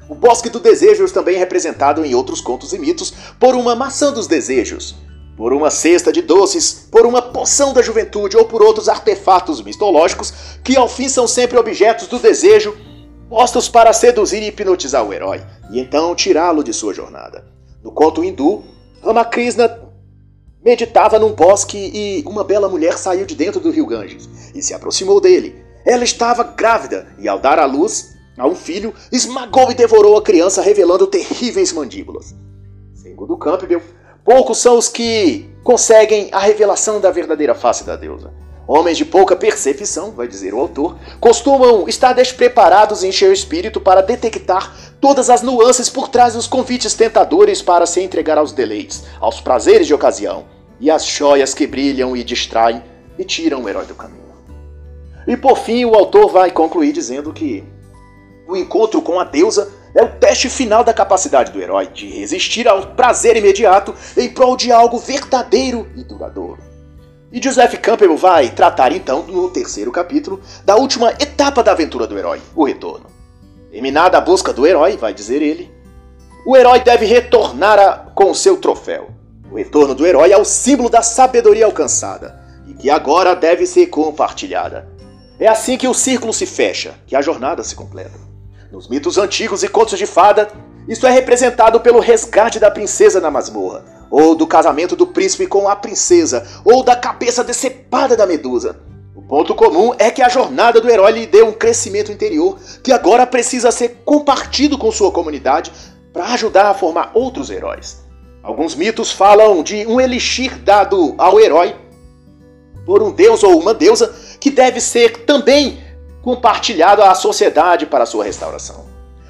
O 0.09 0.15
Bosque 0.15 0.49
do 0.49 0.59
Desejos 0.59 1.11
também 1.11 1.35
é 1.35 1.39
representado 1.39 2.03
em 2.05 2.15
outros 2.15 2.39
contos 2.39 2.71
e 2.71 2.79
mitos 2.79 3.13
por 3.37 3.53
uma 3.53 3.75
maçã 3.75 4.11
dos 4.11 4.25
desejos, 4.25 4.95
por 5.35 5.51
uma 5.51 5.69
cesta 5.69 6.11
de 6.13 6.21
doces, 6.21 6.87
por 6.89 7.05
uma 7.05 7.21
poção 7.21 7.73
da 7.73 7.81
juventude 7.81 8.37
ou 8.37 8.45
por 8.45 8.63
outros 8.63 8.87
artefatos 8.87 9.61
mitológicos 9.61 10.33
que 10.63 10.77
ao 10.77 10.87
fim 10.87 11.09
são 11.09 11.27
sempre 11.27 11.57
objetos 11.57 12.07
do 12.07 12.19
desejo, 12.19 12.75
postos 13.29 13.67
para 13.67 13.91
seduzir 13.91 14.41
e 14.41 14.47
hipnotizar 14.47 15.03
o 15.03 15.13
herói, 15.13 15.43
e 15.69 15.79
então 15.79 16.15
tirá-lo 16.15 16.63
de 16.63 16.71
sua 16.71 16.93
jornada. 16.93 17.45
No 17.83 17.91
conto 17.91 18.23
hindu, 18.23 18.63
Ramakrishna 19.03 19.86
Meditava 20.67 21.17
num 21.17 21.31
bosque 21.31 21.77
e 21.77 22.21
uma 22.27 22.43
bela 22.43 22.67
mulher 22.67 22.97
saiu 22.97 23.25
de 23.25 23.35
dentro 23.35 23.57
do 23.57 23.71
rio 23.71 23.85
Ganges 23.85 24.27
e 24.53 24.61
se 24.61 24.73
aproximou 24.73 25.21
dele. 25.21 25.63
Ela 25.85 26.03
estava 26.03 26.43
grávida 26.43 27.07
e, 27.17 27.25
ao 27.25 27.39
dar 27.39 27.57
à 27.57 27.63
luz 27.63 28.17
a 28.37 28.45
um 28.45 28.53
filho, 28.53 28.93
esmagou 29.09 29.71
e 29.71 29.73
devorou 29.73 30.17
a 30.17 30.21
criança, 30.21 30.61
revelando 30.61 31.07
terríveis 31.07 31.71
mandíbulas. 31.71 32.35
Segundo 32.93 33.37
Campbell, 33.37 33.81
poucos 34.25 34.57
são 34.57 34.77
os 34.77 34.89
que 34.89 35.49
conseguem 35.63 36.27
a 36.33 36.39
revelação 36.39 36.99
da 36.99 37.11
verdadeira 37.11 37.55
face 37.55 37.85
da 37.85 37.95
deusa. 37.95 38.33
Homens 38.67 38.97
de 38.97 39.05
pouca 39.05 39.37
percepção, 39.37 40.11
vai 40.11 40.27
dizer 40.27 40.53
o 40.53 40.59
autor, 40.59 40.97
costumam 41.21 41.87
estar 41.87 42.11
despreparados 42.11 43.05
em 43.05 43.11
seu 43.13 43.31
espírito 43.31 43.79
para 43.79 44.01
detectar 44.01 44.75
todas 44.99 45.29
as 45.29 45.41
nuances 45.41 45.89
por 45.89 46.09
trás 46.09 46.33
dos 46.33 46.45
convites 46.45 46.93
tentadores 46.93 47.61
para 47.61 47.85
se 47.85 48.01
entregar 48.01 48.37
aos 48.37 48.51
deleites, 48.51 49.05
aos 49.21 49.39
prazeres 49.39 49.87
de 49.87 49.93
ocasião 49.93 50.56
e 50.79 50.91
as 50.91 51.05
joias 51.05 51.53
que 51.53 51.67
brilham 51.67 52.15
e 52.15 52.23
distraem 52.23 52.83
e 53.17 53.23
tiram 53.23 53.63
o 53.63 53.69
herói 53.69 53.85
do 53.85 53.95
caminho. 53.95 54.27
E 55.27 55.35
por 55.35 55.57
fim, 55.57 55.83
o 55.83 55.93
autor 55.93 56.31
vai 56.31 56.51
concluir 56.51 56.93
dizendo 56.93 57.33
que 57.33 57.63
o 58.47 58.55
encontro 58.55 59.01
com 59.01 59.19
a 59.19 59.25
deusa 59.25 59.69
é 59.93 60.01
o 60.03 60.09
teste 60.09 60.49
final 60.49 60.83
da 60.83 60.93
capacidade 60.93 61.51
do 61.51 61.61
herói 61.61 61.87
de 61.87 62.07
resistir 62.07 62.67
ao 62.67 62.87
prazer 62.87 63.35
imediato 63.35 63.93
em 64.15 64.29
prol 64.29 64.55
de 64.55 64.71
algo 64.71 64.97
verdadeiro 64.99 65.87
e 65.95 66.03
duradouro. 66.03 66.61
E 67.31 67.41
Joseph 67.41 67.73
Campbell 67.79 68.15
vai 68.15 68.49
tratar 68.49 68.93
então, 68.93 69.23
no 69.23 69.49
terceiro 69.49 69.91
capítulo, 69.91 70.39
da 70.63 70.77
última 70.77 71.11
etapa 71.11 71.61
da 71.61 71.73
aventura 71.73 72.07
do 72.07 72.17
herói, 72.17 72.41
o 72.55 72.63
retorno. 72.63 73.07
Terminada 73.69 74.17
a 74.17 74.21
busca 74.21 74.53
do 74.53 74.65
herói, 74.65 74.95
vai 74.95 75.13
dizer 75.13 75.41
ele, 75.41 75.69
o 76.45 76.55
herói 76.55 76.79
deve 76.79 77.05
retornar 77.05 77.77
a, 77.77 77.97
com 78.15 78.33
seu 78.33 78.55
troféu. 78.55 79.09
O 79.51 79.55
retorno 79.55 79.95
do 79.95 80.05
herói 80.05 80.31
é 80.31 80.37
o 80.37 80.43
símbolo 80.43 80.89
da 80.89 81.01
sabedoria 81.01 81.65
alcançada 81.65 82.39
e 82.67 82.73
que 82.73 82.89
agora 82.89 83.33
deve 83.33 83.65
ser 83.65 83.87
compartilhada. 83.87 84.87
É 85.39 85.47
assim 85.47 85.77
que 85.77 85.87
o 85.87 85.93
círculo 85.93 86.33
se 86.33 86.45
fecha, 86.45 86.95
que 87.05 87.15
a 87.15 87.21
jornada 87.21 87.63
se 87.63 87.75
completa. 87.75 88.19
Nos 88.71 88.89
mitos 88.89 89.17
antigos 89.17 89.63
e 89.63 89.67
contos 89.69 89.97
de 89.97 90.05
fada, 90.05 90.49
isso 90.87 91.07
é 91.07 91.11
representado 91.11 91.79
pelo 91.79 91.99
resgate 91.99 92.59
da 92.59 92.69
princesa 92.69 93.21
na 93.21 93.31
masmorra, 93.31 93.85
ou 94.11 94.35
do 94.35 94.45
casamento 94.45 94.95
do 94.95 95.07
príncipe 95.07 95.47
com 95.47 95.69
a 95.69 95.75
princesa, 95.75 96.45
ou 96.65 96.83
da 96.83 96.95
cabeça 96.95 97.43
decepada 97.43 98.17
da 98.17 98.25
medusa. 98.25 98.79
O 99.15 99.21
ponto 99.21 99.55
comum 99.55 99.93
é 99.97 100.11
que 100.11 100.21
a 100.21 100.29
jornada 100.29 100.81
do 100.81 100.89
herói 100.89 101.11
lhe 101.11 101.25
deu 101.25 101.47
um 101.47 101.53
crescimento 101.53 102.11
interior 102.11 102.57
que 102.83 102.91
agora 102.91 103.25
precisa 103.25 103.71
ser 103.71 104.01
compartido 104.03 104.77
com 104.77 104.91
sua 104.91 105.11
comunidade 105.11 105.71
para 106.11 106.33
ajudar 106.33 106.65
a 106.65 106.73
formar 106.73 107.11
outros 107.13 107.49
heróis. 107.49 108.06
Alguns 108.47 108.75
mitos 108.75 109.11
falam 109.11 109.61
de 109.61 109.85
um 109.87 109.99
elixir 109.99 110.57
dado 110.59 111.13
ao 111.17 111.37
herói 111.37 111.75
por 112.85 113.03
um 113.03 113.11
deus 113.11 113.43
ou 113.43 113.59
uma 113.59 113.73
deusa 113.73 114.15
que 114.39 114.49
deve 114.49 114.79
ser 114.79 115.25
também 115.25 115.83
compartilhado 116.21 117.03
à 117.03 117.13
sociedade 117.13 117.85
para 117.85 118.05
sua 118.05 118.23
restauração. 118.23 118.85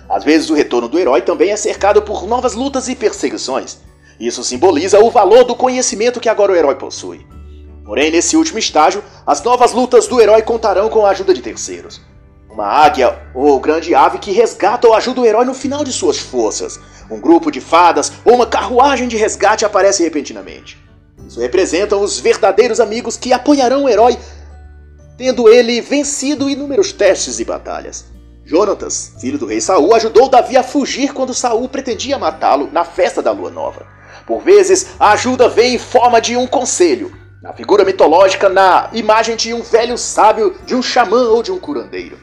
Às 0.07 0.24
vezes, 0.24 0.51
o 0.51 0.53
retorno 0.53 0.88
do 0.88 0.99
herói 0.99 1.24
também 1.24 1.49
é 1.49 1.55
cercado 1.55 1.99
por 2.03 2.28
novas 2.28 2.53
lutas 2.53 2.88
e 2.89 2.95
perseguições. 2.95 3.80
Isso 4.20 4.43
simboliza 4.43 4.99
o 4.99 5.09
valor 5.09 5.45
do 5.45 5.55
conhecimento 5.55 6.20
que 6.20 6.30
agora 6.30 6.51
o 6.51 6.55
herói 6.55 6.76
possui. 6.76 7.26
Porém, 7.84 8.11
nesse 8.11 8.38
último 8.38 8.59
estágio, 8.59 9.03
as 9.26 9.41
novas 9.41 9.74
lutas 9.74 10.05
do 10.05 10.22
herói 10.22 10.43
contarão 10.43 10.89
com 10.89 11.07
a 11.07 11.09
ajuda 11.09 11.34
de 11.34 11.41
terceiros. 11.41 11.99
Uma 12.51 12.68
águia 12.68 13.18
ou 13.34 13.59
grande 13.59 13.95
ave 13.95 14.20
que 14.20 14.32
resgata 14.32 14.88
ou 14.88 14.93
ajuda 14.93 15.22
o 15.22 15.26
herói 15.26 15.43
no 15.43 15.55
final 15.55 15.84
de 15.84 15.91
suas 15.91 16.20
forças. 16.20 16.80
Um 17.10 17.20
grupo 17.20 17.51
de 17.51 17.62
fadas 17.62 18.12
ou 18.26 18.36
uma 18.36 18.45
carruagem 18.45 19.08
de 19.08 19.18
resgate 19.18 19.66
aparece 19.66 20.03
repentinamente. 20.03 20.78
Isso 21.28 21.39
representa 21.39 21.95
os 21.95 22.20
verdadeiros 22.20 22.80
amigos 22.80 23.18
que 23.18 23.34
apoiarão 23.34 23.84
o 23.84 23.89
herói 23.89 24.18
tendo 25.18 25.49
ele 25.49 25.82
vencido 25.82 26.49
inúmeros 26.49 26.93
testes 26.93 27.39
e 27.39 27.45
batalhas. 27.45 28.05
Jonatas, 28.45 29.14
filho 29.20 29.38
do 29.38 29.47
rei 29.47 29.60
Saul, 29.60 29.93
ajudou 29.95 30.30
Davi 30.30 30.55
a 30.55 30.64
fugir 30.64 31.12
quando 31.12 31.34
Saul 31.34 31.68
pretendia 31.68 32.18
matá-lo 32.18 32.70
na 32.72 32.86
festa 32.86 33.22
da 33.22 33.32
lua 33.32 33.49
nova. 33.49 33.88
Por 34.26 34.41
vezes, 34.41 34.95
a 34.99 35.12
ajuda 35.12 35.49
vem 35.49 35.76
em 35.76 35.80
forma 35.80 36.22
de 36.22 36.38
um 36.38 36.45
conselho, 36.45 37.12
na 37.41 37.51
figura 37.51 37.84
mitológica, 37.84 38.47
na 38.47 38.89
imagem 38.93 39.36
de 39.36 39.53
um 39.53 39.62
velho 39.62 39.97
sábio, 39.97 40.55
de 40.66 40.76
um 40.76 40.82
xamã 40.82 41.30
ou 41.30 41.41
de 41.41 41.51
um 41.51 41.60
curandeiro, 41.60 42.18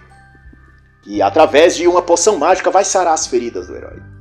que 1.02 1.20
através 1.20 1.76
de 1.76 1.86
uma 1.86 2.00
poção 2.00 2.38
mágica 2.38 2.70
vai 2.70 2.84
sarar 2.84 3.12
as 3.12 3.26
feridas 3.26 3.66
do 3.66 3.76
herói. 3.76 4.13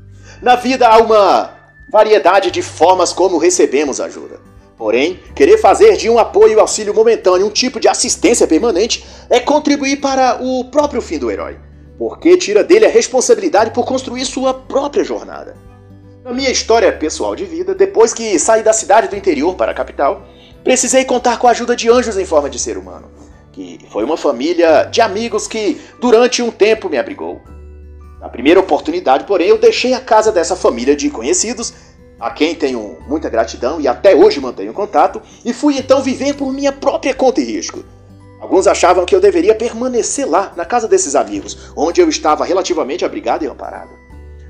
Na 0.43 0.57
vida 0.57 0.85
há 0.89 0.97
uma 0.97 1.51
variedade 1.89 2.51
de 2.51 2.61
formas 2.61 3.13
como 3.13 3.37
recebemos 3.37 4.01
ajuda. 4.01 4.41
Porém, 4.77 5.17
querer 5.33 5.57
fazer 5.57 5.95
de 5.95 6.09
um 6.09 6.19
apoio 6.19 6.57
e 6.57 6.59
auxílio 6.59 6.93
momentâneo 6.93 7.47
um 7.47 7.49
tipo 7.49 7.79
de 7.79 7.87
assistência 7.87 8.45
permanente 8.45 9.05
é 9.29 9.39
contribuir 9.39 10.01
para 10.01 10.43
o 10.43 10.65
próprio 10.65 11.01
fim 11.01 11.17
do 11.17 11.31
herói, 11.31 11.57
porque 11.97 12.35
tira 12.35 12.61
dele 12.61 12.85
a 12.85 12.89
responsabilidade 12.89 13.71
por 13.71 13.85
construir 13.85 14.25
sua 14.25 14.53
própria 14.53 15.01
jornada. 15.05 15.55
Na 16.25 16.33
minha 16.33 16.49
história 16.49 16.91
pessoal 16.91 17.37
de 17.37 17.45
vida, 17.45 17.73
depois 17.73 18.13
que 18.13 18.37
saí 18.37 18.61
da 18.61 18.73
cidade 18.73 19.07
do 19.07 19.15
interior 19.15 19.55
para 19.55 19.71
a 19.71 19.75
capital, 19.75 20.23
precisei 20.61 21.05
contar 21.05 21.39
com 21.39 21.47
a 21.47 21.51
ajuda 21.51 21.73
de 21.73 21.89
anjos 21.89 22.17
em 22.17 22.25
forma 22.25 22.49
de 22.49 22.59
ser 22.59 22.77
humano, 22.77 23.09
que 23.53 23.79
foi 23.89 24.03
uma 24.03 24.17
família 24.17 24.83
de 24.91 24.99
amigos 24.99 25.47
que 25.47 25.79
durante 26.01 26.41
um 26.41 26.51
tempo 26.51 26.89
me 26.89 26.97
abrigou. 26.97 27.41
Na 28.23 28.29
primeira 28.29 28.61
oportunidade, 28.61 29.25
porém, 29.25 29.49
eu 29.49 29.57
deixei 29.57 29.93
a 29.93 29.99
casa 29.99 30.31
dessa 30.31 30.55
família 30.55 30.95
de 30.95 31.09
conhecidos 31.09 31.73
a 32.17 32.31
quem 32.31 32.55
tenho 32.55 32.97
muita 33.05 33.27
gratidão 33.27 33.81
e 33.81 33.87
até 33.87 34.15
hoje 34.15 34.39
mantenho 34.39 34.71
contato, 34.71 35.21
e 35.43 35.51
fui 35.51 35.77
então 35.77 36.01
viver 36.01 36.33
por 36.35 36.53
minha 36.53 36.71
própria 36.71 37.13
conta 37.13 37.41
e 37.41 37.43
risco. 37.43 37.83
Alguns 38.39 38.65
achavam 38.65 39.03
que 39.03 39.13
eu 39.13 39.19
deveria 39.19 39.53
permanecer 39.53 40.25
lá, 40.25 40.53
na 40.55 40.63
casa 40.63 40.87
desses 40.87 41.15
amigos, 41.15 41.73
onde 41.75 41.99
eu 41.99 42.07
estava 42.07 42.45
relativamente 42.45 43.03
abrigado 43.03 43.43
e 43.43 43.47
amparado. 43.47 43.89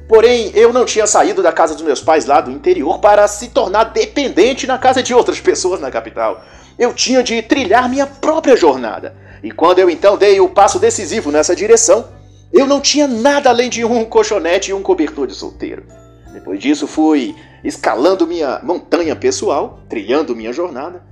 Porém, 0.07 0.51
eu 0.53 0.71
não 0.71 0.86
tinha 0.86 1.07
saído 1.07 1.41
da 1.41 1.51
casa 1.51 1.74
dos 1.74 1.84
meus 1.84 1.99
pais 1.99 2.28
lá 2.28 2.41
do 2.41 2.51
interior 2.51 2.99
para 2.99 3.28
se 3.28 3.47
tornar 3.47 3.86
dependente 3.86 4.67
na 4.67 4.78
casa 4.78 5.01
de 5.01 5.15
outras 5.15 5.39
pessoas 5.39 5.82
na 5.82 5.89
capital. 5.89 6.43
Eu 6.78 6.93
tinha 6.93 7.24
de 7.24 7.41
trilhar 7.41 7.89
minha 7.89 8.05
própria 8.05 8.55
jornada. 8.55 9.15
E 9.41 9.49
quando 9.49 9.80
eu 9.80 9.89
então 9.89 10.15
dei 10.15 10.39
o 10.39 10.47
passo 10.47 10.78
decisivo 10.78 11.32
nessa 11.32 11.55
direção, 11.55 12.12
eu 12.54 12.68
não 12.68 12.80
tinha 12.80 13.08
nada 13.08 13.49
além 13.49 13.68
de 13.68 13.84
um 13.84 14.06
colchonete 14.06 14.70
e 14.70 14.74
um 14.74 14.84
cobertor 14.84 15.26
de 15.26 15.34
solteiro. 15.34 15.84
Depois 16.32 16.60
disso, 16.60 16.86
fui 16.86 17.36
escalando 17.64 18.28
minha 18.28 18.60
montanha 18.64 19.16
pessoal, 19.16 19.80
trilhando 19.89 20.36
minha 20.36 20.54
jornada, 20.54 21.04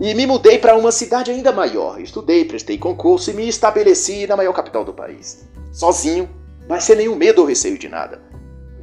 e 0.00 0.14
me 0.14 0.26
mudei 0.26 0.58
para 0.58 0.74
uma 0.74 0.90
cidade 0.90 1.30
ainda 1.30 1.52
maior. 1.52 2.00
Estudei, 2.00 2.46
prestei 2.46 2.78
concurso 2.78 3.30
e 3.30 3.34
me 3.34 3.46
estabeleci 3.46 4.26
na 4.26 4.34
maior 4.34 4.54
capital 4.54 4.82
do 4.82 4.94
país. 4.94 5.46
Sozinho, 5.70 6.28
mas 6.66 6.84
sem 6.84 6.96
nenhum 6.96 7.16
medo 7.16 7.42
ou 7.42 7.46
receio 7.46 7.76
de 7.76 7.88
nada. 7.88 8.22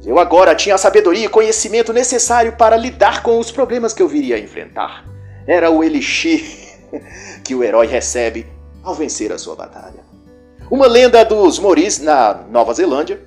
Eu 0.04 0.18
agora 0.18 0.54
tinha 0.54 0.76
a 0.76 0.78
sabedoria 0.78 1.26
e 1.26 1.28
conhecimento 1.28 1.92
necessário 1.92 2.52
para 2.52 2.76
lidar 2.76 3.22
com 3.22 3.38
os 3.38 3.50
problemas 3.50 3.92
que 3.92 4.02
eu 4.02 4.08
viria 4.08 4.36
a 4.36 4.38
enfrentar. 4.38 5.04
Era 5.46 5.70
o 5.70 5.82
elixir 5.82 6.42
que 7.44 7.54
o 7.54 7.64
herói 7.64 7.86
recebe 7.86 8.46
ao 8.82 8.94
vencer 8.94 9.32
a 9.32 9.38
sua 9.38 9.56
batalha. 9.56 10.09
Uma 10.70 10.86
lenda 10.86 11.24
dos 11.24 11.58
Moris 11.58 11.98
na 11.98 12.44
Nova 12.50 12.72
Zelândia 12.72 13.20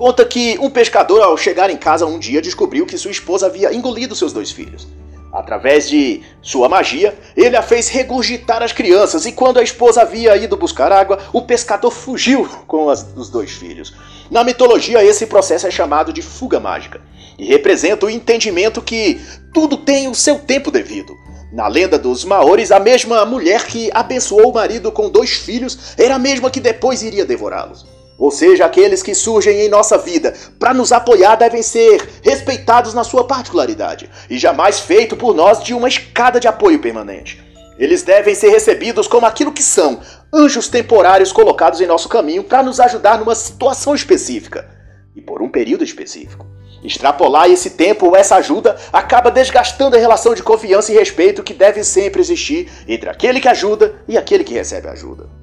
Conta 0.00 0.24
que 0.24 0.58
um 0.58 0.70
pescador, 0.70 1.20
ao 1.20 1.36
chegar 1.36 1.68
em 1.68 1.76
casa 1.76 2.06
um 2.06 2.18
dia, 2.18 2.40
descobriu 2.40 2.86
que 2.86 2.96
sua 2.96 3.10
esposa 3.10 3.44
havia 3.44 3.74
engolido 3.74 4.16
seus 4.16 4.32
dois 4.32 4.50
filhos. 4.50 4.88
Através 5.30 5.90
de 5.90 6.22
sua 6.40 6.70
magia, 6.70 7.14
ele 7.36 7.54
a 7.54 7.60
fez 7.60 7.90
regurgitar 7.90 8.62
as 8.62 8.72
crianças, 8.72 9.26
e 9.26 9.32
quando 9.32 9.58
a 9.58 9.62
esposa 9.62 10.00
havia 10.00 10.34
ido 10.38 10.56
buscar 10.56 10.90
água, 10.90 11.18
o 11.34 11.42
pescador 11.42 11.90
fugiu 11.90 12.48
com 12.66 12.88
as, 12.88 13.06
os 13.14 13.28
dois 13.28 13.50
filhos. 13.50 13.92
Na 14.30 14.42
mitologia, 14.42 15.04
esse 15.04 15.26
processo 15.26 15.66
é 15.66 15.70
chamado 15.70 16.14
de 16.14 16.22
fuga 16.22 16.58
mágica, 16.58 17.02
e 17.38 17.44
representa 17.44 18.06
o 18.06 18.10
entendimento 18.10 18.80
que 18.80 19.20
tudo 19.52 19.76
tem 19.76 20.08
o 20.08 20.14
seu 20.14 20.38
tempo 20.38 20.70
devido. 20.70 21.12
Na 21.52 21.66
lenda 21.66 21.98
dos 21.98 22.24
Maores, 22.24 22.70
a 22.70 22.78
mesma 22.78 23.24
mulher 23.24 23.66
que 23.66 23.90
abençoou 23.92 24.50
o 24.50 24.54
marido 24.54 24.92
com 24.92 25.10
dois 25.10 25.30
filhos 25.30 25.94
era 25.98 26.14
a 26.14 26.18
mesma 26.18 26.50
que 26.50 26.60
depois 26.60 27.02
iria 27.02 27.24
devorá-los. 27.24 27.84
Ou 28.16 28.30
seja, 28.30 28.66
aqueles 28.66 29.02
que 29.02 29.14
surgem 29.14 29.62
em 29.62 29.68
nossa 29.68 29.98
vida 29.98 30.32
para 30.58 30.74
nos 30.74 30.92
apoiar 30.92 31.36
devem 31.36 31.62
ser 31.62 32.06
respeitados 32.22 32.94
na 32.94 33.02
sua 33.02 33.24
particularidade 33.24 34.08
e 34.28 34.38
jamais 34.38 34.78
feito 34.78 35.16
por 35.16 35.34
nós 35.34 35.62
de 35.64 35.74
uma 35.74 35.88
escada 35.88 36.38
de 36.38 36.46
apoio 36.46 36.78
permanente. 36.78 37.42
Eles 37.78 38.02
devem 38.02 38.34
ser 38.34 38.50
recebidos 38.50 39.08
como 39.08 39.24
aquilo 39.26 39.52
que 39.52 39.62
são, 39.62 40.00
anjos 40.32 40.68
temporários 40.68 41.32
colocados 41.32 41.80
em 41.80 41.86
nosso 41.86 42.08
caminho 42.08 42.44
para 42.44 42.62
nos 42.62 42.78
ajudar 42.78 43.18
numa 43.18 43.34
situação 43.34 43.94
específica 43.94 44.68
e 45.16 45.20
por 45.20 45.42
um 45.42 45.48
período 45.48 45.82
específico. 45.82 46.46
Extrapolar 46.82 47.50
esse 47.50 47.70
tempo 47.70 48.06
ou 48.06 48.16
essa 48.16 48.36
ajuda 48.36 48.76
acaba 48.92 49.30
desgastando 49.30 49.96
a 49.96 49.98
relação 49.98 50.34
de 50.34 50.42
confiança 50.42 50.90
e 50.92 50.94
respeito 50.94 51.42
que 51.42 51.52
deve 51.52 51.84
sempre 51.84 52.20
existir 52.20 52.70
entre 52.88 53.10
aquele 53.10 53.40
que 53.40 53.48
ajuda 53.48 53.96
e 54.08 54.16
aquele 54.16 54.44
que 54.44 54.54
recebe 54.54 54.88
ajuda 54.88 55.40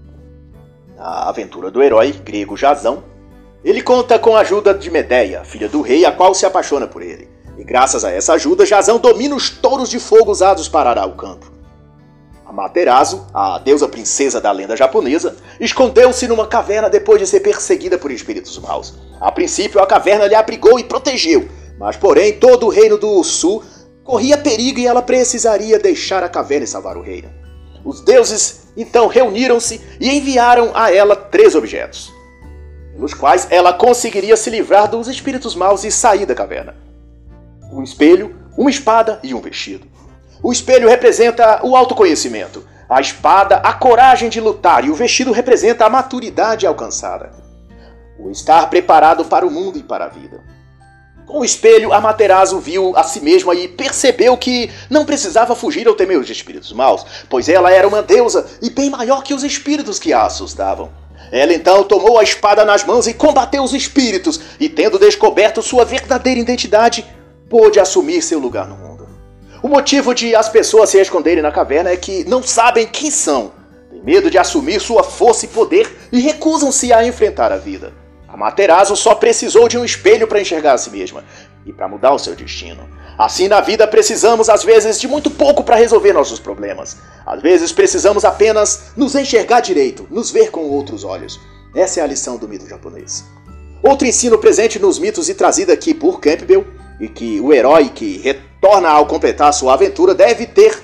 a 0.98 1.30
aventura 1.30 1.70
do 1.70 1.82
herói 1.82 2.12
grego 2.12 2.58
Jazão, 2.58 3.04
ele 3.64 3.82
conta 3.82 4.18
com 4.18 4.36
a 4.36 4.42
ajuda 4.42 4.74
de 4.74 4.90
Medeia, 4.90 5.44
filha 5.44 5.70
do 5.70 5.82
rei, 5.82 6.06
a 6.06 6.12
qual 6.12 6.34
se 6.34 6.46
apaixona 6.46 6.88
por 6.88 7.02
ele. 7.02 7.30
E 7.58 7.64
graças 7.64 8.06
a 8.06 8.12
essa 8.12 8.34
ajuda, 8.34 8.66
Jazão 8.66 9.00
domina 9.00 9.36
os 9.36 9.50
touros 9.50 9.90
de 9.90 10.00
fogo 10.00 10.32
usados 10.32 10.68
para 10.68 10.90
arar 10.90 11.08
o 11.08 11.16
campo. 11.16 11.52
Amaterasu, 12.58 13.28
a 13.32 13.60
deusa 13.60 13.88
princesa 13.88 14.42
da 14.42 14.52
lenda 14.52 14.76
japonesa, 14.76 15.36
escondeu-se 15.60 16.28
numa 16.28 16.48
caverna 16.48 16.90
depois 16.90 17.20
de 17.20 17.28
ser 17.28 17.42
perseguida 17.42 18.00
por 18.00 18.12
espíritos 18.12 18.58
maus. 18.58 18.96
A 19.22 19.32
princípio, 19.32 19.80
a 19.80 19.86
caverna 19.86 20.26
lhe 20.26 20.34
abrigou 20.34 20.80
e 20.80 20.84
protegeu, 20.84 21.48
mas 21.78 21.96
porém 21.96 22.34
todo 22.34 22.66
o 22.66 22.70
reino 22.70 22.98
do 22.98 23.24
sul 23.24 23.64
corria 24.04 24.40
perigo 24.40 24.80
e 24.80 24.88
ela 24.88 25.04
precisaria 25.04 25.78
deixar 25.78 26.24
a 26.24 26.30
caverna 26.30 26.64
e 26.64 26.68
salvar 26.68 26.98
o 26.98 27.02
reino. 27.02 27.30
Os 27.86 28.02
deuses 28.02 28.70
então 28.76 29.06
reuniram-se 29.06 29.80
e 30.00 30.10
enviaram 30.10 30.72
a 30.74 30.92
ela 30.92 31.16
três 31.16 31.54
objetos, 31.54 32.12
pelos 32.94 33.14
quais 33.14 33.48
ela 33.52 33.72
conseguiria 33.72 34.36
se 34.36 34.50
livrar 34.50 34.90
dos 34.90 35.08
espíritos 35.08 35.54
maus 35.54 35.84
e 35.84 35.92
sair 35.92 36.26
da 36.26 36.34
caverna: 36.34 36.76
um 37.72 37.84
espelho, 37.84 38.36
uma 38.58 38.72
espada 38.72 39.20
e 39.22 39.36
um 39.36 39.42
vestido. 39.42 39.97
O 40.42 40.52
espelho 40.52 40.88
representa 40.88 41.60
o 41.64 41.76
autoconhecimento, 41.76 42.66
a 42.90 43.02
espada, 43.02 43.58
a 43.58 43.74
coragem 43.74 44.30
de 44.30 44.40
lutar, 44.40 44.86
e 44.86 44.90
o 44.90 44.96
vestido 44.96 45.32
representa 45.32 45.86
a 45.86 45.90
maturidade 45.90 46.66
alcançada. 46.66 47.32
O 48.20 48.30
estar 48.30 48.70
preparado 48.70 49.26
para 49.26 49.46
o 49.46 49.52
mundo 49.52 49.78
e 49.78 49.84
para 49.84 50.06
a 50.06 50.10
vida. 50.10 50.42
Com 51.26 51.40
o 51.40 51.46
espelho, 51.46 51.92
Amaterasu 51.92 52.58
viu 52.60 52.94
a 52.96 53.04
si 53.04 53.20
mesma 53.20 53.54
e 53.54 53.68
percebeu 53.68 54.38
que 54.38 54.72
não 54.90 55.06
precisava 55.06 55.56
fugir 55.56 55.86
ou 55.86 55.94
temer 55.94 56.18
os 56.18 56.30
espíritos 56.30 56.72
maus, 56.72 57.06
pois 57.30 57.50
ela 57.50 57.70
era 57.70 57.86
uma 57.86 58.02
deusa 58.02 58.48
e 58.62 58.70
bem 58.70 58.90
maior 58.90 59.22
que 59.24 59.34
os 59.34 59.44
espíritos 59.44 60.00
que 60.00 60.14
a 60.14 60.24
assustavam. 60.24 60.90
Ela 61.30 61.54
então 61.54 61.84
tomou 61.84 62.18
a 62.18 62.24
espada 62.24 62.64
nas 62.64 62.86
mãos 62.86 63.08
e 63.08 63.14
combateu 63.14 63.62
os 63.62 63.74
espíritos, 63.74 64.40
e 64.58 64.70
tendo 64.70 64.98
descoberto 64.98 65.62
sua 65.62 65.84
verdadeira 65.84 66.40
identidade, 66.40 67.06
pôde 67.50 67.78
assumir 67.78 68.22
seu 68.22 68.40
lugar 68.40 68.66
no 68.66 68.78
mundo. 68.78 68.87
O 69.62 69.68
motivo 69.68 70.14
de 70.14 70.36
as 70.36 70.50
pessoas 70.50 70.90
se 70.90 71.00
esconderem 71.00 71.42
na 71.42 71.52
caverna 71.52 71.90
é 71.90 71.98
que 71.98 72.24
não 72.26 72.44
sabem 72.44 72.86
quem 72.86 73.10
são, 73.10 73.52
têm 73.90 74.04
medo 74.04 74.30
de 74.30 74.38
assumir 74.38 74.80
sua 74.80 75.04
força 75.04 75.46
e 75.46 75.50
poder 75.50 75.90
e 76.12 76.20
recusam-se 76.20 76.94
a 76.94 77.06
enfrentar 77.06 77.52
a 77.52 77.58
vida. 77.58 77.92
Amaterasu 78.28 78.96
só 78.96 79.16
precisou 79.16 79.68
de 79.68 79.78
um 79.78 79.86
espelho 79.86 80.28
para 80.28 80.40
enxergar 80.40 80.74
a 80.74 80.78
si 80.78 80.92
mesma 80.92 81.24
e 81.66 81.74
para 81.74 81.88
mudar 81.88 82.14
o 82.14 82.20
seu 82.20 82.36
destino. 82.36 82.88
Assim 83.18 83.48
na 83.48 83.62
vida 83.62 83.88
precisamos 83.88 84.48
às 84.48 84.64
vezes 84.64 85.00
de 85.00 85.08
muito 85.08 85.32
pouco 85.32 85.64
para 85.64 85.76
resolver 85.76 86.14
nossos 86.14 86.40
problemas. 86.40 86.98
Às 87.26 87.42
vezes 87.42 87.72
precisamos 87.72 88.24
apenas 88.24 88.92
nos 88.96 89.16
enxergar 89.16 89.62
direito, 89.62 90.08
nos 90.12 90.30
ver 90.30 90.52
com 90.52 90.62
outros 90.62 91.04
olhos. 91.04 91.40
Essa 91.76 92.00
é 92.00 92.04
a 92.04 92.08
lição 92.08 92.38
do 92.38 92.48
mito 92.48 92.68
japonês. 92.68 93.26
Outro 93.82 94.08
ensino 94.08 94.38
presente 94.38 94.78
nos 94.78 95.00
mitos 95.00 95.30
e 95.30 95.34
trazido 95.34 95.72
aqui 95.72 95.94
por 95.94 96.20
Campbell, 96.20 96.66
e 97.00 97.08
que 97.08 97.40
o 97.40 97.54
herói 97.54 97.90
que 97.90 98.22
retorna 98.58 98.90
ao 98.90 99.06
completar 99.06 99.54
sua 99.54 99.74
aventura 99.74 100.14
deve 100.14 100.46
ter 100.48 100.84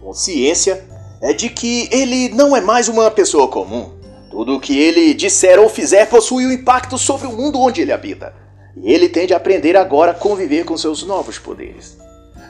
consciência, 0.00 0.84
é 1.20 1.32
de 1.32 1.50
que 1.50 1.88
ele 1.90 2.28
não 2.28 2.56
é 2.56 2.60
mais 2.60 2.88
uma 2.88 3.10
pessoa 3.10 3.48
comum. 3.48 3.90
Tudo 4.30 4.54
o 4.54 4.60
que 4.60 4.78
ele 4.78 5.12
disser 5.14 5.58
ou 5.58 5.68
fizer 5.68 6.06
possui 6.06 6.46
um 6.46 6.52
impacto 6.52 6.96
sobre 6.96 7.26
o 7.26 7.32
mundo 7.32 7.60
onde 7.60 7.80
ele 7.80 7.92
habita. 7.92 8.32
E 8.76 8.92
ele 8.92 9.08
tem 9.08 9.26
de 9.26 9.34
aprender 9.34 9.76
agora 9.76 10.12
a 10.12 10.14
conviver 10.14 10.64
com 10.64 10.76
seus 10.76 11.02
novos 11.02 11.38
poderes. 11.38 11.98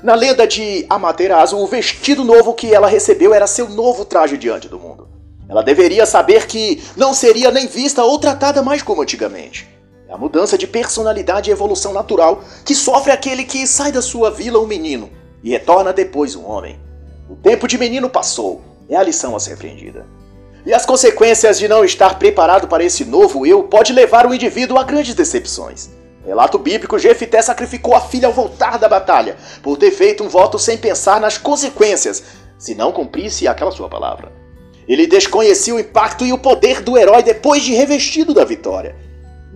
Na 0.03 0.15
lenda 0.15 0.47
de 0.47 0.85
Amaterasu, 0.91 1.57
o 1.57 1.67
vestido 1.67 2.25
novo 2.25 2.53
que 2.53 2.75
ela 2.75 2.89
recebeu 2.89 3.33
era 3.33 3.47
seu 3.47 3.71
novo 3.71 4.05
traje 4.05 4.37
diante 4.37 4.69
do 4.69 4.79
mundo. 4.79 5.09
Ela 5.49 5.63
deveria 5.63 6.05
saber 6.05 6.47
que 6.47 6.83
não 6.97 7.15
seria 7.15 7.51
nem 7.51 7.67
vista 7.67 8.03
ou 8.05 8.19
tratada 8.19 8.63
mais 8.63 8.83
como 8.83 9.01
antigamente. 9.01 9.76
É 10.09 10.13
a 10.13 10.17
mudança 10.17 10.57
de 10.57 10.69
personalidade 10.69 11.51
e 11.51 11.53
evolução 11.53 11.93
natural 11.93 12.41
que 12.65 12.77
sofre 12.77 13.11
aquele 13.11 13.45
que 13.45 13.67
sai 13.67 13.91
da 13.91 14.01
sua 14.01 14.31
vila 14.31 14.61
um 14.61 14.67
menino 14.67 15.11
e 15.43 15.51
retorna 15.51 15.93
depois 15.93 16.37
um 16.37 16.47
homem. 16.47 16.79
O 17.29 17.35
tempo 17.35 17.67
de 17.67 17.77
menino 17.77 18.09
passou, 18.09 18.63
é 18.89 18.95
a 18.95 19.03
lição 19.03 19.35
a 19.35 19.41
ser 19.41 19.55
aprendida. 19.55 20.07
E 20.65 20.73
as 20.73 20.87
consequências 20.87 21.59
de 21.59 21.67
não 21.67 21.85
estar 21.85 22.19
preparado 22.19 22.69
para 22.69 22.85
esse 22.85 23.05
novo 23.05 23.45
eu 23.45 23.65
pode 23.65 23.93
levar 23.93 24.27
o 24.27 24.35
indivíduo 24.35 24.79
a 24.79 24.85
grandes 24.85 25.15
decepções. 25.15 25.91
Relato 26.25 26.59
bíblico, 26.59 26.99
Jefité 26.99 27.43
sacrificou 27.43 27.95
a 27.95 28.01
filha 28.01 28.29
ao 28.29 28.33
voltar 28.33 28.79
da 28.79 28.89
batalha, 28.89 29.37
por 29.63 29.77
ter 29.77 29.93
feito 29.93 30.25
um 30.25 30.29
voto 30.29 30.59
sem 30.59 30.77
pensar 30.77 31.21
nas 31.21 31.39
consequências, 31.39 32.23
se 32.59 32.75
não 32.75 32.91
cumprisse 32.91 33.47
aquela 33.47 33.71
sua 33.71 33.89
palavra. 33.89 34.33
Ele 34.89 35.07
desconhecia 35.07 35.75
o 35.75 35.81
impacto 35.81 36.25
e 36.25 36.33
o 36.33 36.39
poder 36.39 36.81
do 36.81 36.97
herói 36.97 37.23
depois 37.23 37.63
de 37.63 37.75
revestido 37.75 38.35
da 38.35 38.45
vitória. 38.45 38.95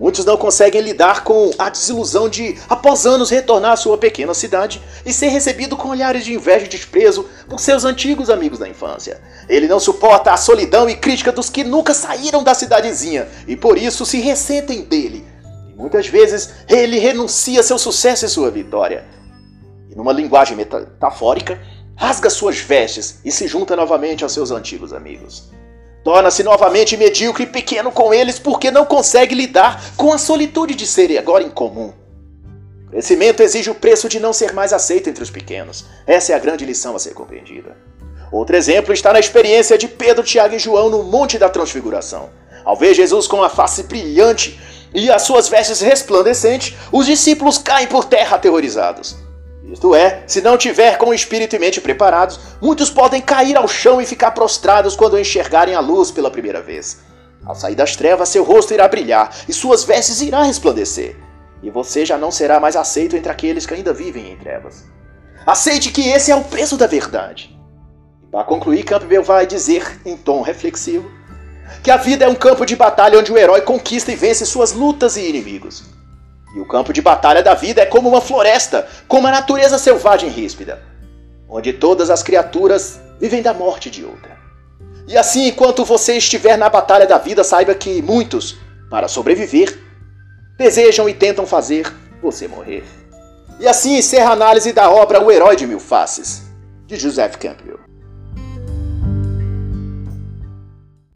Muitos 0.01 0.25
não 0.25 0.35
conseguem 0.35 0.81
lidar 0.81 1.23
com 1.23 1.51
a 1.59 1.69
desilusão 1.69 2.27
de, 2.27 2.57
após 2.67 3.05
anos, 3.05 3.29
retornar 3.29 3.73
à 3.73 3.75
sua 3.75 3.99
pequena 3.99 4.33
cidade 4.33 4.81
e 5.05 5.13
ser 5.13 5.27
recebido 5.27 5.77
com 5.77 5.89
olhares 5.89 6.25
de 6.25 6.33
inveja 6.33 6.65
e 6.65 6.69
desprezo 6.69 7.29
por 7.47 7.59
seus 7.59 7.85
antigos 7.85 8.27
amigos 8.27 8.57
da 8.57 8.67
infância. 8.67 9.21
Ele 9.47 9.67
não 9.67 9.79
suporta 9.79 10.33
a 10.33 10.37
solidão 10.37 10.89
e 10.89 10.95
crítica 10.95 11.31
dos 11.31 11.51
que 11.51 11.63
nunca 11.63 11.93
saíram 11.93 12.43
da 12.43 12.55
cidadezinha 12.55 13.27
e 13.47 13.55
por 13.55 13.77
isso 13.77 14.03
se 14.03 14.19
ressentem 14.19 14.81
dele. 14.81 15.23
E 15.71 15.75
muitas 15.79 16.07
vezes 16.07 16.49
ele 16.67 16.97
renuncia 16.97 17.61
seu 17.61 17.77
sucesso 17.77 18.25
e 18.25 18.29
sua 18.29 18.49
vitória. 18.49 19.05
E 19.87 19.95
numa 19.95 20.11
linguagem 20.11 20.57
metafórica, 20.57 21.61
rasga 21.95 22.31
suas 22.31 22.57
vestes 22.57 23.19
e 23.23 23.31
se 23.31 23.47
junta 23.47 23.75
novamente 23.75 24.23
aos 24.23 24.33
seus 24.33 24.49
antigos 24.49 24.93
amigos. 24.93 25.51
Torna-se 26.03 26.43
novamente 26.43 26.97
medíocre 26.97 27.43
e 27.43 27.47
pequeno 27.47 27.91
com 27.91 28.13
eles 28.13 28.39
porque 28.39 28.71
não 28.71 28.85
consegue 28.85 29.35
lidar 29.35 29.93
com 29.95 30.11
a 30.11 30.17
solitude 30.17 30.73
de 30.73 30.87
ser 30.87 31.15
agora 31.17 31.43
incomum. 31.43 31.93
Crescimento 32.89 33.41
exige 33.41 33.69
o 33.69 33.75
preço 33.75 34.09
de 34.09 34.19
não 34.19 34.33
ser 34.33 34.53
mais 34.53 34.73
aceito 34.73 35.09
entre 35.09 35.23
os 35.23 35.29
pequenos. 35.29 35.85
Essa 36.05 36.33
é 36.33 36.35
a 36.35 36.39
grande 36.39 36.65
lição 36.65 36.95
a 36.95 36.99
ser 36.99 37.13
compreendida. 37.13 37.77
Outro 38.31 38.55
exemplo 38.55 38.93
está 38.93 39.13
na 39.13 39.19
experiência 39.19 39.77
de 39.77 39.87
Pedro, 39.87 40.23
Tiago 40.23 40.55
e 40.55 40.59
João 40.59 40.89
no 40.89 41.03
Monte 41.03 41.37
da 41.37 41.49
Transfiguração. 41.49 42.29
Ao 42.65 42.75
ver 42.75 42.93
Jesus 42.93 43.27
com 43.27 43.43
a 43.43 43.49
face 43.49 43.83
brilhante 43.83 44.59
e 44.93 45.09
as 45.09 45.21
suas 45.21 45.47
vestes 45.47 45.81
resplandecentes, 45.81 46.75
os 46.91 47.05
discípulos 47.05 47.57
caem 47.57 47.87
por 47.87 48.05
terra 48.05 48.35
aterrorizados. 48.35 49.15
Isto 49.63 49.93
é, 49.93 50.23
se 50.25 50.41
não 50.41 50.57
tiver 50.57 50.97
com 50.97 51.07
o 51.07 51.13
espírito 51.13 51.55
e 51.55 51.59
mente 51.59 51.79
preparados, 51.79 52.39
muitos 52.59 52.89
podem 52.89 53.21
cair 53.21 53.55
ao 53.55 53.67
chão 53.67 54.01
e 54.01 54.05
ficar 54.05 54.31
prostrados 54.31 54.95
quando 54.95 55.19
enxergarem 55.19 55.75
a 55.75 55.79
luz 55.79 56.09
pela 56.09 56.31
primeira 56.31 56.61
vez. 56.61 56.99
Ao 57.45 57.55
sair 57.55 57.75
das 57.75 57.95
trevas, 57.95 58.29
seu 58.29 58.43
rosto 58.43 58.73
irá 58.73 58.87
brilhar 58.87 59.33
e 59.47 59.53
suas 59.53 59.83
vestes 59.83 60.21
irão 60.21 60.43
resplandecer. 60.43 61.15
E 61.61 61.69
você 61.69 62.05
já 62.05 62.17
não 62.17 62.31
será 62.31 62.59
mais 62.59 62.75
aceito 62.75 63.15
entre 63.15 63.31
aqueles 63.31 63.65
que 63.65 63.73
ainda 63.73 63.93
vivem 63.93 64.31
em 64.31 64.37
trevas. 64.37 64.85
Aceite 65.45 65.91
que 65.91 66.09
esse 66.09 66.31
é 66.31 66.35
o 66.35 66.43
preço 66.43 66.75
da 66.75 66.87
verdade. 66.87 67.55
Para 68.31 68.43
concluir, 68.43 68.83
Campbell 68.83 69.23
vai 69.23 69.45
dizer, 69.45 69.99
em 70.05 70.15
tom 70.15 70.41
reflexivo, 70.41 71.09
que 71.83 71.91
a 71.91 71.97
vida 71.97 72.25
é 72.25 72.27
um 72.27 72.35
campo 72.35 72.65
de 72.65 72.75
batalha 72.75 73.19
onde 73.19 73.31
o 73.31 73.37
herói 73.37 73.61
conquista 73.61 74.11
e 74.11 74.15
vence 74.15 74.45
suas 74.45 74.71
lutas 74.71 75.17
e 75.17 75.27
inimigos. 75.27 75.90
E 76.55 76.59
o 76.59 76.65
campo 76.65 76.91
de 76.91 77.01
batalha 77.01 77.41
da 77.41 77.53
vida 77.53 77.81
é 77.81 77.85
como 77.85 78.09
uma 78.09 78.21
floresta, 78.21 78.87
como 79.07 79.27
a 79.27 79.31
natureza 79.31 79.77
selvagem 79.77 80.29
ríspida, 80.29 80.81
onde 81.49 81.73
todas 81.73 82.09
as 82.09 82.21
criaturas 82.21 82.99
vivem 83.19 83.41
da 83.41 83.53
morte 83.53 83.89
de 83.89 84.03
outra. 84.03 84.37
E 85.07 85.17
assim, 85.17 85.47
enquanto 85.47 85.83
você 85.83 86.17
estiver 86.17 86.57
na 86.57 86.69
batalha 86.69 87.05
da 87.05 87.17
vida, 87.17 87.43
saiba 87.43 87.75
que 87.75 88.01
muitos, 88.01 88.57
para 88.89 89.07
sobreviver, 89.07 89.77
desejam 90.57 91.09
e 91.09 91.13
tentam 91.13 91.45
fazer 91.45 91.91
você 92.21 92.47
morrer. 92.47 92.83
E 93.59 93.67
assim 93.67 93.97
encerra 93.97 94.29
a 94.29 94.33
análise 94.33 94.71
da 94.71 94.89
obra 94.89 95.21
O 95.21 95.31
Herói 95.31 95.55
de 95.55 95.67
Mil 95.67 95.79
Faces, 95.79 96.43
de 96.87 96.95
Joseph 96.95 97.35
Campbell. 97.35 97.80